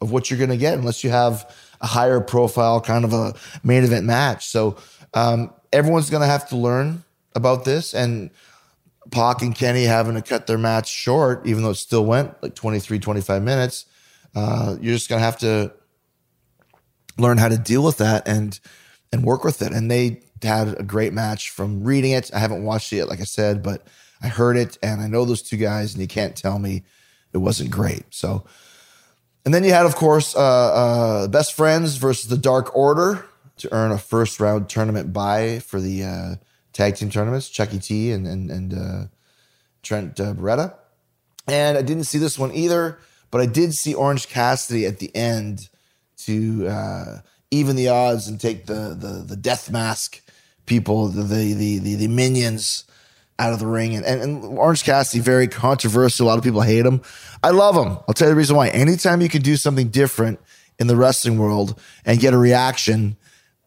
of 0.00 0.10
what 0.10 0.30
you're 0.30 0.38
going 0.38 0.48
to 0.48 0.56
get, 0.56 0.72
unless 0.72 1.04
you 1.04 1.10
have 1.10 1.54
a 1.82 1.86
higher 1.86 2.22
profile 2.22 2.80
kind 2.80 3.04
of 3.04 3.12
a 3.12 3.34
main 3.62 3.84
event 3.84 4.06
match. 4.06 4.46
So 4.46 4.78
um, 5.12 5.52
everyone's 5.70 6.08
going 6.08 6.22
to 6.22 6.26
have 6.26 6.48
to 6.48 6.56
learn 6.56 7.04
about 7.34 7.64
this. 7.64 7.94
And 7.94 8.30
Pac 9.10 9.42
and 9.42 9.54
Kenny 9.54 9.84
having 9.84 10.14
to 10.14 10.22
cut 10.22 10.46
their 10.46 10.58
match 10.58 10.88
short, 10.88 11.46
even 11.46 11.62
though 11.62 11.70
it 11.70 11.76
still 11.76 12.04
went 12.04 12.40
like 12.42 12.54
23, 12.54 12.98
25 12.98 13.42
minutes. 13.42 13.86
Uh, 14.34 14.76
you're 14.80 14.94
just 14.94 15.08
going 15.08 15.20
to 15.20 15.24
have 15.24 15.38
to 15.38 15.72
learn 17.18 17.38
how 17.38 17.48
to 17.48 17.58
deal 17.58 17.82
with 17.82 17.98
that 17.98 18.26
and 18.26 18.60
and 19.12 19.24
work 19.24 19.42
with 19.42 19.60
it. 19.60 19.72
And 19.72 19.90
they 19.90 20.20
had 20.42 20.78
a 20.78 20.84
great 20.84 21.12
match 21.12 21.50
from 21.50 21.82
reading 21.82 22.12
it. 22.12 22.30
I 22.32 22.38
haven't 22.38 22.64
watched 22.64 22.92
it 22.92 22.96
yet, 22.96 23.08
like 23.08 23.20
I 23.20 23.24
said, 23.24 23.62
but 23.62 23.86
I 24.22 24.28
heard 24.28 24.56
it 24.56 24.78
and 24.82 25.00
I 25.00 25.08
know 25.08 25.24
those 25.24 25.42
two 25.42 25.56
guys, 25.56 25.94
and 25.94 26.00
you 26.00 26.08
can't 26.08 26.36
tell 26.36 26.58
me 26.58 26.84
it 27.32 27.38
wasn't 27.38 27.70
great. 27.70 28.04
So, 28.10 28.44
and 29.44 29.52
then 29.52 29.64
you 29.64 29.72
had, 29.72 29.86
of 29.86 29.96
course, 29.96 30.36
uh, 30.36 30.40
uh, 30.40 31.28
Best 31.28 31.54
Friends 31.54 31.96
versus 31.96 32.28
the 32.28 32.36
Dark 32.36 32.74
Order 32.76 33.24
to 33.58 33.72
earn 33.74 33.92
a 33.92 33.98
first 33.98 34.40
round 34.40 34.68
tournament 34.68 35.12
bye 35.12 35.60
for 35.60 35.80
the 35.80 36.04
uh, 36.04 36.34
tag 36.80 36.96
team 36.96 37.10
tournaments, 37.10 37.50
Chucky 37.50 37.78
T 37.78 38.10
and 38.10 38.26
and, 38.26 38.50
and 38.50 38.74
uh, 38.74 39.04
Trent 39.82 40.18
uh, 40.18 40.32
Beretta. 40.32 40.74
And 41.46 41.76
I 41.76 41.82
didn't 41.82 42.04
see 42.04 42.18
this 42.18 42.38
one 42.38 42.52
either, 42.54 42.98
but 43.30 43.40
I 43.42 43.46
did 43.46 43.74
see 43.74 43.92
Orange 43.94 44.28
Cassidy 44.28 44.86
at 44.86 44.98
the 44.98 45.14
end 45.14 45.68
to 46.24 46.68
uh, 46.68 47.18
even 47.50 47.76
the 47.76 47.88
odds 47.88 48.28
and 48.28 48.40
take 48.40 48.64
the 48.64 48.96
the 48.98 49.24
the 49.26 49.36
death 49.36 49.70
mask 49.70 50.22
people, 50.64 51.08
the 51.08 51.22
the 51.22 51.52
the 51.52 51.78
the, 51.78 51.94
the 51.96 52.08
minions 52.08 52.84
out 53.38 53.52
of 53.52 53.58
the 53.58 53.66
ring. 53.66 53.94
And, 53.96 54.04
and, 54.04 54.22
and, 54.22 54.58
Orange 54.58 54.84
Cassidy, 54.84 55.22
very 55.22 55.48
controversial. 55.48 56.26
A 56.26 56.28
lot 56.28 56.38
of 56.38 56.44
people 56.44 56.60
hate 56.60 56.84
him. 56.84 57.00
I 57.42 57.50
love 57.50 57.74
him. 57.74 57.98
I'll 58.06 58.14
tell 58.14 58.28
you 58.28 58.34
the 58.34 58.38
reason 58.38 58.54
why. 58.54 58.68
Anytime 58.68 59.22
you 59.22 59.30
can 59.30 59.40
do 59.40 59.56
something 59.56 59.88
different 59.88 60.40
in 60.78 60.86
the 60.88 60.96
wrestling 60.96 61.38
world 61.38 61.78
and 62.04 62.20
get 62.20 62.34
a 62.34 62.38
reaction, 62.38 63.16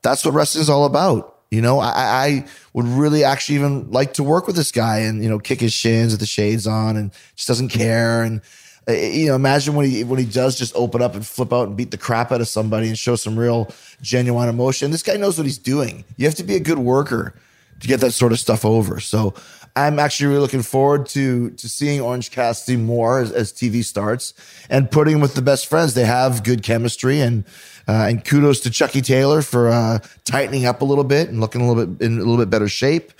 that's 0.03 0.23
what 0.23 0.35
wrestling 0.35 0.61
is 0.61 0.69
all 0.69 0.85
about. 0.85 1.32
You 1.53 1.61
know, 1.61 1.79
I, 1.79 1.91
I 1.91 2.45
would 2.73 2.87
really 2.87 3.23
actually 3.23 3.55
even 3.55 3.91
like 3.91 4.13
to 4.13 4.23
work 4.23 4.47
with 4.47 4.55
this 4.55 4.71
guy 4.71 4.99
and, 4.99 5.21
you 5.21 5.29
know, 5.29 5.37
kick 5.37 5.59
his 5.59 5.71
shins 5.71 6.11
with 6.11 6.19
the 6.19 6.25
shades 6.25 6.65
on 6.65 6.97
and 6.97 7.11
just 7.35 7.47
doesn't 7.47 7.69
care. 7.69 8.23
And, 8.23 8.41
uh, 8.87 8.93
you 8.93 9.27
know, 9.27 9.35
imagine 9.35 9.75
when 9.75 9.87
he 9.87 10.03
when 10.03 10.17
he 10.17 10.25
does 10.25 10.57
just 10.57 10.75
open 10.75 11.01
up 11.03 11.13
and 11.13 11.25
flip 11.25 11.53
out 11.53 11.67
and 11.67 11.77
beat 11.77 11.91
the 11.91 11.97
crap 11.97 12.31
out 12.31 12.41
of 12.41 12.47
somebody 12.47 12.87
and 12.87 12.97
show 12.97 13.15
some 13.15 13.37
real 13.37 13.71
genuine 14.01 14.49
emotion. 14.49 14.89
This 14.89 15.03
guy 15.03 15.15
knows 15.15 15.37
what 15.37 15.45
he's 15.45 15.59
doing. 15.59 16.03
You 16.17 16.25
have 16.25 16.35
to 16.35 16.43
be 16.43 16.55
a 16.55 16.59
good 16.59 16.79
worker 16.79 17.35
to 17.79 17.87
get 17.87 17.99
that 17.99 18.11
sort 18.11 18.31
of 18.31 18.39
stuff 18.39 18.65
over. 18.65 18.99
So 18.99 19.35
I'm 19.75 19.97
actually 19.97 20.27
really 20.27 20.41
looking 20.41 20.61
forward 20.61 21.07
to 21.07 21.49
to 21.51 21.69
seeing 21.69 21.99
Orange 21.99 22.29
Cassidy 22.29 22.77
more 22.77 23.19
as, 23.19 23.31
as 23.31 23.51
TV 23.51 23.83
starts 23.83 24.33
and 24.69 24.89
putting 24.89 25.15
him 25.15 25.21
with 25.21 25.33
the 25.33 25.41
best 25.41 25.67
friends. 25.67 25.93
They 25.95 26.05
have 26.05 26.43
good 26.43 26.61
chemistry 26.61 27.19
and 27.21 27.43
uh, 27.87 28.05
and 28.09 28.23
kudos 28.23 28.59
to 28.61 28.69
Chucky 28.69 29.01
Taylor 29.01 29.41
for 29.41 29.69
uh, 29.69 29.99
tightening 30.25 30.65
up 30.65 30.81
a 30.81 30.85
little 30.85 31.03
bit 31.03 31.29
and 31.29 31.39
looking 31.39 31.61
a 31.61 31.67
little 31.67 31.85
bit 31.85 32.05
in 32.05 32.17
a 32.17 32.19
little 32.19 32.37
bit 32.37 32.49
better 32.49 32.67
shape. 32.67 33.13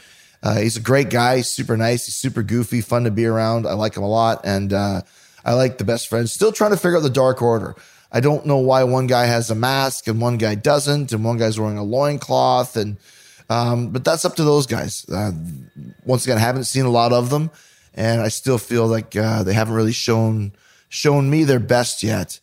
Uh, 0.43 0.57
he's 0.57 0.77
a 0.77 0.81
great 0.81 1.09
guy. 1.09 1.41
Super 1.41 1.75
nice. 1.75 2.05
He's 2.05 2.15
super 2.15 2.43
goofy, 2.43 2.81
fun 2.81 3.05
to 3.05 3.11
be 3.11 3.25
around. 3.25 3.65
I 3.65 3.73
like 3.73 3.95
him 3.95 4.03
a 4.03 4.09
lot, 4.09 4.41
and 4.43 4.73
uh, 4.73 5.01
I 5.43 5.53
like 5.53 5.77
the 5.77 5.85
best 5.85 6.07
friends. 6.07 6.31
Still 6.31 6.51
trying 6.51 6.71
to 6.71 6.77
figure 6.77 6.97
out 6.97 7.03
the 7.03 7.09
Dark 7.09 7.41
Order. 7.41 7.75
I 8.11 8.19
don't 8.19 8.45
know 8.45 8.57
why 8.57 8.83
one 8.83 9.07
guy 9.07 9.25
has 9.25 9.49
a 9.49 9.55
mask 9.55 10.07
and 10.07 10.21
one 10.21 10.37
guy 10.37 10.53
doesn't, 10.53 11.11
and 11.11 11.25
one 11.25 11.37
guy's 11.37 11.59
wearing 11.59 11.79
a 11.79 11.83
loincloth. 11.83 12.77
And 12.77 12.97
um, 13.53 13.89
but 13.89 14.03
that's 14.03 14.25
up 14.25 14.35
to 14.37 14.43
those 14.43 14.65
guys. 14.65 15.05
Uh, 15.07 15.31
once 16.05 16.25
again, 16.25 16.37
I 16.37 16.41
haven't 16.41 16.63
seen 16.63 16.85
a 16.85 16.89
lot 16.89 17.13
of 17.13 17.29
them, 17.29 17.51
and 17.93 18.19
I 18.19 18.29
still 18.29 18.57
feel 18.57 18.87
like 18.87 19.15
uh, 19.15 19.43
they 19.43 19.53
haven't 19.53 19.75
really 19.75 19.91
shown 19.91 20.53
shown 20.89 21.29
me 21.29 21.43
their 21.43 21.59
best 21.59 22.01
yet. 22.01 22.39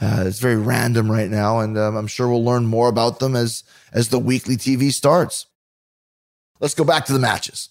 Uh, 0.00 0.24
it's 0.26 0.38
very 0.38 0.56
random 0.56 1.10
right 1.10 1.28
now, 1.28 1.60
and 1.60 1.76
um, 1.76 1.96
I'm 1.96 2.06
sure 2.06 2.28
we'll 2.28 2.44
learn 2.44 2.64
more 2.64 2.88
about 2.88 3.18
them 3.18 3.36
as 3.36 3.62
as 3.92 4.08
the 4.08 4.18
weekly 4.18 4.56
TV 4.56 4.90
starts. 4.90 5.46
Let's 6.60 6.74
go 6.74 6.84
back 6.84 7.04
to 7.06 7.12
the 7.12 7.18
matches. 7.18 7.68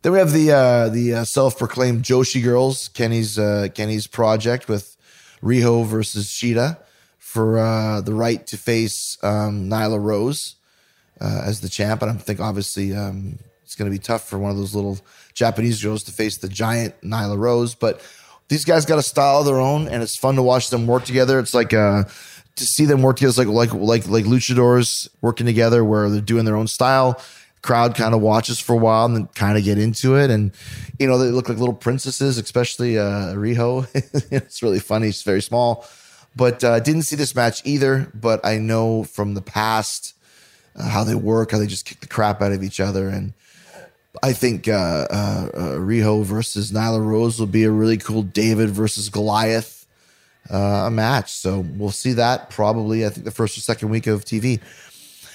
Then 0.00 0.12
we 0.12 0.18
have 0.18 0.32
the 0.32 0.52
uh, 0.52 0.88
the 0.88 1.14
uh, 1.14 1.24
self-proclaimed 1.24 2.02
Joshi 2.02 2.42
girls, 2.42 2.88
Kenny's 2.88 3.38
uh, 3.38 3.68
Kenny's 3.74 4.06
project 4.06 4.68
with 4.68 4.96
Riho 5.42 5.84
versus 5.84 6.28
Shida 6.28 6.78
for 7.18 7.58
uh, 7.58 8.00
the 8.00 8.14
right 8.14 8.46
to 8.46 8.56
face 8.56 9.18
um, 9.22 9.68
Nyla 9.68 10.02
Rose 10.02 10.56
uh, 11.22 11.42
as 11.46 11.60
the 11.60 11.68
champ. 11.68 12.02
And 12.02 12.10
I 12.10 12.14
think 12.14 12.40
obviously 12.40 12.94
um, 12.94 13.38
it's 13.62 13.76
going 13.76 13.90
to 13.90 13.96
be 13.96 14.02
tough 14.02 14.28
for 14.28 14.38
one 14.38 14.50
of 14.50 14.56
those 14.56 14.74
little 14.74 14.98
Japanese 15.34 15.82
girls 15.82 16.02
to 16.04 16.12
face 16.12 16.36
the 16.38 16.48
giant 16.48 17.00
Nyla 17.00 17.38
Rose, 17.38 17.74
but 17.74 18.02
these 18.48 18.64
guys 18.66 18.84
got 18.84 18.98
a 18.98 19.02
style 19.02 19.40
of 19.40 19.46
their 19.46 19.60
own, 19.60 19.88
and 19.88 20.02
it's 20.02 20.14
fun 20.16 20.34
to 20.34 20.42
watch 20.42 20.68
them 20.68 20.86
work 20.86 21.04
together. 21.04 21.38
It's 21.38 21.54
like 21.54 21.72
uh, 21.72 22.04
to 22.56 22.64
see 22.64 22.84
them 22.84 23.00
work 23.00 23.16
together, 23.16 23.44
like 23.44 23.72
like 23.72 23.72
like 23.72 24.08
like 24.08 24.24
luchadors 24.26 25.08
working 25.22 25.46
together, 25.46 25.82
where 25.82 26.10
they're 26.10 26.20
doing 26.20 26.44
their 26.44 26.56
own 26.56 26.66
style. 26.66 27.18
Crowd 27.62 27.94
kind 27.94 28.12
of 28.12 28.20
watches 28.20 28.58
for 28.58 28.74
a 28.74 28.76
while 28.76 29.06
and 29.06 29.16
then 29.16 29.26
kind 29.28 29.56
of 29.56 29.64
get 29.64 29.78
into 29.78 30.16
it, 30.16 30.30
and 30.30 30.52
you 30.98 31.06
know 31.06 31.16
they 31.16 31.30
look 31.30 31.48
like 31.48 31.56
little 31.56 31.74
princesses, 31.74 32.36
especially 32.36 32.98
uh, 32.98 33.32
Riho. 33.34 33.88
it's 34.30 34.62
really 34.62 34.80
funny. 34.80 35.06
She's 35.06 35.22
very 35.22 35.40
small, 35.40 35.86
but 36.36 36.62
uh, 36.62 36.78
didn't 36.80 37.02
see 37.02 37.16
this 37.16 37.34
match 37.34 37.62
either. 37.64 38.10
But 38.12 38.44
I 38.44 38.58
know 38.58 39.04
from 39.04 39.32
the 39.32 39.42
past 39.42 40.14
uh, 40.76 40.88
how 40.88 41.04
they 41.04 41.14
work, 41.14 41.50
how 41.50 41.58
they 41.58 41.66
just 41.66 41.86
kick 41.86 42.00
the 42.00 42.06
crap 42.06 42.42
out 42.42 42.52
of 42.52 42.62
each 42.62 42.80
other, 42.80 43.08
and 43.08 43.32
I 44.22 44.32
think 44.32 44.68
uh, 44.68 44.72
uh, 45.10 45.48
uh, 45.54 45.58
Riho 45.78 46.24
versus 46.24 46.70
Nyla 46.70 47.04
Rose 47.04 47.38
will 47.38 47.46
be 47.46 47.64
a 47.64 47.70
really 47.70 47.96
cool 47.96 48.22
David 48.22 48.70
versus 48.70 49.08
Goliath 49.08 49.86
uh, 50.50 50.90
match. 50.92 51.32
So 51.32 51.60
we'll 51.76 51.90
see 51.90 52.12
that 52.14 52.50
probably. 52.50 53.06
I 53.06 53.08
think 53.08 53.24
the 53.24 53.30
first 53.30 53.56
or 53.56 53.60
second 53.60 53.88
week 53.88 54.06
of 54.06 54.24
TV. 54.24 54.60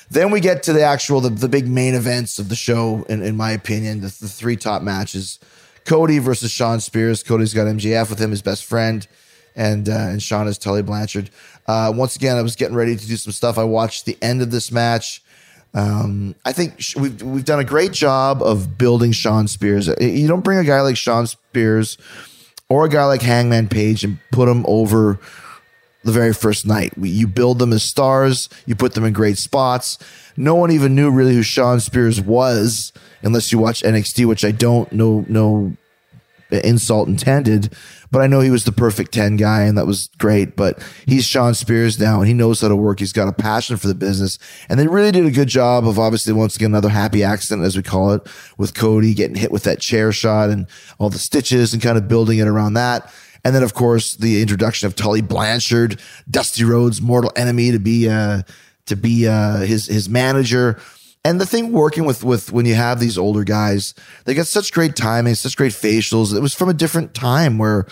Then 0.10 0.32
we 0.32 0.40
get 0.40 0.64
to 0.64 0.74
the 0.74 0.84
actual 0.84 1.20
the, 1.22 1.30
the 1.30 1.50
big 1.50 1.68
main 1.68 1.96
events 1.96 2.40
of 2.40 2.50
the 2.50 2.56
show. 2.56 3.04
In, 3.10 3.22
in 3.22 3.36
my 3.36 3.52
opinion, 3.52 4.02
the, 4.02 4.08
the 4.08 4.30
three 4.30 4.56
top 4.56 4.82
matches: 4.82 5.40
Cody 5.86 6.20
versus 6.20 6.52
Shawn 6.52 6.80
Spears. 6.80 7.24
Cody's 7.24 7.54
got 7.54 7.68
MJF 7.68 8.10
with 8.10 8.20
him, 8.20 8.30
his 8.30 8.42
best 8.42 8.64
friend, 8.64 9.08
and 9.56 9.90
uh, 9.90 9.94
and 9.94 10.22
Shawn 10.22 10.48
is 10.48 10.58
Tully 10.58 10.84
Blanchard. 10.84 11.30
Uh, 11.66 11.92
once 11.94 12.16
again, 12.16 12.38
I 12.38 12.42
was 12.42 12.56
getting 12.56 12.76
ready 12.76 12.96
to 12.96 13.08
do 13.08 13.18
some 13.18 13.34
stuff. 13.34 13.58
I 13.58 13.64
watched 13.64 14.06
the 14.06 14.18
end 14.22 14.42
of 14.42 14.52
this 14.52 14.72
match. 14.72 15.22
Um, 15.78 16.34
I 16.44 16.54
think 16.54 16.82
we've 16.96 17.22
we've 17.22 17.46
done 17.46 17.60
a 17.60 17.64
great 17.64 17.92
job 17.92 18.42
of 18.42 18.80
building 18.80 19.12
Shawn 19.12 19.48
Spears. 19.48 19.88
You 20.02 20.28
don't 20.28 20.44
bring 20.44 20.58
a 20.58 20.64
guy 20.64 20.82
like 20.82 20.98
Shawn 20.98 21.28
Spears 21.28 22.00
or 22.68 22.86
a 22.86 22.90
guy 22.90 23.06
like 23.06 23.22
Hangman 23.22 23.68
Page 23.68 24.04
and 24.04 24.18
put 24.32 24.50
him 24.50 24.66
over 24.68 25.20
the 26.04 26.12
very 26.12 26.34
first 26.34 26.66
night. 26.66 26.94
You 26.98 27.28
build 27.28 27.60
them 27.60 27.74
as 27.74 27.84
stars. 27.84 28.50
You 28.66 28.76
put 28.76 28.96
them 28.96 29.06
in 29.06 29.14
great 29.14 29.38
spots. 29.38 30.00
No 30.36 30.56
one 30.56 30.72
even 30.72 30.96
knew 30.96 31.12
really 31.12 31.36
who 31.36 31.44
Shawn 31.44 31.80
Spears 31.80 32.20
was 32.20 32.92
unless 33.22 33.52
you 33.52 33.60
watch 33.60 33.84
NXT, 33.84 34.26
which 34.26 34.44
I 34.44 34.52
don't 34.52 34.92
know. 34.92 35.26
No 35.30 35.78
insult 36.52 37.08
intended. 37.08 37.74
But 38.10 38.22
I 38.22 38.28
know 38.28 38.40
he 38.40 38.52
was 38.52 38.64
the 38.64 38.72
perfect 38.72 39.12
10 39.12 39.36
guy, 39.36 39.64
and 39.64 39.78
that 39.78 39.86
was 39.86 40.10
great. 40.18 40.56
But 40.56 40.82
he's 41.06 41.26
Shawn 41.26 41.54
Spears 41.54 42.00
now, 42.00 42.20
and 42.20 42.28
he 42.28 42.34
knows 42.34 42.62
how 42.62 42.70
to 42.70 42.76
work. 42.76 43.00
He's 43.00 43.14
got 43.14 43.28
a 43.28 43.34
passion 43.34 43.78
for 43.78 43.88
the 43.88 43.96
business. 43.96 44.40
And 44.70 44.80
they 44.80 44.88
really 44.88 45.12
did 45.12 45.26
a 45.26 45.32
good 45.32 45.50
job 45.50 45.86
of 45.86 46.00
obviously, 46.00 46.34
once 46.34 46.56
again, 46.56 46.72
another 46.72 46.90
happy 46.90 47.24
accident, 47.24 47.66
as 47.66 47.76
we 47.76 47.84
call 47.84 48.12
it, 48.14 48.28
with 48.58 48.74
Cody 48.74 49.14
getting 49.14 49.36
hit 49.36 49.52
with 49.52 49.64
that 49.64 49.80
chair 49.80 50.12
shot 50.12 50.50
and 50.50 50.68
all 51.00 51.10
the 51.10 51.20
stitches 51.20 51.74
and 51.74 51.82
kind 51.82 51.98
of 51.98 52.08
building 52.08 52.40
it 52.40 52.48
around 52.48 52.74
that. 52.76 53.12
And 53.44 53.54
then, 53.56 53.64
of 53.64 53.74
course, 53.74 54.16
the 54.16 54.42
introduction 54.42 54.88
of 54.88 54.96
Tully 54.96 55.22
Blanchard, 55.22 56.02
Dusty 56.30 56.64
Rhodes' 56.64 57.02
mortal 57.02 57.32
enemy, 57.36 57.72
to 57.72 57.80
be 57.80 58.10
uh, 58.10 58.44
to 58.88 58.96
be 58.96 59.28
uh, 59.28 59.58
his 59.60 59.86
his 59.88 60.10
manager. 60.10 60.80
And 61.28 61.42
the 61.42 61.46
thing 61.46 61.74
working 61.74 62.06
with 62.06 62.24
with 62.24 62.54
when 62.54 62.66
you 62.66 62.76
have 62.76 63.02
these 63.02 63.18
older 63.18 63.44
guys, 63.44 63.94
they 64.24 64.34
get 64.34 64.48
such 64.48 64.72
great 64.72 64.96
timing, 64.96 65.36
such 65.36 65.58
great 65.58 65.74
facials. 65.74 66.34
It 66.34 66.40
was 66.40 66.54
from 66.54 66.70
a 66.70 66.74
different 66.74 67.14
time 67.14 67.58
where 67.58 67.86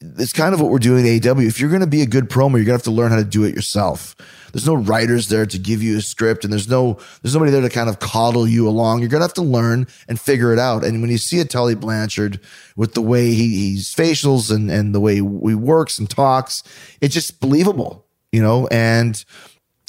it's 0.00 0.32
kind 0.32 0.54
of 0.54 0.62
what 0.62 0.70
we're 0.70 0.78
doing 0.78 1.06
at 1.06 1.20
AEW. 1.20 1.46
If 1.46 1.60
you're 1.60 1.68
going 1.68 1.82
to 1.82 1.86
be 1.86 2.00
a 2.00 2.06
good 2.06 2.30
promo, 2.30 2.52
you're 2.52 2.64
going 2.64 2.66
to 2.68 2.72
have 2.72 2.82
to 2.84 2.90
learn 2.90 3.10
how 3.10 3.18
to 3.18 3.24
do 3.24 3.44
it 3.44 3.54
yourself. 3.54 4.16
There's 4.52 4.66
no 4.66 4.76
writers 4.76 5.28
there 5.28 5.44
to 5.44 5.58
give 5.58 5.82
you 5.82 5.98
a 5.98 6.00
script, 6.00 6.42
and 6.42 6.50
there's 6.50 6.66
no 6.66 6.98
there's 7.20 7.34
nobody 7.34 7.52
there 7.52 7.60
to 7.60 7.68
kind 7.68 7.90
of 7.90 7.98
coddle 7.98 8.48
you 8.48 8.66
along. 8.66 9.00
You're 9.00 9.10
going 9.10 9.20
to 9.20 9.26
have 9.26 9.34
to 9.34 9.42
learn 9.42 9.86
and 10.08 10.18
figure 10.18 10.50
it 10.50 10.58
out. 10.58 10.84
And 10.84 11.02
when 11.02 11.10
you 11.10 11.18
see 11.18 11.40
a 11.40 11.44
Tully 11.44 11.74
Blanchard 11.74 12.40
with 12.76 12.94
the 12.94 13.02
way 13.02 13.34
he, 13.34 13.72
he's 13.72 13.94
facials 13.94 14.50
and 14.50 14.70
and 14.70 14.94
the 14.94 15.00
way 15.00 15.16
he 15.16 15.20
works 15.20 15.98
and 15.98 16.08
talks, 16.08 16.62
it's 17.02 17.12
just 17.12 17.40
believable, 17.40 18.06
you 18.32 18.40
know. 18.40 18.66
And 18.68 19.22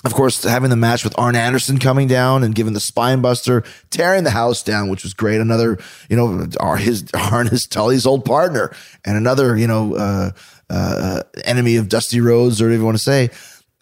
of 0.05 0.13
course, 0.13 0.43
having 0.43 0.69
the 0.69 0.75
match 0.75 1.03
with 1.03 1.17
Arn 1.17 1.35
Anderson 1.35 1.79
coming 1.79 2.07
down 2.07 2.43
and 2.43 2.53
giving 2.53 2.73
the 2.73 2.79
spine 2.79 3.21
buster, 3.21 3.63
tearing 3.89 4.23
the 4.23 4.31
house 4.31 4.61
down, 4.61 4.89
which 4.89 5.03
was 5.03 5.13
great. 5.13 5.41
Another, 5.41 5.79
you 6.09 6.15
know, 6.15 6.47
his 6.75 7.05
Arn 7.13 7.47
is 7.47 7.65
Tully's 7.65 8.05
old 8.05 8.23
partner, 8.23 8.71
and 9.03 9.17
another, 9.17 9.57
you 9.57 9.67
know, 9.67 9.95
uh, 9.95 10.31
uh, 10.69 11.23
enemy 11.43 11.77
of 11.77 11.89
Dusty 11.89 12.21
Rhodes, 12.21 12.61
or 12.61 12.65
whatever 12.65 12.79
you 12.81 12.85
want 12.85 12.97
to 12.97 13.03
say. 13.03 13.29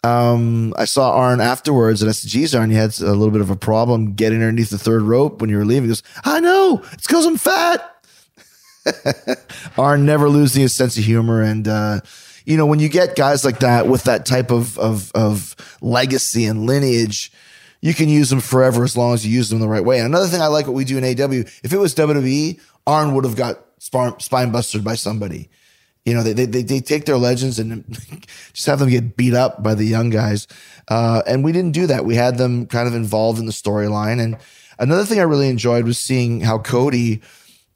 Um, 0.02 0.74
I 0.76 0.84
saw 0.84 1.12
Arn 1.12 1.40
afterwards, 1.40 2.02
and 2.02 2.08
I 2.08 2.12
said, 2.12 2.30
"Geez, 2.30 2.54
Arn, 2.54 2.70
you 2.70 2.76
had 2.76 2.98
a 3.00 3.12
little 3.12 3.30
bit 3.30 3.40
of 3.40 3.50
a 3.50 3.56
problem 3.56 4.14
getting 4.14 4.40
underneath 4.40 4.70
the 4.70 4.78
third 4.78 5.02
rope 5.02 5.40
when 5.40 5.50
you 5.50 5.56
were 5.56 5.64
leaving." 5.64 5.84
He 5.84 5.88
goes, 5.88 6.02
"I 6.24 6.40
know, 6.40 6.82
it's 6.92 7.06
because 7.06 7.26
I'm 7.26 7.38
fat." 7.38 7.90
Arn 9.78 10.04
never 10.04 10.28
losing 10.28 10.62
his 10.62 10.76
sense 10.76 10.98
of 10.98 11.04
humor, 11.04 11.40
and 11.40 11.66
uh, 11.66 12.00
you 12.44 12.56
know, 12.56 12.66
when 12.66 12.78
you 12.78 12.88
get 12.88 13.16
guys 13.16 13.44
like 13.44 13.60
that 13.60 13.86
with 13.88 14.04
that 14.04 14.26
type 14.26 14.50
of 14.50 14.78
of 14.78 15.10
of 15.14 15.56
legacy 15.80 16.44
and 16.44 16.66
lineage, 16.66 17.32
you 17.80 17.94
can 17.94 18.08
use 18.08 18.30
them 18.30 18.40
forever 18.40 18.84
as 18.84 18.96
long 18.96 19.14
as 19.14 19.26
you 19.26 19.32
use 19.32 19.48
them 19.48 19.60
the 19.60 19.68
right 19.68 19.84
way. 19.84 19.98
And 19.98 20.06
another 20.06 20.26
thing 20.26 20.40
I 20.40 20.46
like 20.46 20.66
what 20.66 20.74
we 20.74 20.84
do 20.84 20.98
in 20.98 21.04
AW, 21.04 21.44
if 21.62 21.72
it 21.72 21.78
was 21.78 21.94
WWE, 21.94 22.60
Arn 22.86 23.14
would 23.14 23.24
have 23.24 23.36
got 23.36 23.60
spine 23.78 24.52
busted 24.52 24.84
by 24.84 24.94
somebody. 24.94 25.50
You 26.04 26.12
know, 26.12 26.22
they, 26.22 26.32
they, 26.32 26.62
they 26.62 26.80
take 26.80 27.06
their 27.06 27.16
legends 27.16 27.58
and 27.58 27.84
just 28.52 28.66
have 28.66 28.78
them 28.78 28.90
get 28.90 29.16
beat 29.16 29.32
up 29.32 29.62
by 29.62 29.74
the 29.74 29.84
young 29.84 30.10
guys. 30.10 30.46
Uh, 30.88 31.22
and 31.26 31.42
we 31.42 31.52
didn't 31.52 31.72
do 31.72 31.86
that. 31.86 32.04
We 32.04 32.14
had 32.14 32.36
them 32.36 32.66
kind 32.66 32.86
of 32.86 32.94
involved 32.94 33.38
in 33.38 33.46
the 33.46 33.52
storyline. 33.52 34.22
And 34.22 34.36
another 34.78 35.06
thing 35.06 35.18
I 35.18 35.22
really 35.22 35.48
enjoyed 35.48 35.86
was 35.86 35.98
seeing 35.98 36.42
how 36.42 36.58
Cody, 36.58 37.22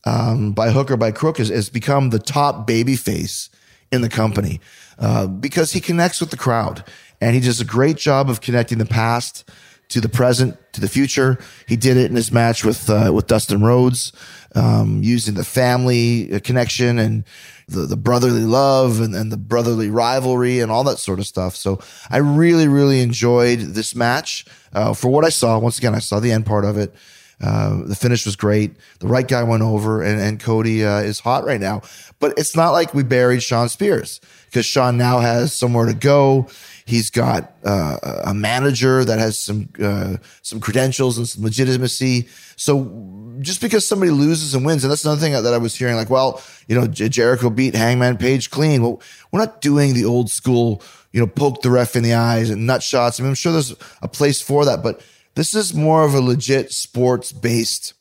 um, 0.05 0.53
by 0.53 0.71
hook 0.71 0.91
or 0.91 0.99
by 0.99 1.11
crook, 1.11 1.39
has, 1.39 1.49
has 1.49 1.71
become 1.71 2.11
the 2.11 2.19
top 2.19 2.67
baby 2.67 2.97
face 2.97 3.49
in 3.91 4.01
the 4.01 4.09
company 4.09 4.61
uh, 4.99 5.27
because 5.27 5.73
he 5.73 5.81
connects 5.81 6.21
with 6.21 6.31
the 6.31 6.37
crowd 6.37 6.85
and 7.21 7.35
he 7.35 7.41
does 7.41 7.61
a 7.61 7.65
great 7.65 7.97
job 7.97 8.31
of 8.31 8.41
connecting 8.41 8.79
the 8.79 8.87
past 8.87 9.49
to 9.89 10.01
the 10.01 10.09
present 10.09 10.57
to 10.73 10.81
the 10.81 10.89
future. 10.89 11.39
He 11.67 11.77
did 11.77 11.97
it 11.97 12.11
in 12.11 12.17
his 12.17 12.31
match 12.31 12.65
with 12.65 12.89
uh, 12.91 13.11
with 13.15 13.27
Dustin 13.27 13.63
Rhodes, 13.63 14.13
um, 14.55 15.03
using 15.03 15.35
the 15.35 15.45
family 15.45 16.33
uh, 16.33 16.41
connection 16.41 16.99
and 16.99 17.25
the, 17.69 17.81
the 17.81 17.97
brotherly 17.97 18.45
love 18.45 19.01
and, 19.01 19.15
and 19.15 19.33
the 19.33 19.37
brotherly 19.37 19.91
rivalry 19.91 20.61
and 20.61 20.71
all 20.71 20.85
that 20.85 20.99
sort 20.99 21.19
of 21.19 21.27
stuff. 21.27 21.57
So 21.57 21.81
I 22.11 22.19
really, 22.19 22.69
really 22.69 23.01
enjoyed 23.01 23.61
this 23.61 23.95
match. 23.95 24.47
Uh, 24.73 24.93
for 24.93 25.09
what 25.09 25.25
I 25.25 25.31
saw, 25.31 25.59
once 25.59 25.79
again, 25.79 25.95
I 25.95 26.01
saw 26.01 26.21
the 26.21 26.33
end 26.33 26.47
part 26.47 26.65
of 26.65 26.77
it. 26.77 26.95
Uh, 27.41 27.83
the 27.85 27.95
finish 27.95 28.27
was 28.27 28.37
great. 28.37 28.73
The 28.99 29.07
right 29.07 29.27
guy 29.27 29.43
went 29.45 29.63
over, 29.63 30.03
and, 30.03 30.21
and 30.21 30.41
Cody 30.41 30.85
uh, 30.85 31.01
is 31.01 31.21
hot 31.21 31.45
right 31.45 31.61
now. 31.61 31.83
But 32.19 32.37
it's 32.37 32.57
not 32.57 32.71
like 32.71 32.95
we 32.95 33.05
buried 33.05 33.43
Shawn 33.43 33.69
Spears 33.69 34.21
because 34.47 34.67
Sean 34.67 34.97
now 34.97 35.21
has 35.21 35.57
somewhere 35.57 35.87
to 35.87 35.95
go. 35.95 36.49
He's 36.85 37.11
got 37.11 37.53
uh, 37.65 37.99
a 38.25 38.35
manager 38.35 39.05
that 39.05 39.19
has 39.19 39.39
some 39.45 39.69
uh, 39.81 40.17
some 40.43 40.59
credentials 40.59 41.19
and 41.19 41.29
some 41.29 41.45
legitimacy. 41.45 42.29
So 42.57 43.37
just 43.41 43.61
because 43.61 43.87
somebody 43.87 44.11
loses 44.11 44.55
and 44.55 44.67
wins, 44.67 44.83
and 44.83 44.91
that's 44.91 45.05
another 45.05 45.21
thing 45.21 45.33
that 45.33 45.55
I 45.55 45.59
was 45.59 45.77
hearing, 45.77 45.95
like, 45.95 46.11
well, 46.11 46.43
you 46.67 46.75
know, 46.75 46.87
Jericho 46.89 47.51
beat 47.51 47.75
Hangman 47.75 48.17
Page 48.17 48.51
clean. 48.51 48.83
Well, 48.83 49.01
we're 49.31 49.39
not 49.39 49.61
doing 49.61 49.95
the 49.95 50.07
old 50.07 50.29
school, 50.31 50.83
you 51.13 51.21
know, 51.21 51.27
poke 51.27 51.63
the 51.63 51.71
ref 51.71 51.95
in 51.95 52.03
the 52.03 52.15
eyes 52.15 52.51
and 52.51 52.67
nut 52.67 52.83
shots. 52.83 53.21
I 53.21 53.23
mean, 53.23 53.29
I'm 53.29 53.37
sure 53.37 53.53
there's 53.53 53.77
a 54.03 54.09
place 54.09 54.41
for 54.41 54.65
that, 54.65 54.83
but 54.83 55.03
this 55.39 55.55
is 55.55 55.73
more 55.73 56.05
of 56.05 56.15
a 56.15 56.21
legit 56.21 56.73
sports 56.73 57.31
based 57.33 57.95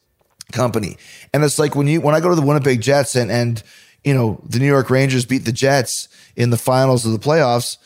company. 0.51 0.97
And 1.33 1.43
it's 1.43 1.59
like 1.59 1.75
when 1.75 1.87
you 1.87 2.01
when 2.01 2.15
I 2.15 2.19
go 2.19 2.29
to 2.29 2.35
the 2.35 2.41
Winnipeg 2.41 2.81
Jets 2.81 3.15
and 3.15 3.31
and 3.31 3.61
you 4.03 4.13
know 4.13 4.41
the 4.43 4.59
New 4.59 4.65
York 4.65 4.89
Rangers 4.89 5.25
beat 5.25 5.45
the 5.45 5.51
Jets 5.51 6.09
in 6.35 6.49
the 6.49 6.57
finals 6.57 7.05
of 7.05 7.11
the 7.11 7.19
playoffs 7.19 7.77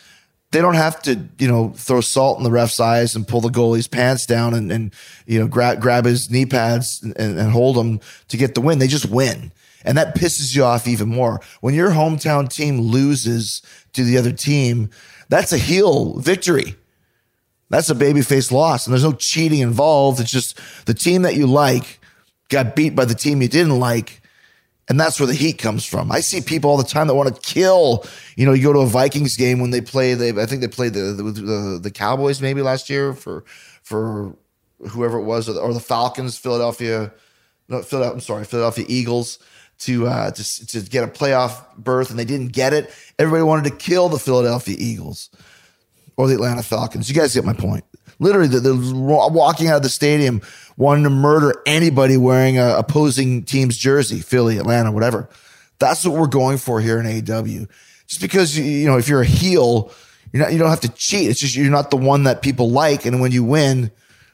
they 0.52 0.60
don't 0.60 0.76
have 0.76 1.02
to, 1.04 1.30
you 1.40 1.48
know, 1.48 1.70
throw 1.70 2.02
salt 2.02 2.38
in 2.38 2.44
the 2.44 2.52
ref's 2.52 2.80
eyes 2.80 3.16
and 3.16 3.28
pull 3.28 3.40
the 3.40 3.50
goalie's 3.50 3.88
pants 3.88 4.26
down 4.26 4.54
and, 4.54 4.70
and 4.70 4.94
you 5.26 5.40
know, 5.40 5.48
grab, 5.48 5.80
grab 5.80 6.06
his 6.06 6.30
knee 6.30 6.46
pads 6.46 7.02
and, 7.02 7.40
and 7.40 7.52
hold 7.52 7.78
him 7.78 8.02
to 8.28 8.38
get 8.38 8.54
the 8.54 8.62
win. 8.62 8.80
They 8.80 8.88
just 8.88 9.10
win. 9.10 9.54
And 9.86 9.98
that 9.98 10.16
pisses 10.16 10.54
you 10.54 10.66
off 10.66 10.88
even 10.88 11.08
more. 11.08 11.40
When 11.62 11.74
your 11.74 11.92
hometown 11.92 12.50
team 12.50 12.82
loses 12.82 13.62
to 13.94 14.04
the 14.04 14.18
other 14.18 14.34
team, 14.34 14.90
that's 15.30 15.54
a 15.54 15.58
heel 15.58 16.20
victory. 16.20 16.76
That's 17.72 17.90
a 17.90 17.96
babyface 17.96 18.52
loss. 18.52 18.86
And 18.86 18.94
there's 18.94 19.04
no 19.04 19.14
cheating 19.14 19.60
involved. 19.60 20.20
It's 20.20 20.30
just 20.30 20.60
the 20.86 20.94
team 20.94 21.24
that 21.24 21.36
you 21.36 21.48
like 21.48 22.00
got 22.50 22.76
beat 22.76 22.96
by 22.96 23.06
the 23.06 23.16
team 23.16 23.42
you 23.42 23.48
didn't 23.48 23.80
like 23.80 24.22
and 24.92 25.00
that's 25.00 25.22
where 25.22 25.28
the 25.28 25.34
heat 25.34 25.58
comes 25.58 25.86
from. 25.86 26.12
I 26.12 26.20
see 26.20 26.42
people 26.42 26.70
all 26.70 26.76
the 26.76 26.84
time 26.84 27.08
that 27.08 27.16
want 27.16 27.34
to 27.34 27.42
kill. 27.42 28.06
You 28.36 28.46
know, 28.46 28.52
you 28.52 28.64
go 28.64 28.74
to 28.74 28.80
a 28.80 28.86
Vikings 28.86 29.38
game 29.38 29.62
when 29.62 29.70
they 29.70 29.80
play. 29.80 30.16
They 30.16 30.32
I 30.32 30.46
think 30.46 30.60
they 30.60 30.68
played 30.68 30.94
the 30.94 31.14
the, 31.14 31.24
the, 31.24 31.80
the 31.84 31.92
Cowboys 31.92 32.42
maybe 32.42 32.62
last 32.62 32.90
year 32.90 33.14
for 33.14 33.46
for 33.84 34.36
whoever 34.90 35.18
it 35.18 35.24
was, 35.24 35.48
or 35.48 35.54
the, 35.54 35.62
or 35.62 35.74
the 35.74 35.80
Falcons, 35.80 36.38
Philadelphia. 36.38 37.14
No, 37.70 37.82
Philadelphia. 37.84 38.16
I'm 38.16 38.20
sorry, 38.20 38.44
Philadelphia 38.44 38.86
Eagles 38.90 39.40
to 39.80 40.08
uh, 40.08 40.32
to 40.32 40.68
to 40.68 40.82
get 40.82 41.06
a 41.06 41.08
playoff 41.08 41.64
berth, 41.78 42.10
and 42.10 42.20
they 42.20 42.26
didn't 42.26 42.50
get 42.50 42.74
it. 42.74 42.94
Everybody 43.18 43.44
wanted 43.44 43.70
to 43.70 43.78
kill 43.78 44.10
the 44.10 44.20
Philadelphia 44.20 44.76
Eagles 44.78 45.30
or 46.18 46.28
the 46.28 46.36
Atlanta 46.36 46.64
Falcons. 46.64 47.10
You 47.10 47.16
guys 47.16 47.34
get 47.34 47.46
my 47.46 47.54
point. 47.54 47.84
Literally, 48.20 48.48
they're 48.48 48.76
walking 48.76 49.68
out 49.68 49.78
of 49.78 49.84
the 49.84 49.90
stadium 49.90 50.42
wanting 50.78 51.04
to 51.04 51.10
murder 51.10 51.62
anybody 51.66 52.18
wearing 52.18 52.58
a 52.58 52.78
opposing 52.78 53.44
team's 53.44 53.78
jersey, 53.78 54.20
Philly, 54.20 54.58
Atlanta, 54.58 54.92
whatever. 54.92 55.30
That's 55.80 56.06
what 56.06 56.18
we're 56.18 56.28
going 56.28 56.58
for 56.58 56.80
here 56.80 57.00
in 57.00 57.08
AW. 57.08 57.66
Just 58.08 58.22
because 58.22 58.58
you, 58.58 58.88
know, 58.88 58.98
if 58.98 59.08
you're 59.08 59.22
a 59.22 59.26
heel, 59.26 59.92
you're 60.32 60.44
not, 60.44 60.54
you 60.54 60.60
don't 60.60 60.70
have 60.70 60.82
to 60.82 60.90
cheat. 60.90 61.30
It's 61.30 61.40
just 61.40 61.56
you're 61.56 61.72
not 61.72 61.92
the 61.92 61.98
one 61.98 62.24
that 62.24 62.42
people 62.42 62.70
like, 62.70 63.06
and 63.06 63.22
when 63.22 63.32
you 63.32 63.44
win, 63.44 63.92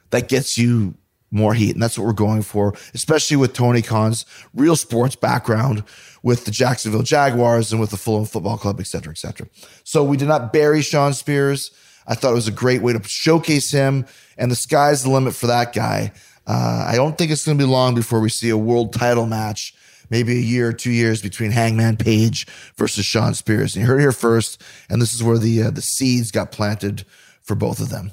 that 0.10 0.28
gets 0.28 0.58
you 0.58 0.96
more 1.32 1.54
heat, 1.54 1.74
and 1.74 1.82
that's 1.82 1.98
what 1.98 2.06
we're 2.06 2.14
going 2.14 2.42
for. 2.42 2.74
Especially 2.94 3.38
with 3.38 3.54
Tony 3.54 3.82
Khan's 3.82 4.26
real 4.54 4.76
sports 4.76 5.16
background 5.16 5.84
with 6.28 6.44
the 6.44 6.52
Jacksonville 6.52 7.04
Jaguars 7.04 7.72
and 7.72 7.80
with 7.80 7.92
the 7.92 7.98
Fulham 7.98 8.26
Football 8.26 8.58
Club, 8.58 8.82
et 8.82 8.88
cetera, 8.88 9.14
et 9.14 9.18
cetera. 9.18 9.48
So 9.86 10.04
we 10.04 10.18
did 10.18 10.28
not 10.28 10.52
bury 10.52 10.82
Shawn 10.82 11.14
Spears. 11.14 11.72
I 12.06 12.16
thought 12.16 12.32
it 12.32 12.42
was 12.44 12.50
a 12.50 12.64
great 12.64 12.82
way 12.82 12.92
to 12.92 13.02
showcase 13.08 13.72
him, 13.72 14.06
and 14.38 14.52
the 14.52 14.56
sky's 14.56 15.04
the 15.04 15.10
limit 15.10 15.34
for 15.34 15.48
that 15.48 15.72
guy. 15.72 16.12
Uh, 16.46 16.86
I 16.86 16.96
don't 16.96 17.18
think 17.18 17.32
it's 17.32 17.46
going 17.46 17.58
to 17.58 17.64
be 17.64 17.70
long 17.70 17.96
before 17.96 18.20
we 18.20 18.28
see 18.28 18.50
a 18.50 18.58
world 18.58 18.92
title 18.92 19.26
match, 19.26 19.74
maybe 20.10 20.34
a 20.34 20.42
year 20.42 20.68
or 20.68 20.74
two 20.74 20.92
years 20.92 21.22
between 21.22 21.52
Hangman 21.52 21.96
Page 21.96 22.46
versus 22.76 23.06
Shawn 23.06 23.34
Spears. 23.34 23.76
And 23.76 23.84
you 23.84 23.88
heard 23.88 24.00
it 24.00 24.04
here 24.04 24.12
first, 24.12 24.62
and 24.90 25.02
this 25.02 25.14
is 25.14 25.24
where 25.24 25.38
the 25.38 25.64
uh, 25.64 25.72
the 25.72 25.82
seeds 25.82 26.32
got 26.32 26.52
planted 26.52 27.06
for 27.42 27.56
both 27.56 27.80
of 27.80 27.90
them. 27.90 28.12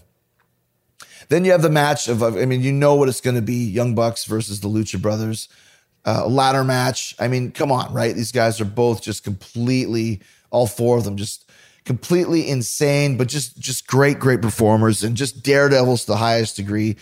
Then 1.31 1.45
you 1.45 1.51
have 1.51 1.63
the 1.63 1.71
match 1.83 2.07
of, 2.09 2.23
I 2.23 2.45
mean, 2.45 2.63
you 2.63 2.71
know 2.71 2.95
what 2.95 3.09
it's 3.09 3.21
going 3.21 3.37
to 3.37 3.43
be: 3.43 3.65
Young 3.65 3.97
Bucks 3.97 4.25
versus 4.25 4.61
the 4.61 4.69
Lucha 4.69 5.03
Brothers. 5.03 5.49
Uh, 6.07 6.27
ladder 6.27 6.65
match. 6.65 7.15
I 7.19 7.29
mean, 7.29 7.51
come 7.51 7.73
on, 7.73 7.93
right? 7.93 8.15
These 8.15 8.33
guys 8.33 8.61
are 8.61 8.67
both 8.67 9.03
just 9.03 9.25
completely, 9.25 10.21
all 10.51 10.67
four 10.67 10.99
of 10.99 11.05
them, 11.05 11.17
just 11.17 11.51
completely 11.85 12.49
insane, 12.49 13.17
but 13.17 13.29
just 13.29 13.59
just 13.59 13.87
great, 13.87 14.19
great 14.19 14.43
performers 14.43 15.03
and 15.03 15.17
just 15.17 15.43
daredevils 15.43 16.05
to 16.05 16.13
the 16.13 16.17
highest 16.17 16.57
degree. 16.57 16.97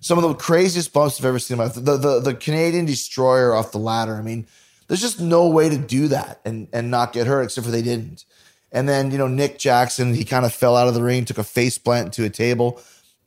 Some 0.00 0.18
of 0.18 0.24
the 0.24 0.34
craziest 0.34 0.92
bumps 0.92 1.18
I've 1.20 1.26
ever 1.26 1.38
seen. 1.38 1.58
The, 1.58 1.96
the 1.96 2.20
the 2.20 2.34
Canadian 2.34 2.84
destroyer 2.84 3.54
off 3.54 3.72
the 3.72 3.78
ladder. 3.78 4.14
I 4.14 4.22
mean, 4.22 4.46
there's 4.86 5.00
just 5.00 5.20
no 5.20 5.48
way 5.48 5.68
to 5.68 5.78
do 5.78 6.08
that 6.08 6.40
and 6.44 6.68
and 6.72 6.90
not 6.90 7.12
get 7.12 7.26
hurt, 7.26 7.42
except 7.42 7.64
for 7.64 7.70
they 7.70 7.82
didn't. 7.82 8.24
And 8.70 8.88
then 8.88 9.10
you 9.10 9.18
know 9.18 9.28
Nick 9.28 9.58
Jackson, 9.58 10.14
he 10.14 10.24
kind 10.24 10.44
of 10.44 10.52
fell 10.52 10.76
out 10.76 10.88
of 10.88 10.94
the 10.94 11.02
ring, 11.02 11.24
took 11.24 11.38
a 11.38 11.44
face 11.44 11.78
plant 11.78 12.06
into 12.06 12.24
a 12.24 12.30
table. 12.30 12.80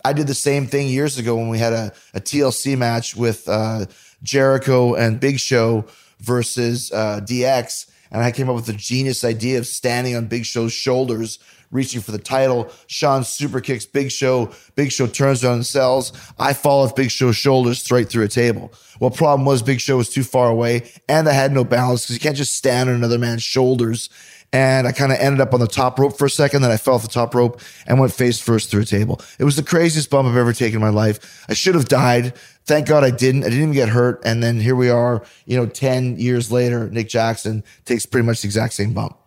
I 0.04 0.14
did 0.14 0.28
the 0.28 0.34
same 0.34 0.66
thing 0.66 0.88
years 0.88 1.18
ago 1.18 1.36
when 1.36 1.50
we 1.50 1.60
had 1.60 1.74
a, 1.74 1.94
a 2.16 2.20
TLC 2.20 2.76
match 2.76 3.16
with 3.16 3.48
uh, 3.48 3.86
Jericho 4.24 4.96
and 4.96 5.20
Big 5.20 5.40
Show 5.40 5.86
versus 6.20 6.92
uh, 6.92 7.22
DX 7.24 7.92
and 8.12 8.22
I 8.22 8.32
came 8.32 8.50
up 8.50 8.56
with 8.56 8.66
the 8.66 8.74
genius 8.74 9.24
idea 9.24 9.58
of 9.58 9.66
standing 9.66 10.16
on 10.16 10.26
Big 10.26 10.46
Show's 10.46 10.74
shoulders, 10.74 11.40
reaching 11.72 12.02
for 12.02 12.12
the 12.12 12.20
title. 12.20 12.70
Shawn 12.88 13.24
super 13.24 13.62
kicks 13.62 13.86
Big 13.86 14.12
Show. 14.12 14.52
Big 14.76 14.92
Show 14.92 15.08
turns 15.08 15.44
around 15.44 15.56
and 15.56 15.66
sells. 15.66 16.12
I 16.38 16.54
fall 16.54 16.84
off 16.84 16.94
Big 16.94 17.10
Show's 17.10 17.38
shoulders 17.38 17.82
straight 17.82 18.10
through 18.10 18.26
a 18.26 18.28
table. 18.28 18.74
Well, 19.00 19.12
problem 19.12 19.46
was 19.46 19.64
Big 19.64 19.80
Show 19.80 19.98
was 19.98 20.10
too 20.10 20.24
far 20.24 20.50
away 20.50 20.92
and 21.08 21.28
I 21.28 21.32
had 21.32 21.54
no 21.54 21.64
balance 21.64 22.04
because 22.04 22.16
you 22.16 22.20
can't 22.20 22.36
just 22.36 22.56
stand 22.56 22.90
on 22.90 22.96
another 22.96 23.18
man's 23.18 23.44
shoulders. 23.44 24.10
And 24.54 24.86
I 24.86 24.92
kind 24.92 25.14
of 25.14 25.18
ended 25.18 25.40
up 25.40 25.54
on 25.54 25.62
the 25.62 25.68
top 25.68 25.98
rope 25.98 26.18
for 26.18 26.26
a 26.26 26.30
second. 26.30 26.62
Then 26.62 26.72
I 26.72 26.76
fell 26.76 26.96
off 26.96 27.04
the 27.04 27.08
top 27.08 27.34
rope 27.34 27.62
and 27.88 28.02
went 28.02 28.12
face 28.12 28.38
first 28.38 28.70
through 28.70 28.82
a 28.82 28.86
table. 28.86 29.22
It 29.40 29.46
was 29.46 29.56
the 29.56 29.64
craziest 29.64 30.10
bump 30.10 30.28
I've 30.28 30.36
ever 30.36 30.52
taken 30.52 30.76
in 30.76 30.82
my 30.82 30.90
life. 30.90 31.46
I 31.48 31.54
should 31.54 31.76
have 31.76 31.88
died. 31.88 32.34
Thank 32.66 32.88
God 32.88 33.04
I 33.04 33.10
didn't. 33.10 33.44
I 33.44 33.46
didn't 33.46 33.60
even 33.60 33.74
get 33.74 33.90
hurt. 33.90 34.22
And 34.24 34.42
then 34.42 34.60
here 34.60 34.76
we 34.76 34.90
are, 34.90 35.24
you 35.46 35.58
know, 35.58 35.66
10 35.66 36.18
years 36.18 36.52
later, 36.52 36.90
Nick 36.90 37.10
Jackson 37.10 37.64
takes 37.86 38.06
pretty 38.06 38.26
much 38.26 38.42
the 38.42 38.48
exact 38.48 38.74
same 38.74 38.94
bump. 38.94 39.18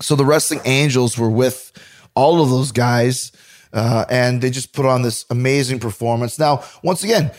So 0.00 0.16
the 0.16 0.24
Wrestling 0.24 0.60
Angels 0.64 1.16
were 1.18 1.30
with 1.30 1.72
all 2.14 2.42
of 2.42 2.50
those 2.50 2.72
guys, 2.72 3.32
uh, 3.72 4.04
and 4.08 4.42
they 4.42 4.50
just 4.50 4.72
put 4.72 4.86
on 4.86 5.02
this 5.02 5.24
amazing 5.30 5.78
performance. 5.78 6.38
Now, 6.38 6.64
once 6.82 7.04
again, 7.04 7.30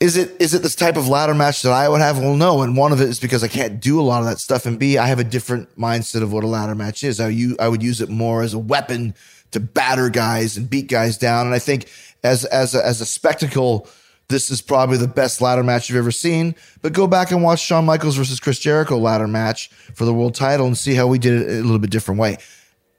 is 0.00 0.16
it 0.16 0.34
is 0.40 0.54
it 0.54 0.62
this 0.62 0.74
type 0.74 0.96
of 0.96 1.08
ladder 1.08 1.34
match 1.34 1.60
that 1.62 1.72
I 1.72 1.86
would 1.86 2.00
have? 2.00 2.18
Well, 2.18 2.34
no. 2.34 2.62
And 2.62 2.74
one 2.74 2.90
of 2.90 3.02
it 3.02 3.08
is 3.10 3.20
because 3.20 3.44
I 3.44 3.48
can't 3.48 3.80
do 3.80 4.00
a 4.00 4.02
lot 4.02 4.20
of 4.20 4.26
that 4.26 4.38
stuff. 4.38 4.64
And 4.64 4.78
B, 4.78 4.96
I 4.96 5.06
have 5.06 5.18
a 5.18 5.24
different 5.24 5.78
mindset 5.78 6.22
of 6.22 6.32
what 6.32 6.42
a 6.42 6.46
ladder 6.46 6.74
match 6.74 7.04
is. 7.04 7.20
I, 7.20 7.26
would 7.68 7.82
use 7.82 8.00
it 8.00 8.08
more 8.08 8.42
as 8.42 8.54
a 8.54 8.58
weapon 8.58 9.14
to 9.52 9.60
batter 9.60 10.10
guys 10.10 10.56
and 10.56 10.68
beat 10.68 10.88
guys 10.88 11.18
down. 11.18 11.46
And 11.46 11.54
I 11.54 11.58
think 11.58 11.88
as 12.22 12.44
as 12.46 12.74
a, 12.74 12.84
as 12.84 13.00
a 13.00 13.06
spectacle, 13.06 13.88
this 14.28 14.50
is 14.50 14.62
probably 14.62 14.96
the 14.96 15.08
best 15.08 15.40
ladder 15.40 15.62
match 15.62 15.88
you've 15.88 15.98
ever 15.98 16.10
seen. 16.10 16.54
But 16.82 16.92
go 16.92 17.06
back 17.06 17.30
and 17.30 17.42
watch 17.42 17.60
Shawn 17.60 17.84
Michaels 17.84 18.16
versus 18.16 18.40
Chris 18.40 18.58
Jericho 18.58 18.96
ladder 18.96 19.26
match 19.26 19.68
for 19.94 20.04
the 20.04 20.14
world 20.14 20.34
title 20.34 20.66
and 20.66 20.78
see 20.78 20.94
how 20.94 21.06
we 21.06 21.18
did 21.18 21.42
it 21.42 21.48
a 21.48 21.62
little 21.62 21.78
bit 21.78 21.90
different 21.90 22.20
way. 22.20 22.38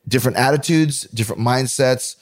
Different 0.08 0.38
attitudes, 0.38 1.02
different 1.14 1.42
mindsets. 1.42 2.16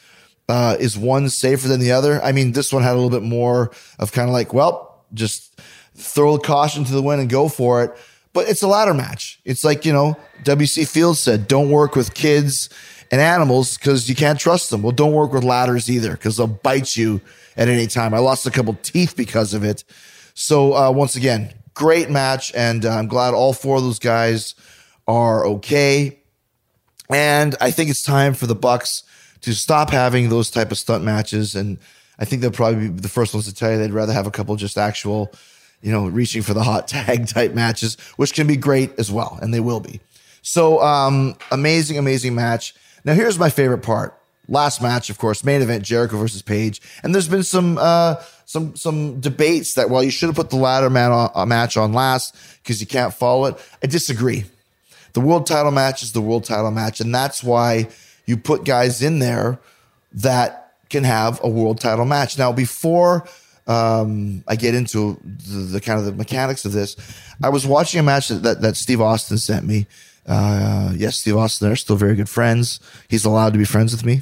Uh, 0.47 0.75
is 0.80 0.97
one 0.97 1.30
safer 1.30 1.67
than 1.67 1.80
the 1.80 1.91
other? 1.91 2.21
I 2.23 2.32
mean, 2.32 2.53
this 2.53 2.73
one 2.73 2.82
had 2.82 2.93
a 2.93 2.99
little 2.99 3.11
bit 3.11 3.21
more 3.21 3.71
of 3.99 4.11
kind 4.11 4.27
of 4.27 4.34
like, 4.34 4.51
well, 4.51 5.05
just 5.13 5.59
throw 5.95 6.38
caution 6.39 6.84
to 6.86 6.91
the 6.91 7.03
wind 7.03 7.21
and 7.21 7.30
go 7.30 7.49
for 7.49 7.84
it. 7.84 7.95
But 8.34 8.47
it's 8.47 8.63
a 8.63 8.67
ladder 8.67 8.93
match. 8.93 9.39
It's 9.45 9.63
like, 9.63 9.86
you 9.86 9.93
know, 9.93 10.17
WC 10.43 10.88
Fields 10.88 11.19
said, 11.19 11.47
don't 11.47 11.69
work 11.69 11.95
with 11.95 12.13
kids 12.13 12.69
and 13.12 13.22
animals 13.22 13.78
because 13.78 14.07
you 14.07 14.16
can't 14.16 14.39
trust 14.39 14.70
them. 14.70 14.82
Well, 14.82 14.91
don't 14.91 15.14
work 15.14 15.34
with 15.34 15.43
ladders 15.43 15.89
either 15.89 16.12
because 16.12 16.38
they'll 16.38 16.47
bite 16.47 16.95
you 16.95 17.22
at 17.57 17.68
any 17.68 17.88
time. 17.88 18.14
I 18.14 18.20
lost 18.20 18.45
a 18.45 18.51
couple 18.51 18.76
teeth 18.82 19.16
because 19.16 19.53
of 19.53 19.64
it. 19.64 19.84
So 20.34 20.74
uh, 20.74 20.91
once 20.91 21.16
again, 21.16 21.53
great 21.74 22.10
match, 22.10 22.53
and 22.55 22.86
uh, 22.86 22.89
I'm 22.89 23.07
glad 23.07 23.34
all 23.34 23.53
four 23.53 23.78
of 23.78 23.84
those 23.84 23.99
guys 23.99 24.55
are 25.07 25.45
okay. 25.45 26.20
And 27.10 27.55
I 27.60 27.72
think 27.72 27.89
it's 27.89 28.03
time 28.03 28.34
for 28.34 28.45
the 28.45 28.55
Bucks 28.55 29.03
to 29.41 29.53
stop 29.53 29.89
having 29.89 30.30
those 30.30 30.51
type 30.51 30.72
of 30.72 30.78
stunt 30.78 31.03
matches. 31.03 31.55
And 31.55 31.80
I 32.20 32.26
think 32.26 32.41
they'll 32.41 32.51
probably 32.51 32.89
be 32.89 32.99
the 32.99 33.10
first 33.10 33.34
ones 33.34 33.45
to 33.45 33.53
tell 33.53 33.72
you 33.72 33.78
they'd 33.78 33.91
rather 33.91 34.14
have 34.14 34.28
a 34.28 34.32
couple 34.32 34.55
just 34.55 34.78
actual, 34.78 35.32
you 35.82 35.91
know, 35.91 36.07
reaching 36.07 36.41
for 36.41 36.53
the 36.53 36.64
hot 36.64 36.88
tag 36.89 37.28
type 37.28 37.53
matches, 37.53 37.97
which 38.18 38.34
can 38.34 38.45
be 38.45 38.57
great 38.57 38.91
as 38.99 39.12
well, 39.12 39.39
and 39.41 39.53
they 39.53 39.60
will 39.60 39.80
be. 39.80 39.99
So 40.41 40.82
um, 40.82 41.36
amazing, 41.51 41.97
amazing 41.97 42.36
match. 42.36 42.76
Now 43.05 43.13
here's 43.13 43.39
my 43.39 43.49
favorite 43.49 43.79
part. 43.79 44.15
Last 44.47 44.81
match, 44.81 45.09
of 45.09 45.19
course, 45.19 45.43
main 45.43 45.61
event 45.61 45.83
Jericho 45.83 46.17
versus 46.17 46.41
Page, 46.41 46.81
and 47.03 47.13
there's 47.13 47.27
been 47.27 47.43
some 47.43 47.77
uh, 47.79 48.15
some 48.45 48.75
some 48.75 49.19
debates 49.19 49.75
that 49.75 49.91
well 49.91 50.03
you 50.03 50.09
should 50.09 50.27
have 50.27 50.35
put 50.35 50.49
the 50.49 50.55
ladder 50.55 50.89
man 50.89 51.11
on, 51.11 51.29
uh, 51.35 51.45
match 51.45 51.77
on 51.77 51.93
last 51.93 52.35
because 52.63 52.81
you 52.81 52.87
can't 52.87 53.13
follow 53.13 53.45
it. 53.45 53.55
I 53.83 53.87
disagree. 53.87 54.45
The 55.13 55.21
world 55.21 55.45
title 55.45 55.71
match 55.71 56.01
is 56.01 56.13
the 56.13 56.21
world 56.21 56.45
title 56.45 56.71
match, 56.71 56.99
and 56.99 57.13
that's 57.13 57.43
why 57.43 57.89
you 58.25 58.37
put 58.37 58.63
guys 58.63 59.01
in 59.01 59.19
there 59.19 59.59
that 60.13 60.73
can 60.89 61.03
have 61.03 61.39
a 61.43 61.49
world 61.49 61.79
title 61.79 62.05
match. 62.05 62.37
Now, 62.37 62.51
before 62.51 63.27
um, 63.67 64.43
I 64.47 64.55
get 64.55 64.75
into 64.75 65.19
the, 65.23 65.57
the, 65.59 65.81
kind 65.81 65.99
of 65.99 66.05
the 66.05 66.11
mechanics 66.11 66.65
of 66.65 66.71
this, 66.71 66.95
I 67.43 67.49
was 67.49 67.65
watching 67.65 67.99
a 67.99 68.03
match 68.03 68.27
that, 68.29 68.43
that, 68.43 68.61
that 68.61 68.77
Steve 68.77 69.01
Austin 69.01 69.37
sent 69.37 69.65
me 69.65 69.87
uh, 70.30 70.93
yes, 70.95 71.17
Steve 71.17 71.38
Austin, 71.38 71.67
they're 71.67 71.75
still 71.75 71.95
very 71.95 72.13
good 72.13 72.30
friends. 72.30 72.80
He's 73.07 73.25
allowed 73.25 73.51
to 73.53 73.57
be 73.57 73.65
friends 73.65 73.91
with 73.91 74.05
me. 74.05 74.21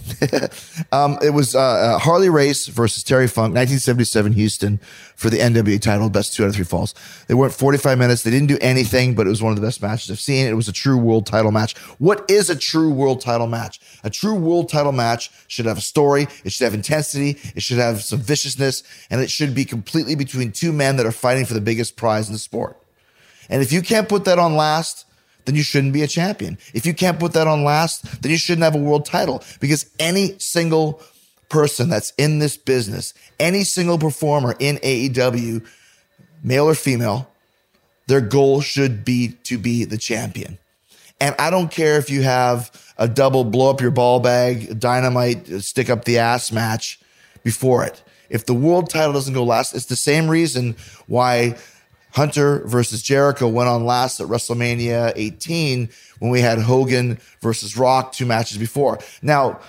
um, 0.93 1.17
it 1.21 1.31
was 1.31 1.53
uh, 1.53 1.59
uh, 1.59 1.99
Harley 1.99 2.29
Race 2.29 2.67
versus 2.67 3.03
Terry 3.03 3.27
Funk, 3.27 3.53
1977 3.53 4.31
Houston 4.31 4.79
for 5.17 5.29
the 5.29 5.39
NWA 5.39 5.81
title, 5.81 6.09
best 6.09 6.33
two 6.33 6.45
out 6.45 6.47
of 6.47 6.55
three 6.55 6.63
falls. 6.63 6.95
They 7.27 7.33
went 7.33 7.51
45 7.51 7.97
minutes. 7.97 8.23
They 8.23 8.31
didn't 8.31 8.47
do 8.47 8.57
anything, 8.61 9.15
but 9.15 9.27
it 9.27 9.29
was 9.29 9.43
one 9.43 9.51
of 9.51 9.57
the 9.59 9.67
best 9.67 9.81
matches 9.81 10.09
I've 10.09 10.21
seen. 10.21 10.47
It 10.47 10.53
was 10.53 10.69
a 10.69 10.73
true 10.73 10.97
world 10.97 11.25
title 11.25 11.51
match. 11.51 11.77
What 11.99 12.23
is 12.31 12.49
a 12.49 12.55
true 12.55 12.89
world 12.89 13.19
title 13.19 13.47
match? 13.47 13.81
A 14.05 14.09
true 14.09 14.35
world 14.35 14.69
title 14.69 14.93
match 14.93 15.29
should 15.49 15.65
have 15.65 15.77
a 15.77 15.81
story. 15.81 16.27
It 16.45 16.53
should 16.53 16.63
have 16.63 16.73
intensity. 16.73 17.37
It 17.53 17.63
should 17.63 17.79
have 17.79 18.01
some 18.01 18.19
viciousness, 18.19 18.81
and 19.09 19.19
it 19.19 19.29
should 19.29 19.53
be 19.53 19.65
completely 19.65 20.15
between 20.15 20.53
two 20.53 20.71
men 20.71 20.95
that 20.95 21.05
are 21.05 21.11
fighting 21.11 21.43
for 21.43 21.53
the 21.53 21.59
biggest 21.59 21.97
prize 21.97 22.27
in 22.27 22.33
the 22.33 22.39
sport. 22.39 22.81
And 23.49 23.61
if 23.61 23.73
you 23.73 23.81
can't 23.81 24.07
put 24.07 24.23
that 24.23 24.39
on 24.39 24.55
last, 24.55 25.03
then 25.47 25.55
you 25.55 25.63
shouldn't 25.63 25.93
be 25.93 26.03
a 26.03 26.07
champion. 26.07 26.57
If 26.73 26.85
you 26.85 26.93
can't 26.93 27.19
put 27.19 27.31
that 27.33 27.47
on 27.47 27.63
last, 27.63 28.21
then 28.21 28.31
you 28.31 28.37
shouldn't 28.37 28.65
have 28.65 28.75
a 28.75 28.79
world 28.79 29.05
title 29.05 29.41
because 29.61 29.89
any 29.97 30.37
single 30.39 31.01
person 31.47 31.89
that's 31.89 32.11
in 32.17 32.39
this 32.39 32.57
business, 32.57 33.13
any 33.39 33.63
single 33.63 33.97
performer 33.97 34.55
in 34.59 34.75
AEW, 34.77 35.65
male 36.43 36.65
or 36.65 36.75
female, 36.75 37.31
their 38.07 38.19
goal 38.19 38.59
should 38.59 39.05
be 39.05 39.29
to 39.43 39.57
be 39.57 39.85
the 39.85 39.97
champion. 39.97 40.57
And 41.21 41.33
I 41.39 41.49
don't 41.49 41.71
care 41.71 41.97
if 41.97 42.09
you 42.09 42.23
have 42.23 42.69
a 42.97 43.07
double 43.07 43.45
blow 43.45 43.69
up 43.69 43.79
your 43.79 43.91
ball 43.91 44.19
bag, 44.19 44.77
dynamite, 44.79 45.47
stick 45.61 45.89
up 45.89 46.03
the 46.03 46.19
ass 46.19 46.51
match 46.51 46.99
before 47.43 47.85
it. 47.85 48.03
If 48.29 48.45
the 48.45 48.53
world 48.53 48.89
title 48.89 49.13
doesn't 49.13 49.33
go 49.33 49.45
last, 49.45 49.73
it's 49.73 49.85
the 49.85 49.95
same 49.95 50.27
reason 50.27 50.75
why 51.07 51.55
Hunter 52.17 52.63
versus 52.65 53.03
Jericho 53.03 53.47
went 53.47 53.69
on 53.69 53.85
last 53.85 54.19
at 54.19 54.25
WrestleMania 54.25 55.13
18 55.15 55.87
when 56.17 56.31
we 56.31 56.41
had 56.41 56.57
Hogan 56.57 57.19
versus 57.41 57.77
Rock 57.77 58.11
two 58.11 58.25
matches 58.25 58.57
before. 58.57 58.97
Now, 59.21 59.59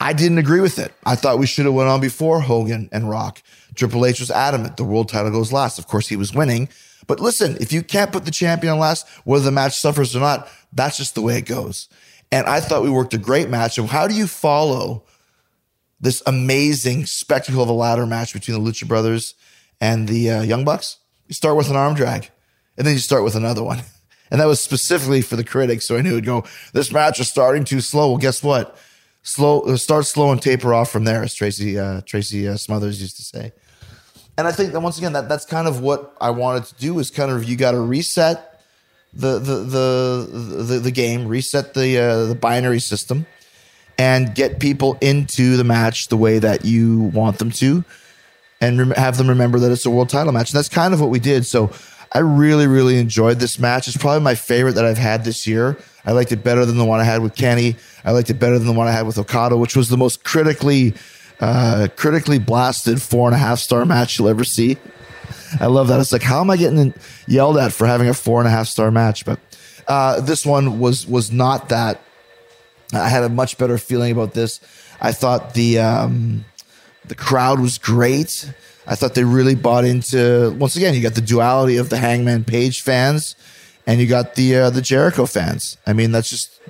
I 0.00 0.12
didn't 0.12 0.38
agree 0.38 0.60
with 0.60 0.78
it. 0.78 0.92
I 1.04 1.16
thought 1.16 1.40
we 1.40 1.48
should 1.48 1.64
have 1.64 1.74
went 1.74 1.88
on 1.88 2.00
before 2.00 2.38
Hogan 2.40 2.88
and 2.92 3.10
Rock. 3.10 3.42
Triple 3.74 4.06
H 4.06 4.20
was 4.20 4.30
adamant 4.30 4.76
the 4.76 4.84
world 4.84 5.08
title 5.08 5.32
goes 5.32 5.52
last. 5.52 5.80
Of 5.80 5.88
course, 5.88 6.06
he 6.06 6.14
was 6.14 6.32
winning. 6.32 6.68
But 7.08 7.18
listen, 7.18 7.56
if 7.60 7.72
you 7.72 7.82
can't 7.82 8.12
put 8.12 8.24
the 8.24 8.30
champion 8.30 8.74
on 8.74 8.78
last, 8.78 9.08
whether 9.24 9.44
the 9.44 9.50
match 9.50 9.76
suffers 9.76 10.14
or 10.14 10.20
not, 10.20 10.48
that's 10.72 10.98
just 10.98 11.16
the 11.16 11.22
way 11.22 11.36
it 11.38 11.46
goes. 11.46 11.88
And 12.30 12.46
I 12.46 12.60
thought 12.60 12.84
we 12.84 12.90
worked 12.90 13.14
a 13.14 13.18
great 13.18 13.48
match. 13.48 13.76
And 13.76 13.88
how 13.88 14.06
do 14.06 14.14
you 14.14 14.28
follow 14.28 15.02
this 16.00 16.22
amazing 16.26 17.06
spectacle 17.06 17.60
of 17.60 17.68
a 17.68 17.72
ladder 17.72 18.06
match 18.06 18.34
between 18.34 18.62
the 18.62 18.70
Lucha 18.70 18.86
Brothers 18.86 19.34
and 19.80 20.06
the 20.06 20.30
uh, 20.30 20.42
Young 20.42 20.64
Bucks? 20.64 20.97
You 21.28 21.34
start 21.34 21.56
with 21.56 21.70
an 21.70 21.76
arm 21.76 21.94
drag 21.94 22.30
and 22.76 22.86
then 22.86 22.94
you 22.94 23.00
start 23.00 23.22
with 23.24 23.36
another 23.36 23.62
one. 23.62 23.82
And 24.30 24.42
that 24.42 24.46
was 24.46 24.60
specifically 24.60 25.22
for 25.22 25.36
the 25.36 25.42
critics. 25.42 25.86
So 25.86 25.96
I 25.96 26.02
knew 26.02 26.10
it'd 26.10 26.26
go, 26.26 26.44
this 26.74 26.92
match 26.92 27.18
is 27.18 27.28
starting 27.28 27.64
too 27.64 27.80
slow. 27.80 28.08
Well, 28.08 28.18
guess 28.18 28.42
what? 28.42 28.76
Slow, 29.22 29.60
uh, 29.60 29.78
start 29.78 30.04
slow 30.04 30.30
and 30.32 30.42
taper 30.42 30.74
off 30.74 30.90
from 30.90 31.04
there, 31.04 31.22
as 31.22 31.32
Tracy, 31.32 31.78
uh, 31.78 32.02
Tracy 32.02 32.46
uh, 32.46 32.58
Smothers 32.58 33.00
used 33.00 33.16
to 33.16 33.22
say. 33.22 33.52
And 34.36 34.46
I 34.46 34.52
think 34.52 34.72
that 34.72 34.80
once 34.80 34.98
again, 34.98 35.14
that 35.14 35.30
that's 35.30 35.46
kind 35.46 35.66
of 35.66 35.80
what 35.80 36.14
I 36.20 36.28
wanted 36.28 36.64
to 36.64 36.74
do 36.74 36.98
is 36.98 37.10
kind 37.10 37.30
of, 37.30 37.42
you 37.44 37.56
got 37.56 37.70
to 37.70 37.80
reset 37.80 38.62
the, 39.14 39.38
the, 39.38 39.54
the, 39.54 40.62
the, 40.64 40.78
the 40.80 40.90
game, 40.90 41.26
reset 41.26 41.72
the, 41.72 41.96
uh, 41.96 42.24
the 42.26 42.34
binary 42.34 42.80
system 42.80 43.24
and 43.96 44.34
get 44.34 44.60
people 44.60 44.98
into 45.00 45.56
the 45.56 45.64
match 45.64 46.08
the 46.08 46.18
way 46.18 46.38
that 46.38 46.66
you 46.66 47.00
want 47.14 47.38
them 47.38 47.50
to 47.50 47.82
and 48.60 48.78
rem- 48.78 48.90
have 48.90 49.16
them 49.16 49.28
remember 49.28 49.58
that 49.60 49.72
it's 49.72 49.86
a 49.86 49.90
world 49.90 50.08
title 50.08 50.32
match. 50.32 50.50
And 50.50 50.56
that's 50.56 50.68
kind 50.68 50.94
of 50.94 51.00
what 51.00 51.10
we 51.10 51.18
did. 51.18 51.46
So 51.46 51.70
I 52.12 52.20
really, 52.20 52.66
really 52.66 52.98
enjoyed 52.98 53.38
this 53.38 53.58
match. 53.58 53.86
It's 53.88 53.96
probably 53.96 54.22
my 54.22 54.34
favorite 54.34 54.74
that 54.74 54.84
I've 54.84 54.98
had 54.98 55.24
this 55.24 55.46
year. 55.46 55.76
I 56.04 56.12
liked 56.12 56.32
it 56.32 56.42
better 56.42 56.64
than 56.64 56.78
the 56.78 56.84
one 56.84 57.00
I 57.00 57.04
had 57.04 57.22
with 57.22 57.34
Kenny. 57.34 57.76
I 58.04 58.12
liked 58.12 58.30
it 58.30 58.38
better 58.38 58.58
than 58.58 58.66
the 58.66 58.72
one 58.72 58.88
I 58.88 58.92
had 58.92 59.06
with 59.06 59.18
Okada, 59.18 59.56
which 59.56 59.76
was 59.76 59.88
the 59.88 59.96
most 59.96 60.24
critically, 60.24 60.94
uh, 61.40 61.88
critically 61.96 62.38
blasted 62.38 63.02
four 63.02 63.28
and 63.28 63.34
a 63.34 63.38
half 63.38 63.58
star 63.58 63.84
match 63.84 64.18
you'll 64.18 64.28
ever 64.28 64.44
see. 64.44 64.78
I 65.60 65.66
love 65.66 65.88
that. 65.88 66.00
It's 66.00 66.12
like, 66.12 66.22
how 66.22 66.40
am 66.40 66.50
I 66.50 66.56
getting 66.56 66.94
yelled 67.26 67.58
at 67.58 67.72
for 67.72 67.86
having 67.86 68.08
a 68.08 68.14
four 68.14 68.40
and 68.40 68.48
a 68.48 68.50
half 68.50 68.66
star 68.68 68.90
match? 68.90 69.24
But 69.24 69.38
uh, 69.86 70.20
this 70.20 70.46
one 70.46 70.78
was 70.78 71.06
was 71.06 71.30
not 71.30 71.68
that. 71.68 72.00
I 72.92 73.08
had 73.08 73.22
a 73.22 73.28
much 73.28 73.58
better 73.58 73.76
feeling 73.76 74.12
about 74.12 74.32
this. 74.32 74.60
I 75.00 75.12
thought 75.12 75.54
the 75.54 75.78
um, 75.78 76.44
the 77.08 77.14
crowd 77.14 77.60
was 77.60 77.78
great. 77.78 78.52
I 78.86 78.94
thought 78.94 79.14
they 79.14 79.24
really 79.24 79.54
bought 79.54 79.84
into. 79.84 80.56
Once 80.58 80.76
again, 80.76 80.94
you 80.94 81.02
got 81.02 81.14
the 81.14 81.20
duality 81.20 81.76
of 81.76 81.90
the 81.90 81.98
Hangman 81.98 82.44
Page 82.44 82.80
fans, 82.80 83.36
and 83.86 84.00
you 84.00 84.06
got 84.06 84.34
the 84.34 84.56
uh, 84.56 84.70
the 84.70 84.82
Jericho 84.82 85.26
fans. 85.26 85.76
I 85.86 85.92
mean, 85.92 86.12
that's 86.12 86.30
just 86.30 86.60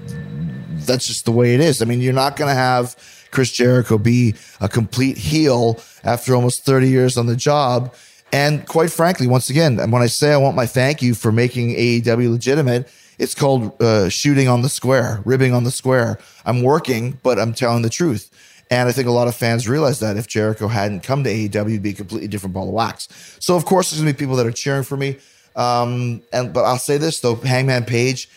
that's 0.87 1.07
just 1.07 1.25
the 1.25 1.33
way 1.33 1.55
it 1.55 1.61
is. 1.61 1.81
I 1.83 1.85
mean, 1.85 2.01
you're 2.01 2.13
not 2.13 2.37
going 2.37 2.49
to 2.49 2.55
have 2.55 2.97
Chris 3.31 3.53
Jericho 3.53 3.99
be 3.99 4.35
a 4.61 4.69
complete 4.69 5.19
heel 5.19 5.79
after 6.05 6.35
almost 6.35 6.65
30 6.65 6.89
years 6.89 7.17
on 7.17 7.27
the 7.27 7.37
job. 7.37 7.95
And 8.33 8.67
quite 8.67 8.91
frankly, 8.91 9.27
once 9.27 9.49
again, 9.49 9.79
when 9.91 10.03
I 10.03 10.07
say 10.07 10.33
I 10.33 10.37
want 10.37 10.57
my 10.57 10.67
thank 10.67 11.01
you 11.01 11.15
for 11.15 11.33
making 11.33 11.75
AEW 11.75 12.31
legitimate, 12.31 12.91
it's 13.19 13.35
called 13.35 13.81
uh, 13.83 14.09
shooting 14.09 14.49
on 14.49 14.63
the 14.63 14.69
square, 14.69 15.21
ribbing 15.25 15.53
on 15.53 15.65
the 15.65 15.71
square. 15.71 16.19
I'm 16.45 16.63
working, 16.63 17.19
but 17.23 17.39
I'm 17.39 17.55
telling 17.55 17.83
the 17.83 17.91
truth. 17.91 18.31
And 18.71 18.89
I 18.89 18.93
think 18.93 19.09
a 19.09 19.13
lot 19.13 19.29
of 19.29 19.35
fans 19.35 19.69
realize 19.69 20.01
that 20.01 20.17
if 20.17 20.27
Jericho 20.27 20.69
hadn't 20.69 21.03
come 21.03 21.25
to 21.25 21.31
AEW, 21.31 21.71
it'd 21.71 21.83
be 21.83 21.91
a 21.91 21.95
completely 21.95 22.29
different 22.29 22.55
ball 22.55 22.69
of 22.69 22.75
wax. 22.75 23.09
So 23.41 23.57
of 23.57 23.65
course, 23.65 23.91
there's 23.91 24.01
gonna 24.01 24.13
be 24.13 24.19
people 24.19 24.37
that 24.37 24.47
are 24.47 24.53
cheering 24.53 24.83
for 24.83 24.97
me. 24.97 25.17
Um, 25.57 26.23
and 26.33 26.53
but 26.53 26.65
I'll 26.65 26.79
say 26.79 26.99
this 26.99 27.21
though, 27.21 27.35
Hangman 27.35 27.85
Page, 27.85 28.29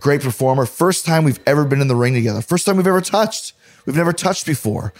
great 0.00 0.22
performer. 0.22 0.66
First 0.66 1.04
time 1.04 1.24
we've 1.24 1.40
ever 1.46 1.64
been 1.64 1.80
in 1.80 1.88
the 1.88 1.96
ring 1.96 2.14
together. 2.14 2.40
First 2.40 2.66
time 2.66 2.76
we've 2.76 2.86
ever 2.86 3.00
touched. 3.00 3.52
We've 3.86 3.96
never 3.96 4.12
touched 4.12 4.46
before. 4.46 4.92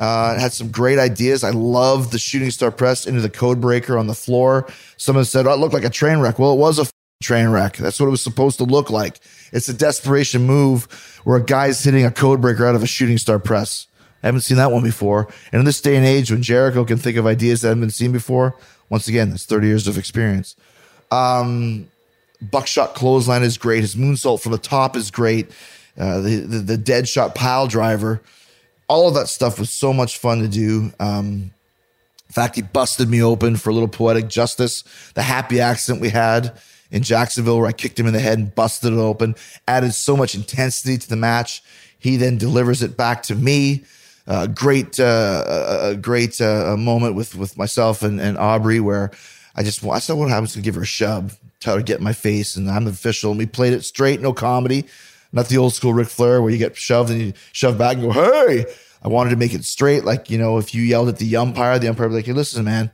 Uh, 0.00 0.38
had 0.38 0.52
some 0.52 0.70
great 0.70 0.98
ideas. 0.98 1.44
I 1.44 1.50
love 1.50 2.12
the 2.12 2.18
shooting 2.18 2.50
star 2.50 2.70
press 2.70 3.06
into 3.06 3.20
the 3.20 3.28
code 3.28 3.60
breaker 3.60 3.98
on 3.98 4.06
the 4.06 4.14
floor. 4.14 4.66
Someone 4.96 5.24
said, 5.26 5.46
"Oh, 5.46 5.52
it 5.52 5.58
looked 5.58 5.74
like 5.74 5.84
a 5.84 5.90
train 5.90 6.18
wreck." 6.18 6.38
Well, 6.38 6.52
it 6.52 6.58
was 6.58 6.78
a 6.78 6.86
train 7.22 7.48
wreck. 7.48 7.76
That's 7.76 8.00
what 8.00 8.06
it 8.06 8.10
was 8.10 8.22
supposed 8.22 8.58
to 8.58 8.64
look 8.64 8.90
like. 8.90 9.20
It's 9.52 9.68
a 9.68 9.74
desperation 9.74 10.42
move 10.42 10.84
where 11.24 11.36
a 11.36 11.44
guy's 11.44 11.84
hitting 11.84 12.04
a 12.04 12.10
code 12.10 12.40
breaker 12.40 12.66
out 12.66 12.74
of 12.74 12.82
a 12.82 12.86
shooting 12.86 13.18
star 13.18 13.38
press. 13.38 13.86
I 14.22 14.28
haven't 14.28 14.42
seen 14.42 14.56
that 14.58 14.70
one 14.70 14.82
before. 14.82 15.28
And 15.52 15.60
in 15.60 15.64
this 15.64 15.80
day 15.80 15.96
and 15.96 16.06
age, 16.06 16.30
when 16.30 16.42
Jericho 16.42 16.84
can 16.84 16.98
think 16.98 17.16
of 17.16 17.26
ideas 17.26 17.62
that 17.62 17.68
haven't 17.68 17.80
been 17.80 17.90
seen 17.90 18.12
before, 18.12 18.56
once 18.88 19.08
again, 19.08 19.30
that's 19.30 19.46
30 19.46 19.66
years 19.66 19.88
of 19.88 19.98
experience. 19.98 20.54
Um, 21.10 21.88
buckshot 22.40 22.94
clothesline 22.94 23.42
is 23.42 23.58
great. 23.58 23.80
His 23.80 23.96
moonsault 23.96 24.40
from 24.40 24.52
the 24.52 24.58
top 24.58 24.96
is 24.96 25.10
great. 25.10 25.50
Uh, 25.98 26.20
the, 26.20 26.36
the, 26.36 26.58
the 26.58 26.78
dead 26.78 27.08
shot 27.08 27.34
pile 27.34 27.66
driver, 27.66 28.22
all 28.88 29.08
of 29.08 29.14
that 29.14 29.28
stuff 29.28 29.58
was 29.58 29.70
so 29.70 29.92
much 29.92 30.18
fun 30.18 30.40
to 30.40 30.48
do. 30.48 30.92
Um, 30.98 31.52
in 32.28 32.34
fact, 32.34 32.56
he 32.56 32.62
busted 32.62 33.10
me 33.10 33.22
open 33.22 33.56
for 33.56 33.70
a 33.70 33.74
little 33.74 33.88
poetic 33.88 34.28
justice. 34.28 34.84
The 35.14 35.22
happy 35.22 35.60
accident 35.60 36.00
we 36.00 36.08
had 36.08 36.58
in 36.90 37.02
Jacksonville, 37.02 37.58
where 37.58 37.66
I 37.66 37.72
kicked 37.72 37.98
him 37.98 38.06
in 38.06 38.14
the 38.14 38.20
head 38.20 38.38
and 38.38 38.54
busted 38.54 38.92
it 38.92 38.98
open, 38.98 39.34
added 39.68 39.92
so 39.92 40.16
much 40.16 40.34
intensity 40.34 40.96
to 40.96 41.08
the 41.08 41.16
match. 41.16 41.62
He 41.98 42.16
then 42.16 42.38
delivers 42.38 42.82
it 42.82 42.96
back 42.96 43.22
to 43.24 43.34
me 43.34 43.84
a 44.26 44.48
great 44.48 44.98
uh, 45.00 45.44
a 45.92 45.96
great 45.96 46.40
uh, 46.40 46.76
moment 46.76 47.14
with 47.14 47.34
with 47.34 47.56
myself 47.56 48.02
and, 48.02 48.20
and 48.20 48.38
Aubrey 48.38 48.80
where 48.80 49.10
I 49.56 49.62
just 49.62 49.84
I 49.84 49.98
said 49.98 50.16
what 50.16 50.28
happens 50.28 50.52
to 50.54 50.60
give 50.60 50.76
her 50.76 50.82
a 50.82 50.86
shove, 50.86 51.38
her 51.64 51.76
to 51.76 51.82
get 51.82 51.98
in 51.98 52.04
my 52.04 52.12
face, 52.12 52.56
and 52.56 52.70
I'm 52.70 52.84
the 52.84 52.90
official. 52.90 53.30
And 53.32 53.38
we 53.38 53.46
played 53.46 53.72
it 53.72 53.84
straight, 53.84 54.20
no 54.20 54.32
comedy. 54.32 54.86
not 55.32 55.48
the 55.48 55.58
old 55.58 55.74
school 55.74 55.94
Ric 55.94 56.08
Flair 56.08 56.42
where 56.42 56.50
you 56.50 56.58
get 56.58 56.76
shoved 56.76 57.10
and 57.10 57.20
you 57.20 57.32
shove 57.52 57.78
back 57.78 57.96
and 57.96 58.04
go, 58.04 58.12
hey. 58.12 58.66
I 59.04 59.08
wanted 59.08 59.30
to 59.30 59.36
make 59.36 59.52
it 59.52 59.64
straight. 59.64 60.04
Like, 60.04 60.30
you 60.30 60.38
know, 60.38 60.58
if 60.58 60.76
you 60.76 60.82
yelled 60.82 61.08
at 61.08 61.18
the 61.18 61.34
umpire, 61.34 61.76
the 61.76 61.88
umpire 61.88 62.06
would 62.06 62.12
be 62.12 62.16
like, 62.18 62.26
hey, 62.26 62.32
listen, 62.32 62.64
man, 62.64 62.92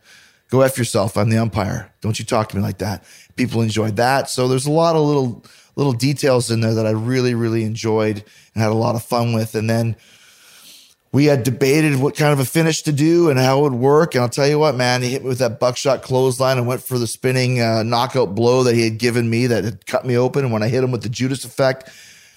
go 0.48 0.62
F 0.62 0.78
yourself. 0.78 1.18
I'm 1.18 1.28
the 1.28 1.36
umpire. 1.36 1.92
Don't 2.00 2.18
you 2.18 2.24
talk 2.24 2.48
to 2.48 2.56
me 2.56 2.62
like 2.62 2.78
that. 2.78 3.04
People 3.36 3.60
enjoyed 3.60 3.96
that. 3.96 4.30
So 4.30 4.48
there's 4.48 4.64
a 4.64 4.70
lot 4.70 4.96
of 4.96 5.02
little 5.02 5.44
little 5.76 5.92
details 5.92 6.50
in 6.50 6.60
there 6.62 6.72
that 6.72 6.86
I 6.86 6.92
really, 6.92 7.34
really 7.34 7.62
enjoyed 7.62 8.24
and 8.54 8.62
had 8.62 8.72
a 8.72 8.74
lot 8.74 8.94
of 8.94 9.02
fun 9.02 9.34
with. 9.34 9.54
And 9.54 9.68
then 9.68 9.96
we 11.12 11.24
had 11.24 11.42
debated 11.42 11.96
what 11.96 12.16
kind 12.16 12.32
of 12.32 12.40
a 12.40 12.44
finish 12.44 12.82
to 12.82 12.92
do 12.92 13.30
and 13.30 13.38
how 13.38 13.60
it 13.60 13.62
would 13.62 13.80
work. 13.80 14.14
And 14.14 14.22
I'll 14.22 14.28
tell 14.28 14.46
you 14.46 14.58
what, 14.58 14.74
man, 14.74 15.02
he 15.02 15.10
hit 15.10 15.22
me 15.22 15.28
with 15.28 15.38
that 15.38 15.58
buckshot 15.58 16.02
clothesline 16.02 16.58
and 16.58 16.66
went 16.66 16.82
for 16.82 16.98
the 16.98 17.06
spinning 17.06 17.60
uh, 17.60 17.82
knockout 17.82 18.34
blow 18.34 18.62
that 18.64 18.74
he 18.74 18.84
had 18.84 18.98
given 18.98 19.30
me 19.30 19.46
that 19.46 19.64
had 19.64 19.86
cut 19.86 20.04
me 20.04 20.16
open. 20.16 20.44
And 20.44 20.52
when 20.52 20.62
I 20.62 20.68
hit 20.68 20.84
him 20.84 20.90
with 20.90 21.02
the 21.02 21.08
Judas 21.08 21.44
effect, 21.44 21.88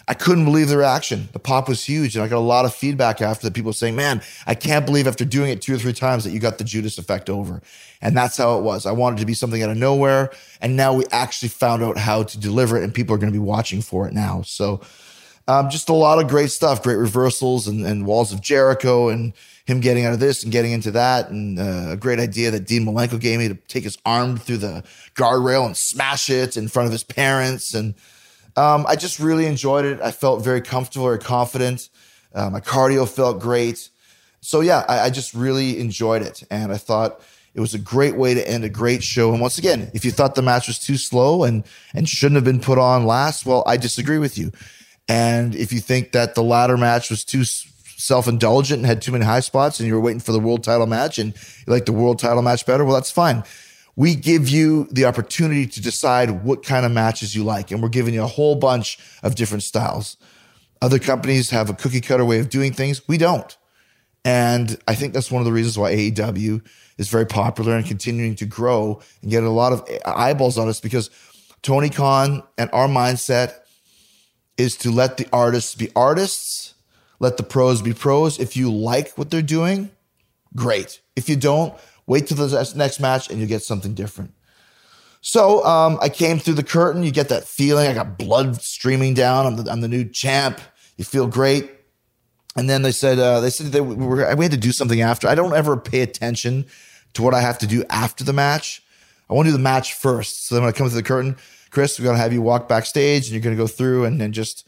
I 0.07 0.13
couldn't 0.13 0.45
believe 0.45 0.69
the 0.69 0.77
reaction. 0.77 1.29
The 1.33 1.39
pop 1.39 1.67
was 1.67 1.83
huge. 1.83 2.15
And 2.15 2.23
I 2.23 2.27
got 2.27 2.37
a 2.37 2.39
lot 2.39 2.65
of 2.65 2.73
feedback 2.73 3.21
after 3.21 3.47
the 3.47 3.51
people 3.53 3.73
saying, 3.73 3.95
man, 3.95 4.21
I 4.47 4.55
can't 4.55 4.85
believe 4.85 5.05
after 5.05 5.25
doing 5.25 5.51
it 5.51 5.61
two 5.61 5.75
or 5.75 5.77
three 5.77 5.93
times 5.93 6.23
that 6.23 6.31
you 6.31 6.39
got 6.39 6.57
the 6.57 6.63
Judas 6.63 6.97
effect 6.97 7.29
over. 7.29 7.61
And 8.01 8.15
that's 8.15 8.37
how 8.37 8.57
it 8.57 8.63
was. 8.63 8.85
I 8.85 8.93
wanted 8.93 9.19
to 9.19 9.25
be 9.25 9.33
something 9.33 9.61
out 9.61 9.69
of 9.69 9.77
nowhere. 9.77 10.31
And 10.61 10.75
now 10.75 10.93
we 10.93 11.05
actually 11.11 11.49
found 11.49 11.83
out 11.83 11.97
how 11.97 12.23
to 12.23 12.39
deliver 12.39 12.77
it 12.77 12.83
and 12.83 12.93
people 12.93 13.13
are 13.15 13.19
going 13.19 13.31
to 13.31 13.37
be 13.37 13.43
watching 13.43 13.81
for 13.81 14.07
it 14.07 14.13
now. 14.13 14.41
So, 14.43 14.81
um, 15.47 15.69
just 15.69 15.89
a 15.89 15.93
lot 15.93 16.19
of 16.19 16.29
great 16.29 16.51
stuff, 16.51 16.83
great 16.83 16.97
reversals 16.97 17.67
and, 17.67 17.85
and 17.85 18.05
walls 18.05 18.31
of 18.31 18.41
Jericho 18.41 19.09
and 19.09 19.33
him 19.65 19.79
getting 19.79 20.05
out 20.05 20.13
of 20.13 20.19
this 20.19 20.43
and 20.43 20.51
getting 20.51 20.71
into 20.71 20.91
that. 20.91 21.29
And 21.29 21.59
uh, 21.59 21.91
a 21.91 21.97
great 21.97 22.19
idea 22.19 22.51
that 22.51 22.65
Dean 22.65 22.85
Malenko 22.85 23.19
gave 23.19 23.39
me 23.39 23.47
to 23.47 23.55
take 23.67 23.83
his 23.83 23.97
arm 24.05 24.37
through 24.37 24.57
the 24.57 24.83
guardrail 25.15 25.65
and 25.65 25.75
smash 25.75 26.29
it 26.29 26.57
in 26.57 26.67
front 26.67 26.87
of 26.87 26.91
his 26.91 27.03
parents. 27.03 27.73
And 27.73 27.95
um, 28.55 28.85
I 28.87 28.95
just 28.95 29.19
really 29.19 29.45
enjoyed 29.45 29.85
it. 29.85 30.01
I 30.01 30.11
felt 30.11 30.43
very 30.43 30.61
comfortable, 30.61 31.05
very 31.05 31.19
confident. 31.19 31.89
Uh, 32.33 32.49
my 32.49 32.59
cardio 32.59 33.07
felt 33.07 33.39
great. 33.39 33.89
So, 34.41 34.61
yeah, 34.61 34.85
I, 34.87 35.01
I 35.01 35.09
just 35.09 35.33
really 35.33 35.79
enjoyed 35.79 36.21
it. 36.21 36.43
And 36.49 36.71
I 36.71 36.77
thought, 36.77 37.21
it 37.53 37.59
was 37.59 37.73
a 37.73 37.79
great 37.79 38.15
way 38.15 38.33
to 38.33 38.49
end 38.49 38.63
a 38.63 38.69
great 38.69 39.03
show. 39.03 39.31
And 39.31 39.41
once 39.41 39.57
again, 39.57 39.91
if 39.93 40.05
you 40.05 40.11
thought 40.11 40.35
the 40.35 40.41
match 40.41 40.67
was 40.67 40.79
too 40.79 40.97
slow 40.97 41.43
and 41.43 41.65
and 41.93 42.07
shouldn't 42.07 42.35
have 42.35 42.45
been 42.45 42.61
put 42.61 42.77
on 42.77 43.05
last, 43.05 43.45
well, 43.45 43.63
I 43.67 43.77
disagree 43.77 44.19
with 44.19 44.37
you. 44.37 44.51
And 45.07 45.55
if 45.55 45.73
you 45.73 45.79
think 45.79 46.11
that 46.11 46.35
the 46.35 46.43
ladder 46.43 46.77
match 46.77 47.09
was 47.09 47.23
too 47.23 47.43
self 47.43 48.27
indulgent 48.27 48.79
and 48.79 48.85
had 48.85 49.01
too 49.01 49.11
many 49.11 49.25
high 49.25 49.39
spots 49.39 49.79
and 49.79 49.87
you 49.87 49.93
were 49.93 50.01
waiting 50.01 50.19
for 50.19 50.31
the 50.31 50.39
world 50.39 50.63
title 50.63 50.87
match 50.87 51.19
and 51.19 51.33
you 51.35 51.73
like 51.73 51.85
the 51.85 51.93
world 51.93 52.19
title 52.19 52.41
match 52.41 52.65
better, 52.65 52.83
well, 52.83 52.95
that's 52.95 53.11
fine. 53.11 53.43
We 53.95 54.15
give 54.15 54.49
you 54.49 54.87
the 54.91 55.05
opportunity 55.05 55.67
to 55.67 55.81
decide 55.81 56.43
what 56.43 56.63
kind 56.63 56.85
of 56.85 56.91
matches 56.91 57.35
you 57.35 57.43
like. 57.43 57.71
And 57.71 57.83
we're 57.83 57.89
giving 57.89 58.13
you 58.13 58.23
a 58.23 58.27
whole 58.27 58.55
bunch 58.55 58.97
of 59.21 59.35
different 59.35 59.63
styles. 59.63 60.17
Other 60.81 60.97
companies 60.97 61.51
have 61.51 61.69
a 61.69 61.73
cookie 61.73 62.01
cutter 62.01 62.25
way 62.25 62.39
of 62.39 62.49
doing 62.49 62.73
things. 62.73 63.07
We 63.07 63.17
don't. 63.17 63.55
And 64.23 64.77
I 64.87 64.95
think 64.95 65.13
that's 65.13 65.31
one 65.31 65.41
of 65.41 65.45
the 65.45 65.51
reasons 65.51 65.77
why 65.77 65.93
AEW 65.93 66.61
is 66.97 67.09
very 67.09 67.25
popular 67.25 67.75
and 67.75 67.85
continuing 67.85 68.35
to 68.35 68.45
grow 68.45 69.01
and 69.21 69.31
get 69.31 69.43
a 69.43 69.49
lot 69.49 69.73
of 69.73 69.87
eyeballs 70.05 70.57
on 70.57 70.69
us 70.69 70.79
because 70.79 71.09
Tony 71.61 71.89
Khan 71.89 72.43
and 72.57 72.69
our 72.73 72.87
mindset 72.87 73.55
is 74.61 74.77
to 74.77 74.91
let 74.91 75.17
the 75.17 75.27
artists 75.33 75.75
be 75.75 75.89
artists, 75.95 76.75
let 77.19 77.37
the 77.37 77.43
pros 77.43 77.81
be 77.81 77.93
pros. 77.93 78.39
If 78.39 78.55
you 78.55 78.71
like 78.71 79.17
what 79.17 79.29
they're 79.29 79.41
doing, 79.41 79.89
great. 80.55 81.01
If 81.15 81.27
you 81.27 81.35
don't, 81.35 81.73
wait 82.05 82.27
till 82.27 82.37
the 82.37 82.73
next 82.75 82.99
match 82.99 83.29
and 83.29 83.39
you 83.39 83.47
get 83.47 83.63
something 83.63 83.93
different. 83.93 84.33
So 85.21 85.63
um, 85.65 85.99
I 86.01 86.09
came 86.09 86.39
through 86.39 86.55
the 86.55 86.63
curtain. 86.63 87.03
You 87.03 87.11
get 87.11 87.29
that 87.29 87.43
feeling. 87.43 87.87
I 87.87 87.93
got 87.93 88.17
blood 88.17 88.61
streaming 88.61 89.13
down. 89.13 89.45
I'm 89.45 89.55
the, 89.55 89.71
I'm 89.71 89.81
the 89.81 89.87
new 89.87 90.05
champ. 90.05 90.59
You 90.97 91.05
feel 91.05 91.27
great. 91.27 91.69
And 92.55 92.69
then 92.69 92.81
they 92.81 92.91
said 92.91 93.17
uh, 93.17 93.39
they 93.39 93.49
said 93.49 93.67
they 93.67 93.81
we, 93.81 93.95
were, 93.95 94.35
we 94.35 94.45
had 94.45 94.51
to 94.51 94.57
do 94.57 94.71
something 94.71 95.01
after. 95.01 95.27
I 95.27 95.35
don't 95.35 95.53
ever 95.53 95.77
pay 95.77 96.01
attention 96.01 96.65
to 97.13 97.21
what 97.21 97.33
I 97.33 97.41
have 97.41 97.57
to 97.59 97.67
do 97.67 97.83
after 97.89 98.23
the 98.23 98.33
match. 98.33 98.83
I 99.29 99.33
want 99.33 99.45
to 99.45 99.51
do 99.51 99.57
the 99.57 99.63
match 99.63 99.93
first. 99.93 100.47
So 100.47 100.55
then 100.55 100.63
when 100.63 100.73
I 100.73 100.77
come 100.77 100.89
through 100.89 101.01
the 101.01 101.07
curtain, 101.07 101.37
Chris, 101.71 101.97
we're 101.97 102.03
going 102.03 102.17
to 102.17 102.21
have 102.21 102.33
you 102.33 102.41
walk 102.41 102.67
backstage 102.67 103.25
and 103.25 103.31
you're 103.31 103.41
going 103.41 103.55
to 103.55 103.61
go 103.61 103.67
through 103.67 104.05
and 104.05 104.19
then 104.19 104.33
just, 104.33 104.67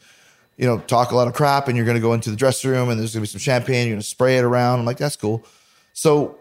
you 0.56 0.66
know, 0.66 0.78
talk 0.78 1.12
a 1.12 1.16
lot 1.16 1.28
of 1.28 1.34
crap 1.34 1.68
and 1.68 1.76
you're 1.76 1.86
going 1.86 1.96
to 1.96 2.00
go 2.00 2.14
into 2.14 2.30
the 2.30 2.36
dressing 2.36 2.70
room 2.70 2.88
and 2.88 2.98
there's 2.98 3.14
going 3.14 3.24
to 3.24 3.28
be 3.28 3.30
some 3.30 3.40
champagne. 3.40 3.86
You're 3.86 3.94
going 3.94 4.00
to 4.00 4.06
spray 4.06 4.38
it 4.38 4.44
around. 4.44 4.80
I'm 4.80 4.86
like, 4.86 4.96
that's 4.96 5.16
cool. 5.16 5.44
So 5.92 6.38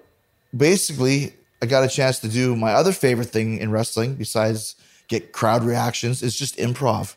basically, 0.55 1.34
I 1.61 1.66
got 1.66 1.84
a 1.84 1.89
chance 1.89 2.20
to 2.20 2.28
do 2.28 2.55
my 2.55 2.74
other 2.74 2.91
favorite 2.91 3.30
thing 3.30 3.57
in 3.57 3.72
wrestling 3.72 4.16
besides 4.16 4.76
get 5.07 5.34
crowd 5.34 5.64
reactions 5.64 6.24
is 6.24 6.36
just 6.36 6.57
improv 6.57 7.16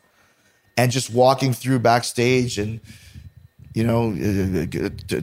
and 0.75 0.91
just 0.91 1.09
walking 1.09 1.53
through 1.53 1.79
backstage 1.79 2.59
and 2.59 2.79
you 3.73 3.83
know, 3.83 4.11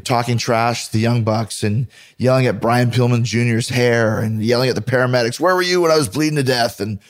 talking 0.05 0.39
trash 0.39 0.87
to 0.87 0.93
the 0.93 1.01
Young 1.01 1.25
Bucks 1.25 1.65
and 1.65 1.89
yelling 2.19 2.47
at 2.47 2.61
Brian 2.61 2.93
Pillman 2.93 3.25
Jr.'s 3.25 3.69
hair 3.69 4.21
and 4.21 4.41
yelling 4.41 4.69
at 4.69 4.77
the 4.77 4.81
paramedics. 4.81 5.41
Where 5.41 5.57
were 5.57 5.63
you 5.63 5.81
when 5.81 5.91
I 5.91 5.97
was 5.97 6.09
bleeding 6.09 6.37
to 6.37 6.45
death? 6.45 6.79
And 6.79 7.01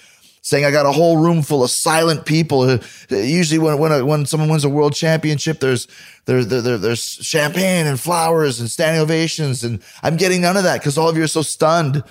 saying 0.44 0.66
I 0.66 0.70
got 0.70 0.84
a 0.84 0.92
whole 0.92 1.16
room 1.16 1.40
full 1.40 1.64
of 1.64 1.70
silent 1.70 2.26
people. 2.26 2.78
Usually, 3.08 3.58
when 3.58 3.78
when 3.78 3.92
a, 3.92 4.04
when 4.04 4.26
someone 4.26 4.50
wins 4.50 4.64
a 4.64 4.68
world 4.68 4.94
championship, 4.94 5.58
there's 5.58 5.88
there, 6.26 6.44
there, 6.44 6.78
there's 6.78 7.02
champagne 7.02 7.86
and 7.86 7.98
flowers 7.98 8.60
and 8.60 8.70
standing 8.70 9.00
ovations, 9.00 9.64
and 9.64 9.82
I'm 10.02 10.16
getting 10.16 10.42
none 10.42 10.56
of 10.56 10.62
that 10.64 10.80
because 10.80 10.98
all 10.98 11.08
of 11.08 11.16
you 11.16 11.24
are 11.24 11.28
so 11.28 11.42
stunned 11.42 12.04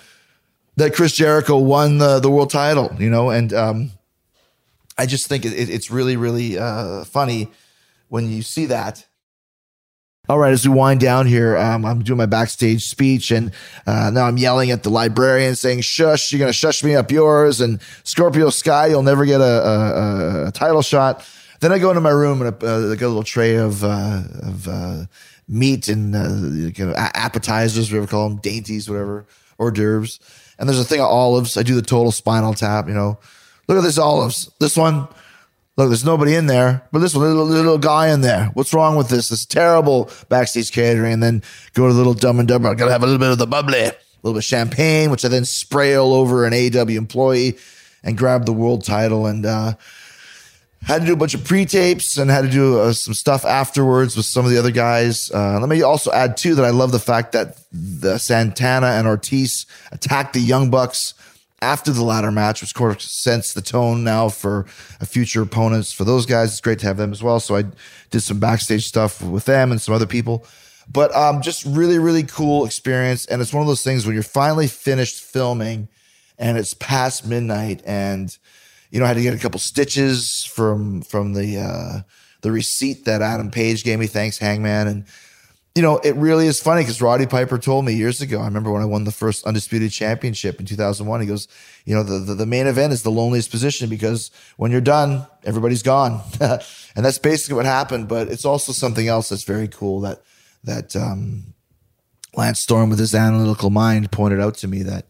that 0.76 0.96
Chris 0.96 1.14
Jericho 1.14 1.58
won 1.58 2.00
the 2.00 2.20
the 2.20 2.30
world 2.30 2.50
title. 2.50 2.92
You 2.98 3.12
know, 3.12 3.30
and 3.30 3.54
um, 3.54 3.92
I 4.98 5.06
just 5.06 5.28
think 5.28 5.46
it, 5.46 5.54
it's 5.54 5.92
really 5.92 6.18
really 6.18 6.58
uh, 6.58 7.04
funny 7.06 7.52
when 8.10 8.30
you 8.30 8.42
see 8.42 8.66
that 8.66 9.06
all 10.30 10.40
right, 10.40 10.54
as 10.54 10.66
we 10.66 10.74
wind 10.74 11.02
down 11.02 11.28
here, 11.28 11.58
um, 11.58 11.84
I'm 11.84 12.02
doing 12.02 12.18
my 12.18 12.26
backstage 12.26 12.86
speech, 12.86 13.30
and 13.30 13.52
uh, 13.86 14.10
now 14.10 14.24
I'm 14.24 14.38
yelling 14.38 14.72
at 14.72 14.84
the 14.84 14.90
librarian, 14.90 15.54
saying, 15.56 15.82
"Shush! 15.82 16.32
You're 16.32 16.40
gonna 16.40 16.54
shush 16.54 16.82
me 16.82 16.96
up 16.96 17.12
yours." 17.12 17.60
And 17.60 17.82
Scorpio 18.06 18.50
Sky, 18.50 18.88
you'll 18.88 19.04
never 19.04 19.26
get 19.26 19.42
a, 19.42 19.44
a, 19.44 20.48
a 20.48 20.52
title 20.54 20.82
shot. 20.82 21.28
Then 21.60 21.74
I 21.74 21.78
go 21.78 21.90
into 21.90 22.00
my 22.00 22.10
room 22.10 22.42
and 22.42 22.56
I, 22.56 22.66
uh, 22.66 22.96
got 22.96 23.06
a 23.06 23.08
little 23.08 23.24
tray 23.24 23.56
of 23.56 23.84
uh, 23.84 24.22
of 24.42 24.68
uh, 24.70 25.06
meat 25.50 25.90
and 25.90 26.16
uh, 26.16 26.72
kind 26.72 26.92
of 26.92 26.96
appetizers, 26.96 27.92
whatever 27.92 28.04
you 28.04 28.08
call 28.08 28.30
them, 28.30 28.38
dainties, 28.40 28.90
whatever, 28.90 29.26
hors 29.58 29.72
d'oeuvres. 29.72 30.22
And 30.58 30.70
there's 30.70 30.80
a 30.80 30.86
thing 30.86 31.02
of 31.02 31.08
olives. 31.08 31.58
I 31.58 31.64
do 31.64 31.76
the 31.76 31.82
total 31.82 32.14
spinal 32.14 32.54
tap. 32.54 32.88
You 32.88 32.94
know, 32.94 33.20
look 33.68 33.78
at 33.78 33.84
this 33.84 33.98
olives. 33.98 34.50
This 34.62 34.78
one, 34.78 35.10
Look, 35.76 35.90
there's 35.90 36.06
nobody 36.06 36.36
in 36.36 36.46
there, 36.46 36.88
but 36.92 37.00
this 37.00 37.16
little, 37.16 37.46
little 37.46 37.80
guy 37.80 38.10
in 38.10 38.22
there. 38.22 38.52
What's 38.54 38.76
wrong 38.76 38.96
with 38.96 39.10
this? 39.10 39.30
This 39.30 39.44
terrible 39.46 40.12
backstage 40.30 40.72
catering. 40.72 41.14
And 41.14 41.24
then 41.24 41.44
go 41.74 41.88
to 41.88 41.94
the 41.94 41.98
little 41.98 42.14
dumb 42.14 42.38
and 42.40 42.48
dumber. 42.48 42.70
I 42.70 42.76
gotta 42.76 42.92
have 42.92 43.02
a 43.02 43.08
little 43.08 43.20
bit 43.20 43.32
of 43.32 43.40
the 43.40 43.48
bubbly, 43.48 43.80
a 43.80 43.96
little 44.22 44.34
bit 44.34 44.38
of 44.38 44.44
champagne, 44.44 45.10
which 45.10 45.26
I 45.26 45.30
then 45.30 45.46
spray 45.46 45.96
all 45.96 46.14
over 46.14 46.46
an 46.46 46.54
AW 46.54 46.90
employee 46.90 47.58
and 48.04 48.16
grab 48.16 48.46
the 48.46 48.54
world 48.54 48.86
title. 48.86 49.26
And 49.26 49.48
uh, 49.48 49.74
had 50.84 51.02
to 51.02 51.08
do 51.08 51.14
a 51.14 51.18
bunch 51.18 51.34
of 51.34 51.44
pre-tapes 51.44 52.18
and 52.18 52.30
had 52.30 52.44
to 52.44 52.50
do 52.50 52.80
uh, 52.80 52.94
some 52.94 53.14
stuff 53.14 53.46
afterwards 53.46 54.16
with 54.16 54.26
some 54.26 54.46
of 54.46 54.52
the 54.52 54.60
other 54.60 54.72
guys. 54.72 55.32
Uh, 55.32 55.60
let 55.60 55.70
me 55.70 55.82
also 55.82 56.12
add 56.12 56.38
too 56.38 56.56
that 56.56 56.66
I 56.66 56.70
love 56.70 56.92
the 56.92 57.00
fact 57.00 57.32
that 57.32 57.58
the 57.72 58.18
Santana 58.18 58.88
and 58.88 59.08
Ortiz 59.08 59.66
attacked 59.92 60.34
the 60.34 60.42
Young 60.42 60.70
Bucks 60.70 61.14
after 61.64 61.92
the 61.92 62.04
ladder 62.04 62.32
match, 62.32 62.62
which 62.62 62.72
of 62.72 62.76
course 62.76 63.10
sets 63.10 63.54
the 63.54 63.62
tone 63.62 64.04
now 64.04 64.30
for 64.30 64.66
future 65.06 65.42
opponents 65.42 65.92
for 65.92 66.04
those 66.04 66.26
guys. 66.26 66.52
It's 66.52 66.62
great 66.62 66.80
to 66.80 66.86
have 66.88 66.98
them 66.98 67.12
as 67.12 67.24
well. 67.24 67.40
So 67.40 67.56
I 67.56 67.64
did 68.12 68.22
some 68.22 68.40
backstage 68.40 68.86
stuff 68.86 69.22
with 69.22 69.46
them 69.46 69.72
and 69.72 69.82
some 69.82 69.96
other 69.96 70.06
people. 70.06 70.46
But 70.92 71.16
um, 71.16 71.42
just 71.42 71.66
really, 71.66 71.98
really 71.98 72.24
cool 72.24 72.66
experience. 72.66 73.26
And 73.26 73.42
it's 73.42 73.54
one 73.54 73.62
of 73.62 73.68
those 73.68 73.84
things 73.84 74.06
when 74.06 74.14
you're 74.14 74.24
finally 74.24 74.68
finished 74.68 75.24
filming 75.24 75.88
and 76.38 76.58
it's 76.58 76.74
past 76.74 77.26
midnight 77.26 77.82
and 77.86 78.38
you 78.92 79.00
know, 79.00 79.06
I 79.06 79.08
had 79.08 79.18
to 79.18 79.24
get 79.24 79.34
a 79.34 79.40
couple 79.40 79.60
stitches 79.60 80.46
from 80.46 81.02
from 81.02 81.34
the 81.34 81.58
uh 81.58 82.02
the 82.42 82.52
receipt 82.52 83.06
that 83.06 83.24
Adam 83.24 83.50
Page 83.50 83.84
gave 83.84 83.98
me. 83.98 84.06
Thanks, 84.06 84.38
Hangman. 84.38 84.88
And 84.88 85.06
you 85.76 85.82
know, 85.82 85.98
it 85.98 86.16
really 86.16 86.46
is 86.46 86.60
funny 86.60 86.84
because 86.84 87.02
Roddy 87.02 87.26
Piper 87.26 87.58
told 87.58 87.84
me 87.84 87.94
years 87.94 88.22
ago. 88.22 88.40
I 88.40 88.46
remember 88.46 88.72
when 88.72 88.84
I 88.84 88.86
won 88.86 89.06
the 89.06 89.12
first 89.12 89.44
undisputed 89.46 89.92
championship 89.92 90.60
in 90.60 90.68
2001. 90.68 91.22
He 91.22 91.26
goes, 91.26 91.48
you 91.86 91.96
know, 91.96 92.04
the, 92.04 92.20
the, 92.20 92.36
the 92.36 92.46
main 92.46 92.68
event 92.68 92.94
is 92.94 93.02
the 93.02 93.10
loneliest 93.10 93.50
position 93.50 93.90
because 93.90 94.30
when 94.58 94.72
you're 94.72 94.82
done, 94.82 95.26
everybody's 95.44 95.82
gone. 95.82 96.22
and 96.40 97.06
that's 97.06 97.18
basically 97.18 97.56
what 97.56 97.66
happened. 97.66 98.08
But 98.08 98.28
it's 98.28 98.46
also 98.46 98.72
something 98.72 99.08
else 99.08 99.30
that's 99.30 99.46
very 99.46 99.68
cool 99.68 100.02
that, 100.02 100.22
that, 100.64 100.96
um, 100.96 101.54
Lance 102.36 102.62
Storm 102.62 102.90
with 102.90 103.00
his 103.00 103.16
analytical 103.16 103.70
mind 103.70 104.12
pointed 104.12 104.40
out 104.40 104.56
to 104.56 104.68
me 104.68 104.84
that, 104.84 105.08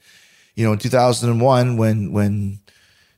you 0.55 0.65
know, 0.65 0.73
in 0.73 0.79
2001, 0.79 1.77
when, 1.77 2.11
when 2.11 2.59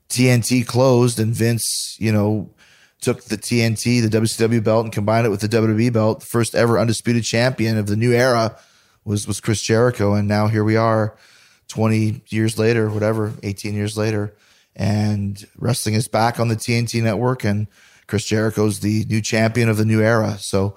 TNT 0.10 0.66
closed 0.66 1.20
and 1.20 1.34
Vince, 1.34 1.96
you 2.00 2.12
know, 2.12 2.55
took 3.02 3.24
the 3.26 3.38
TNT, 3.38 4.02
the 4.02 4.18
WCW 4.20 4.64
belt, 4.64 4.86
and 4.86 4.93
combined 4.93 5.28
it 5.28 5.30
with 5.30 5.41
the 5.41 5.50
WWE 5.50 5.93
belt. 5.93 6.22
The 6.22 6.26
first 6.26 6.56
ever 6.56 6.80
undisputed 6.80 7.24
champion 7.24 7.78
of 7.78 7.88
the 7.88 7.96
new 7.96 8.14
era 8.14 8.58
was 9.04 9.28
was 9.28 9.39
Chris 9.39 9.62
Jericho, 9.62 10.14
and 10.14 10.28
now 10.28 10.48
here 10.48 10.64
we 10.64 10.76
are, 10.76 11.16
twenty 11.68 12.24
years 12.30 12.58
later, 12.58 12.89
whatever, 12.89 13.34
eighteen 13.43 13.76
years 13.76 13.98
later, 13.98 14.34
and 14.76 15.46
wrestling 15.58 15.96
is 15.96 16.08
back 16.08 16.39
on 16.39 16.48
the 16.48 16.56
TNT 16.56 17.02
network, 17.04 17.43
and 17.43 17.68
Chris 18.08 18.26
Jericho's 18.26 18.80
the 18.80 19.06
new 19.06 19.22
champion 19.22 19.70
of 19.70 19.78
the 19.78 19.86
new 19.86 20.02
era. 20.02 20.38
So 20.39 20.76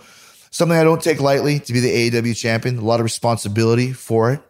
something 0.51 0.77
I 0.77 0.85
don't 0.85 1.03
take 1.03 1.21
lightly 1.21 1.59
to 1.61 1.73
be 1.73 1.81
the 1.81 2.11
AEW 2.11 2.37
champion. 2.37 2.79
A 2.79 2.83
lot 2.83 3.01
of 3.01 3.05
responsibility 3.05 3.93
for 3.93 4.33
it, 4.33 4.41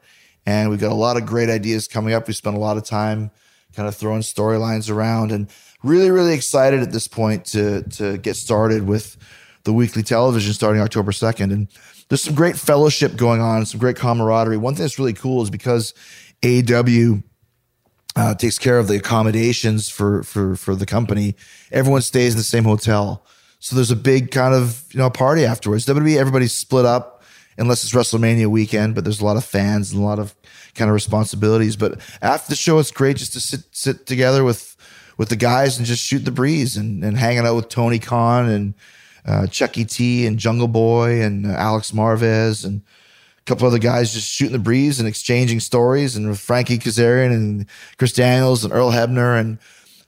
and 0.44 0.70
we've 0.70 0.80
got 0.80 0.92
a 0.92 0.94
lot 0.94 1.16
of 1.16 1.26
great 1.26 1.48
ideas 1.48 1.86
coming 1.86 2.14
up. 2.14 2.26
We 2.26 2.34
spent 2.34 2.56
a 2.56 2.60
lot 2.60 2.76
of 2.76 2.84
time 2.84 3.30
kind 3.74 3.86
of 3.86 3.94
throwing 3.94 4.22
storylines 4.22 4.90
around, 4.90 5.30
and 5.30 5.48
really, 5.82 6.10
really 6.10 6.34
excited 6.34 6.80
at 6.80 6.92
this 6.92 7.08
point 7.08 7.44
to 7.46 7.82
to 7.82 8.18
get 8.18 8.36
started 8.36 8.86
with 8.86 9.16
the 9.64 9.72
weekly 9.72 10.02
television 10.02 10.52
starting 10.52 10.80
October 10.80 11.12
second. 11.12 11.52
And 11.52 11.68
there's 12.08 12.22
some 12.22 12.34
great 12.34 12.56
fellowship 12.56 13.16
going 13.16 13.40
on, 13.40 13.66
some 13.66 13.80
great 13.80 13.96
camaraderie. 13.96 14.56
One 14.56 14.74
thing 14.74 14.84
that's 14.84 14.98
really 14.98 15.12
cool 15.12 15.42
is 15.42 15.50
because 15.50 15.92
AW 16.44 17.20
uh, 18.16 18.34
takes 18.34 18.58
care 18.58 18.78
of 18.78 18.88
the 18.88 18.96
accommodations 18.96 19.88
for 19.88 20.22
for 20.22 20.56
for 20.56 20.74
the 20.74 20.86
company. 20.86 21.36
Everyone 21.70 22.02
stays 22.02 22.32
in 22.34 22.38
the 22.38 22.44
same 22.44 22.64
hotel, 22.64 23.24
so 23.60 23.76
there's 23.76 23.90
a 23.90 23.96
big 23.96 24.30
kind 24.30 24.54
of 24.54 24.84
you 24.92 24.98
know 24.98 25.10
party 25.10 25.44
afterwards. 25.44 25.86
WWE 25.86 26.16
everybody's 26.16 26.54
split 26.54 26.84
up 26.84 27.22
unless 27.58 27.82
it's 27.82 27.92
WrestleMania 27.92 28.46
weekend, 28.46 28.94
but 28.94 29.04
there's 29.04 29.20
a 29.20 29.24
lot 29.24 29.36
of 29.36 29.44
fans 29.44 29.92
and 29.92 30.00
a 30.00 30.04
lot 30.04 30.18
of 30.18 30.34
kind 30.74 30.88
of 30.88 30.94
responsibilities. 30.94 31.76
But 31.76 32.00
after 32.22 32.50
the 32.50 32.56
show, 32.56 32.78
it's 32.78 32.90
great 32.90 33.16
just 33.16 33.32
to 33.34 33.40
sit 33.40 33.60
sit 33.72 34.06
together 34.06 34.44
with 34.44 34.76
with 35.18 35.28
the 35.28 35.36
guys 35.36 35.76
and 35.76 35.86
just 35.86 36.02
shoot 36.02 36.24
the 36.24 36.30
breeze 36.30 36.76
and, 36.76 37.04
and 37.04 37.18
hanging 37.18 37.44
out 37.44 37.56
with 37.56 37.68
Tony 37.68 37.98
Khan 37.98 38.48
and 38.48 38.74
uh, 39.26 39.46
Chucky 39.48 39.84
T 39.84 40.26
and 40.26 40.38
Jungle 40.38 40.68
Boy 40.68 41.20
and 41.20 41.44
uh, 41.44 41.50
Alex 41.50 41.90
Marvez 41.90 42.64
and 42.64 42.80
a 43.38 43.42
couple 43.44 43.66
other 43.66 43.78
guys 43.78 44.14
just 44.14 44.30
shooting 44.30 44.52
the 44.52 44.58
breeze 44.58 44.98
and 44.98 45.08
exchanging 45.08 45.60
stories 45.60 46.16
and 46.16 46.28
with 46.28 46.40
Frankie 46.40 46.78
Kazarian 46.78 47.32
and 47.32 47.66
Chris 47.98 48.12
Daniels 48.12 48.64
and 48.64 48.72
Earl 48.72 48.92
Hebner 48.92 49.38
and 49.38 49.58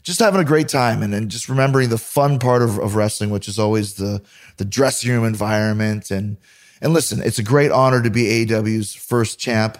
just 0.03 0.21
having 0.21 0.41
a 0.41 0.45
great 0.45 0.69
time 0.69 1.03
and, 1.03 1.13
and 1.13 1.31
just 1.31 1.49
remembering 1.49 1.91
the 1.91 1.99
fun 1.99 2.39
part 2.39 2.63
of, 2.63 2.79
of 2.79 2.95
wrestling, 2.95 3.29
which 3.29 3.49
is 3.49 3.59
always 3.59 3.95
the 3.95 4.23
the 4.57 4.65
dressing 4.65 5.11
room 5.11 5.25
environment 5.25 6.11
and 6.11 6.39
and 6.81 6.95
listen, 6.95 7.21
it's 7.23 7.39
a 7.39 7.43
great 7.43 7.71
honor 7.71 8.03
to 8.03 8.11
be 8.11 8.47
AEW's 8.47 8.95
first 8.95 9.39
champ. 9.39 9.77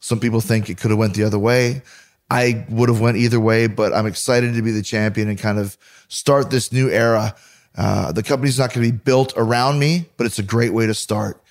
Some 0.00 0.18
people 0.18 0.40
think 0.40 0.68
it 0.68 0.78
could 0.78 0.90
have 0.90 0.98
went 0.98 1.14
the 1.14 1.22
other 1.22 1.38
way. 1.38 1.82
I 2.30 2.64
would 2.68 2.88
have 2.88 3.00
went 3.00 3.16
either 3.16 3.40
way, 3.40 3.66
but 3.66 3.92
I'm 3.92 4.06
excited 4.06 4.54
to 4.54 4.62
be 4.62 4.70
the 4.70 4.82
champion 4.82 5.28
and 5.28 5.38
kind 5.38 5.58
of 5.58 5.76
start 6.08 6.50
this 6.50 6.72
new 6.72 6.88
era 6.88 7.34
uh, 7.76 8.12
the 8.12 8.22
company's 8.22 8.58
not 8.58 8.72
going 8.72 8.86
to 8.86 8.92
be 8.92 8.98
built 8.98 9.32
around 9.36 9.78
me, 9.78 10.06
but 10.16 10.26
it's 10.26 10.38
a 10.38 10.42
great 10.42 10.72
way 10.72 10.86
to 10.86 10.94
start. 10.94 11.42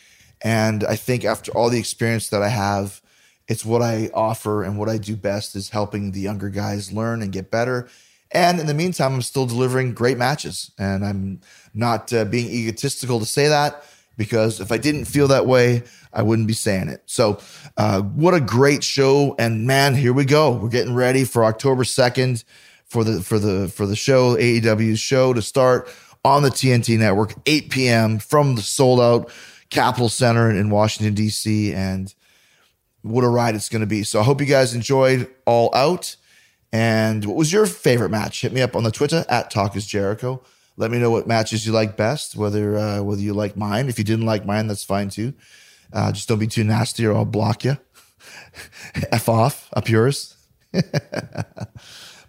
And 0.41 0.83
I 0.83 0.95
think 0.95 1.25
after 1.25 1.51
all 1.51 1.69
the 1.69 1.79
experience 1.79 2.29
that 2.29 2.41
I 2.41 2.49
have, 2.49 3.01
it's 3.47 3.65
what 3.65 3.81
I 3.81 4.09
offer 4.13 4.63
and 4.63 4.77
what 4.77 4.89
I 4.89 4.97
do 4.97 5.15
best 5.15 5.55
is 5.55 5.69
helping 5.69 6.11
the 6.11 6.19
younger 6.19 6.49
guys 6.49 6.91
learn 6.91 7.21
and 7.21 7.31
get 7.31 7.49
better. 7.49 7.89
And 8.31 8.59
in 8.59 8.67
the 8.67 8.73
meantime, 8.73 9.15
I'm 9.15 9.21
still 9.23 9.47
delivering 9.47 9.93
great 9.93 10.17
matches. 10.17 10.71
And 10.77 11.03
I'm 11.03 11.41
not 11.73 12.13
uh, 12.13 12.25
being 12.25 12.47
egotistical 12.47 13.19
to 13.19 13.25
say 13.25 13.47
that 13.47 13.83
because 14.19 14.59
if 14.59 14.69
I 14.69 14.77
didn't 14.77 15.05
feel 15.05 15.29
that 15.29 15.47
way, 15.47 15.81
I 16.11 16.23
wouldn't 16.23 16.49
be 16.49 16.53
saying 16.53 16.89
it. 16.89 17.01
So, 17.05 17.39
uh, 17.77 18.01
what 18.01 18.33
a 18.33 18.41
great 18.41 18.83
show! 18.83 19.33
And 19.39 19.65
man, 19.65 19.95
here 19.95 20.11
we 20.11 20.25
go. 20.25 20.51
We're 20.51 20.67
getting 20.67 20.93
ready 20.93 21.23
for 21.23 21.45
October 21.45 21.85
second 21.85 22.43
for 22.85 23.05
the 23.05 23.21
for 23.21 23.39
the 23.39 23.69
for 23.69 23.87
the 23.87 23.95
show 23.95 24.35
AEW's 24.35 24.99
show 24.99 25.33
to 25.33 25.41
start 25.41 25.89
on 26.25 26.43
the 26.43 26.49
TNT 26.49 26.99
network, 26.99 27.33
8 27.45 27.69
p.m. 27.69 28.19
from 28.19 28.55
the 28.55 28.61
sold 28.61 28.99
out 28.99 29.31
Capitol 29.69 30.09
Center 30.09 30.51
in 30.51 30.69
Washington, 30.69 31.13
D.C. 31.13 31.73
And 31.73 32.13
what 33.01 33.23
a 33.23 33.29
ride 33.29 33.55
it's 33.55 33.69
going 33.69 33.79
to 33.79 33.87
be. 33.87 34.03
So 34.03 34.19
I 34.19 34.23
hope 34.23 34.41
you 34.41 34.47
guys 34.47 34.75
enjoyed 34.75 35.33
All 35.45 35.73
Out. 35.73 36.17
And 36.73 37.23
what 37.23 37.37
was 37.37 37.53
your 37.53 37.65
favorite 37.65 38.09
match? 38.09 38.41
Hit 38.41 38.51
me 38.51 38.61
up 38.61 38.75
on 38.75 38.83
the 38.83 38.91
Twitter 38.91 39.25
at 39.29 39.49
Talk 39.49 39.77
is 39.77 39.87
Jericho. 39.87 40.43
Let 40.79 40.91
me 40.91 40.97
know 40.97 41.11
what 41.11 41.27
matches 41.27 41.65
you 41.65 41.73
like 41.73 41.95
best, 41.97 42.35
whether 42.35 42.77
uh, 42.77 43.03
whether 43.03 43.21
you 43.21 43.33
like 43.33 43.55
mine. 43.55 43.89
If 43.89 43.99
you 43.99 44.05
didn't 44.05 44.25
like 44.25 44.45
mine, 44.45 44.67
that's 44.67 44.83
fine 44.83 45.09
too. 45.09 45.33
Uh, 45.91 46.11
just 46.11 46.27
don't 46.27 46.39
be 46.39 46.47
too 46.47 46.63
nasty 46.63 47.05
or 47.05 47.13
I'll 47.13 47.25
block 47.25 47.65
you. 47.65 47.77
F 49.11 49.27
off 49.27 49.69
up 49.73 49.89
yours. 49.89 50.35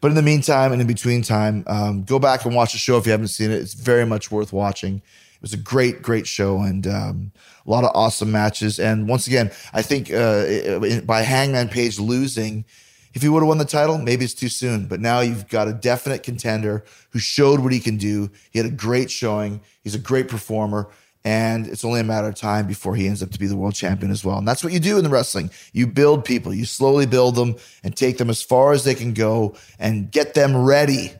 But 0.00 0.08
in 0.08 0.14
the 0.14 0.22
meantime 0.22 0.72
and 0.72 0.80
in 0.80 0.86
between 0.86 1.22
time, 1.22 1.62
um, 1.66 2.04
go 2.04 2.18
back 2.18 2.44
and 2.44 2.54
watch 2.54 2.72
the 2.72 2.78
show 2.78 2.96
if 2.96 3.04
you 3.04 3.12
haven't 3.12 3.28
seen 3.28 3.50
it. 3.50 3.60
It's 3.60 3.74
very 3.74 4.06
much 4.06 4.30
worth 4.30 4.52
watching. 4.52 4.96
It 4.96 5.42
was 5.42 5.52
a 5.52 5.58
great, 5.58 6.02
great 6.02 6.26
show 6.26 6.60
and 6.60 6.86
um, 6.86 7.32
a 7.66 7.70
lot 7.70 7.84
of 7.84 7.90
awesome 7.94 8.32
matches. 8.32 8.78
And 8.78 9.08
once 9.08 9.26
again, 9.26 9.50
I 9.72 9.82
think 9.82 10.10
uh, 10.10 11.00
by 11.04 11.22
Hangman 11.22 11.68
Page 11.68 11.98
losing, 11.98 12.64
if 13.12 13.22
he 13.22 13.28
would 13.28 13.40
have 13.40 13.48
won 13.48 13.58
the 13.58 13.64
title, 13.64 13.98
maybe 13.98 14.24
it's 14.24 14.34
too 14.34 14.48
soon. 14.48 14.86
But 14.86 15.00
now 15.00 15.20
you've 15.20 15.48
got 15.48 15.68
a 15.68 15.72
definite 15.72 16.22
contender 16.22 16.84
who 17.10 17.18
showed 17.18 17.60
what 17.60 17.72
he 17.72 17.80
can 17.80 17.96
do. 17.96 18.30
He 18.50 18.58
had 18.58 18.66
a 18.66 18.74
great 18.74 19.10
showing. 19.10 19.60
He's 19.82 19.94
a 19.94 19.98
great 19.98 20.28
performer. 20.28 20.88
And 21.22 21.66
it's 21.66 21.84
only 21.84 22.00
a 22.00 22.04
matter 22.04 22.28
of 22.28 22.34
time 22.34 22.66
before 22.66 22.94
he 22.94 23.06
ends 23.06 23.22
up 23.22 23.30
to 23.30 23.38
be 23.38 23.46
the 23.46 23.56
world 23.56 23.74
champion 23.74 24.10
as 24.10 24.24
well. 24.24 24.38
And 24.38 24.48
that's 24.48 24.64
what 24.64 24.72
you 24.72 24.80
do 24.80 24.96
in 24.96 25.04
the 25.04 25.10
wrestling. 25.10 25.50
You 25.72 25.86
build 25.86 26.24
people, 26.24 26.54
you 26.54 26.64
slowly 26.64 27.04
build 27.04 27.34
them 27.34 27.56
and 27.84 27.94
take 27.94 28.16
them 28.16 28.30
as 28.30 28.42
far 28.42 28.72
as 28.72 28.84
they 28.84 28.94
can 28.94 29.12
go 29.12 29.54
and 29.78 30.10
get 30.10 30.32
them 30.34 30.56
ready 30.56 31.12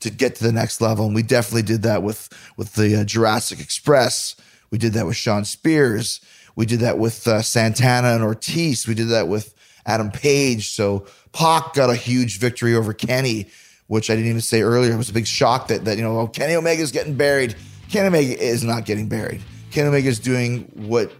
to 0.00 0.10
get 0.10 0.34
to 0.34 0.44
the 0.44 0.52
next 0.52 0.80
level. 0.80 1.06
And 1.06 1.14
we 1.14 1.22
definitely 1.22 1.62
did 1.62 1.82
that 1.82 2.02
with, 2.02 2.28
with 2.56 2.74
the 2.74 3.00
uh, 3.00 3.04
Jurassic 3.04 3.60
Express. 3.60 4.36
We 4.70 4.76
did 4.76 4.92
that 4.94 5.06
with 5.06 5.16
Shawn 5.16 5.44
Spears. 5.44 6.20
We 6.56 6.66
did 6.66 6.80
that 6.80 6.98
with 6.98 7.26
uh, 7.26 7.40
Santana 7.40 8.08
and 8.08 8.22
Ortiz. 8.22 8.86
We 8.86 8.94
did 8.94 9.08
that 9.08 9.28
with 9.28 9.54
Adam 9.86 10.10
Page. 10.10 10.70
So 10.70 11.06
Pac 11.32 11.74
got 11.74 11.90
a 11.90 11.96
huge 11.96 12.38
victory 12.38 12.74
over 12.74 12.92
Kenny, 12.92 13.48
which 13.86 14.10
I 14.10 14.14
didn't 14.14 14.30
even 14.30 14.40
say 14.40 14.62
earlier. 14.62 14.92
It 14.92 14.96
was 14.96 15.10
a 15.10 15.14
big 15.14 15.26
shock 15.26 15.68
that, 15.68 15.84
that 15.84 15.96
you 15.96 16.02
know, 16.02 16.18
oh, 16.18 16.26
Kenny 16.26 16.54
Omega's 16.54 16.92
getting 16.92 17.14
buried. 17.16 17.54
Kenny 17.90 18.06
Omega 18.06 18.42
is 18.42 18.64
not 18.64 18.84
getting 18.84 19.08
buried. 19.08 19.42
Kenny 19.70 19.88
Omega 19.88 20.08
is 20.08 20.18
doing 20.18 20.70
what 20.74 21.10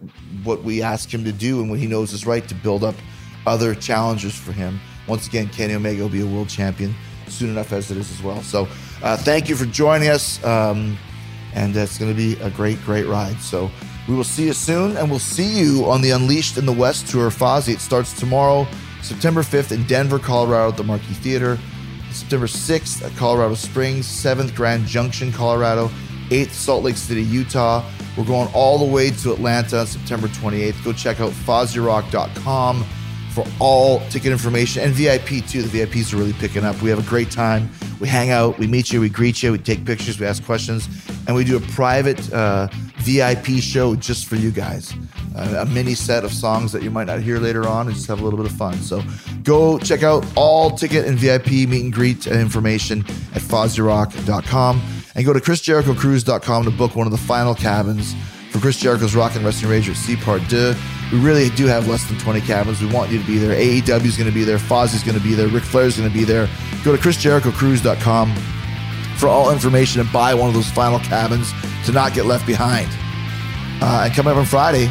what 0.44 0.62
we 0.62 0.82
ask 0.82 1.12
him 1.12 1.24
to 1.24 1.32
do 1.32 1.60
and 1.60 1.70
what 1.70 1.78
he 1.78 1.86
knows 1.86 2.12
is 2.12 2.26
right 2.26 2.46
to 2.48 2.54
build 2.54 2.84
up 2.84 2.94
other 3.46 3.74
challengers 3.74 4.34
for 4.34 4.52
him. 4.52 4.78
Once 5.08 5.26
again, 5.26 5.48
Kenny 5.48 5.74
Omega 5.74 6.02
will 6.02 6.08
be 6.08 6.20
a 6.20 6.26
world 6.26 6.48
champion 6.48 6.94
soon 7.28 7.50
enough 7.50 7.72
as 7.72 7.90
it 7.90 7.96
is 7.96 8.10
as 8.10 8.22
well. 8.22 8.42
So, 8.42 8.68
uh, 9.02 9.16
thank 9.16 9.48
you 9.48 9.56
for 9.56 9.64
joining 9.64 10.08
us, 10.08 10.42
um, 10.44 10.96
and 11.54 11.74
it's 11.74 11.98
going 11.98 12.10
to 12.10 12.16
be 12.16 12.40
a 12.40 12.50
great, 12.50 12.80
great 12.82 13.06
ride. 13.06 13.38
So, 13.40 13.70
we 14.08 14.14
will 14.14 14.24
see 14.24 14.46
you 14.46 14.52
soon, 14.52 14.96
and 14.96 15.08
we'll 15.08 15.18
see 15.18 15.60
you 15.60 15.84
on 15.86 16.02
the 16.02 16.10
Unleashed 16.10 16.58
in 16.58 16.66
the 16.66 16.72
West 16.72 17.08
tour, 17.08 17.28
of 17.28 17.36
Fozzy. 17.36 17.74
It 17.74 17.80
starts 17.80 18.12
tomorrow, 18.12 18.66
September 19.00 19.42
5th 19.42 19.72
in 19.72 19.84
Denver, 19.86 20.18
Colorado, 20.18 20.70
at 20.70 20.76
the 20.76 20.84
Marquee 20.84 21.14
Theater. 21.14 21.58
September 22.10 22.46
6th 22.46 23.04
at 23.04 23.16
Colorado 23.16 23.54
Springs, 23.54 24.06
7th 24.06 24.54
Grand 24.54 24.86
Junction, 24.86 25.32
Colorado. 25.32 25.90
8th, 26.28 26.50
Salt 26.50 26.82
Lake 26.82 26.96
City, 26.96 27.22
Utah. 27.22 27.84
We're 28.16 28.24
going 28.24 28.48
all 28.54 28.78
the 28.78 28.90
way 28.90 29.10
to 29.10 29.32
Atlanta 29.32 29.80
on 29.80 29.86
September 29.86 30.28
28th. 30.28 30.84
Go 30.84 30.92
check 30.92 31.20
out 31.20 31.30
FozzyRock.com 31.30 32.84
for 33.32 33.46
all 33.58 34.00
ticket 34.08 34.32
information 34.32 34.82
and 34.82 34.92
VIP 34.92 35.46
too. 35.46 35.62
The 35.62 35.80
VIPs 35.80 36.12
are 36.12 36.16
really 36.16 36.34
picking 36.34 36.64
up. 36.64 36.80
We 36.82 36.90
have 36.90 36.98
a 36.98 37.08
great 37.08 37.30
time. 37.30 37.70
We 38.00 38.08
hang 38.08 38.30
out, 38.30 38.58
we 38.58 38.66
meet 38.66 38.92
you, 38.92 39.00
we 39.00 39.08
greet 39.08 39.42
you, 39.42 39.52
we 39.52 39.58
take 39.58 39.84
pictures, 39.84 40.18
we 40.18 40.26
ask 40.26 40.44
questions, 40.44 40.88
and 41.26 41.36
we 41.36 41.44
do 41.44 41.56
a 41.56 41.60
private 41.60 42.32
uh, 42.32 42.68
VIP 43.02 43.62
show 43.62 43.94
just 43.94 44.26
for 44.26 44.36
you 44.36 44.50
guys. 44.50 44.94
Uh, 45.34 45.64
a 45.66 45.66
mini 45.66 45.94
set 45.94 46.24
of 46.24 46.32
songs 46.32 46.72
that 46.72 46.82
you 46.82 46.90
might 46.90 47.06
not 47.06 47.20
hear 47.20 47.38
later 47.38 47.66
on 47.66 47.86
and 47.86 47.96
just 47.96 48.06
have 48.06 48.20
a 48.20 48.24
little 48.24 48.38
bit 48.38 48.50
of 48.50 48.56
fun. 48.56 48.74
So 48.78 49.02
go 49.42 49.78
check 49.78 50.02
out 50.02 50.24
all 50.36 50.70
ticket 50.70 51.06
and 51.06 51.18
VIP 51.18 51.68
meet 51.68 51.82
and 51.82 51.92
greet 51.92 52.26
information 52.26 53.00
at 53.34 53.42
FozzyRock.com 53.42 54.82
and 55.14 55.24
go 55.26 55.32
to 55.32 55.40
ChrisJerichoCruise.com 55.40 56.64
to 56.64 56.70
book 56.70 56.96
one 56.96 57.06
of 57.06 57.12
the 57.12 57.18
final 57.18 57.54
cabins 57.54 58.14
for 58.50 58.58
Chris 58.58 58.78
Jericho's 58.78 59.14
Rock 59.14 59.34
and 59.34 59.44
Wrestling 59.44 59.70
Rage 59.70 59.88
at 59.88 59.96
Sea 59.96 60.16
Part 60.16 60.42
2. 60.48 60.74
We 61.12 61.18
really 61.20 61.50
do 61.50 61.66
have 61.66 61.88
less 61.88 62.06
than 62.08 62.18
20 62.18 62.40
cabins. 62.42 62.80
We 62.80 62.92
want 62.92 63.10
you 63.10 63.18
to 63.18 63.26
be 63.26 63.38
there. 63.38 63.56
AEW 63.56 64.04
is 64.04 64.16
going 64.16 64.28
to 64.28 64.34
be 64.34 64.44
there. 64.44 64.58
Fozzy's 64.58 65.02
going 65.02 65.16
to 65.16 65.24
be 65.24 65.34
there. 65.34 65.48
Ric 65.48 65.62
Flair's 65.62 65.96
going 65.98 66.10
to 66.10 66.16
be 66.16 66.24
there. 66.24 66.48
Go 66.84 66.94
to 66.94 67.02
ChrisJerichoCruise.com 67.02 68.61
for 69.22 69.28
all 69.28 69.52
information 69.52 70.00
and 70.00 70.12
buy 70.12 70.34
one 70.34 70.48
of 70.48 70.54
those 70.54 70.68
final 70.72 70.98
cabins 70.98 71.52
to 71.86 71.92
not 71.92 72.12
get 72.12 72.26
left 72.26 72.44
behind. 72.44 72.88
Uh, 73.80 74.02
and 74.04 74.14
coming 74.14 74.32
up 74.32 74.36
on 74.36 74.44
Friday, 74.44 74.88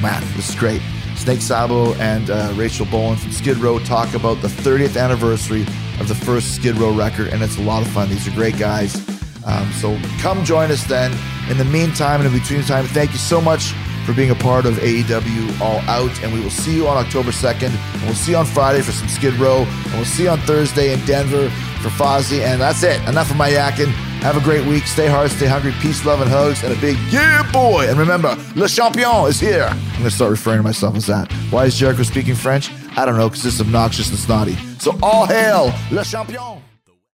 man, 0.00 0.22
this 0.34 0.48
is 0.48 0.54
great. 0.54 0.80
Snake 1.14 1.42
Sabo 1.42 1.92
and 1.96 2.30
uh, 2.30 2.54
Rachel 2.56 2.86
Bolan 2.86 3.18
from 3.18 3.32
Skid 3.32 3.58
Row 3.58 3.78
talk 3.80 4.14
about 4.14 4.40
the 4.40 4.48
30th 4.48 4.98
anniversary 4.98 5.60
of 6.00 6.08
the 6.08 6.14
first 6.14 6.54
Skid 6.54 6.78
Row 6.78 6.90
record, 6.90 7.28
and 7.28 7.42
it's 7.42 7.58
a 7.58 7.60
lot 7.60 7.82
of 7.82 7.92
fun. 7.92 8.08
These 8.08 8.26
are 8.26 8.30
great 8.30 8.56
guys. 8.58 8.96
Um, 9.44 9.70
so 9.72 10.00
come 10.20 10.42
join 10.42 10.70
us 10.70 10.82
then. 10.84 11.12
In 11.50 11.58
the 11.58 11.66
meantime 11.66 12.22
and 12.22 12.34
in 12.34 12.40
between 12.40 12.62
time, 12.62 12.86
thank 12.86 13.12
you 13.12 13.18
so 13.18 13.42
much 13.42 13.74
for 14.06 14.14
being 14.14 14.30
a 14.30 14.34
part 14.34 14.64
of 14.64 14.76
AEW 14.76 15.60
All 15.60 15.80
Out. 15.80 16.22
And 16.22 16.32
we 16.32 16.40
will 16.40 16.48
see 16.48 16.74
you 16.74 16.88
on 16.88 16.96
October 16.96 17.30
2nd. 17.30 17.68
And 17.68 18.02
we'll 18.04 18.14
see 18.14 18.32
you 18.32 18.38
on 18.38 18.46
Friday 18.46 18.80
for 18.80 18.92
some 18.92 19.08
Skid 19.08 19.34
Row. 19.34 19.64
And 19.64 19.92
we'll 19.92 20.06
see 20.06 20.22
you 20.22 20.30
on 20.30 20.38
Thursday 20.40 20.94
in 20.94 21.04
Denver 21.04 21.52
for 21.84 22.02
Fozzy. 22.02 22.40
And 22.40 22.60
that's 22.60 22.82
it. 22.82 23.00
Enough 23.08 23.30
of 23.30 23.36
my 23.36 23.50
yakking. 23.50 23.92
Have 24.22 24.36
a 24.36 24.40
great 24.40 24.66
week. 24.66 24.86
Stay 24.86 25.06
hard, 25.06 25.30
stay 25.30 25.46
hungry. 25.46 25.72
Peace, 25.80 26.04
love, 26.06 26.20
and 26.22 26.30
hugs. 26.30 26.62
And 26.64 26.72
a 26.72 26.80
big 26.80 26.96
yeah, 27.10 27.48
boy. 27.52 27.86
And 27.88 27.98
remember, 27.98 28.36
Le 28.56 28.68
Champion 28.68 29.28
is 29.28 29.38
here. 29.38 29.68
I'm 29.70 29.78
going 29.92 30.04
to 30.04 30.10
start 30.10 30.30
referring 30.30 30.58
to 30.58 30.62
myself 30.62 30.96
as 30.96 31.06
that. 31.06 31.30
Why 31.50 31.66
is 31.66 31.76
Jericho 31.76 32.02
speaking 32.02 32.34
French? 32.34 32.70
I 32.96 33.04
don't 33.04 33.16
know, 33.16 33.28
because 33.28 33.44
it's 33.44 33.60
obnoxious 33.60 34.08
and 34.08 34.18
snotty. 34.18 34.56
So 34.78 34.98
all 35.02 35.26
hail 35.26 35.74
Le 35.90 36.04
Champion. 36.04 36.63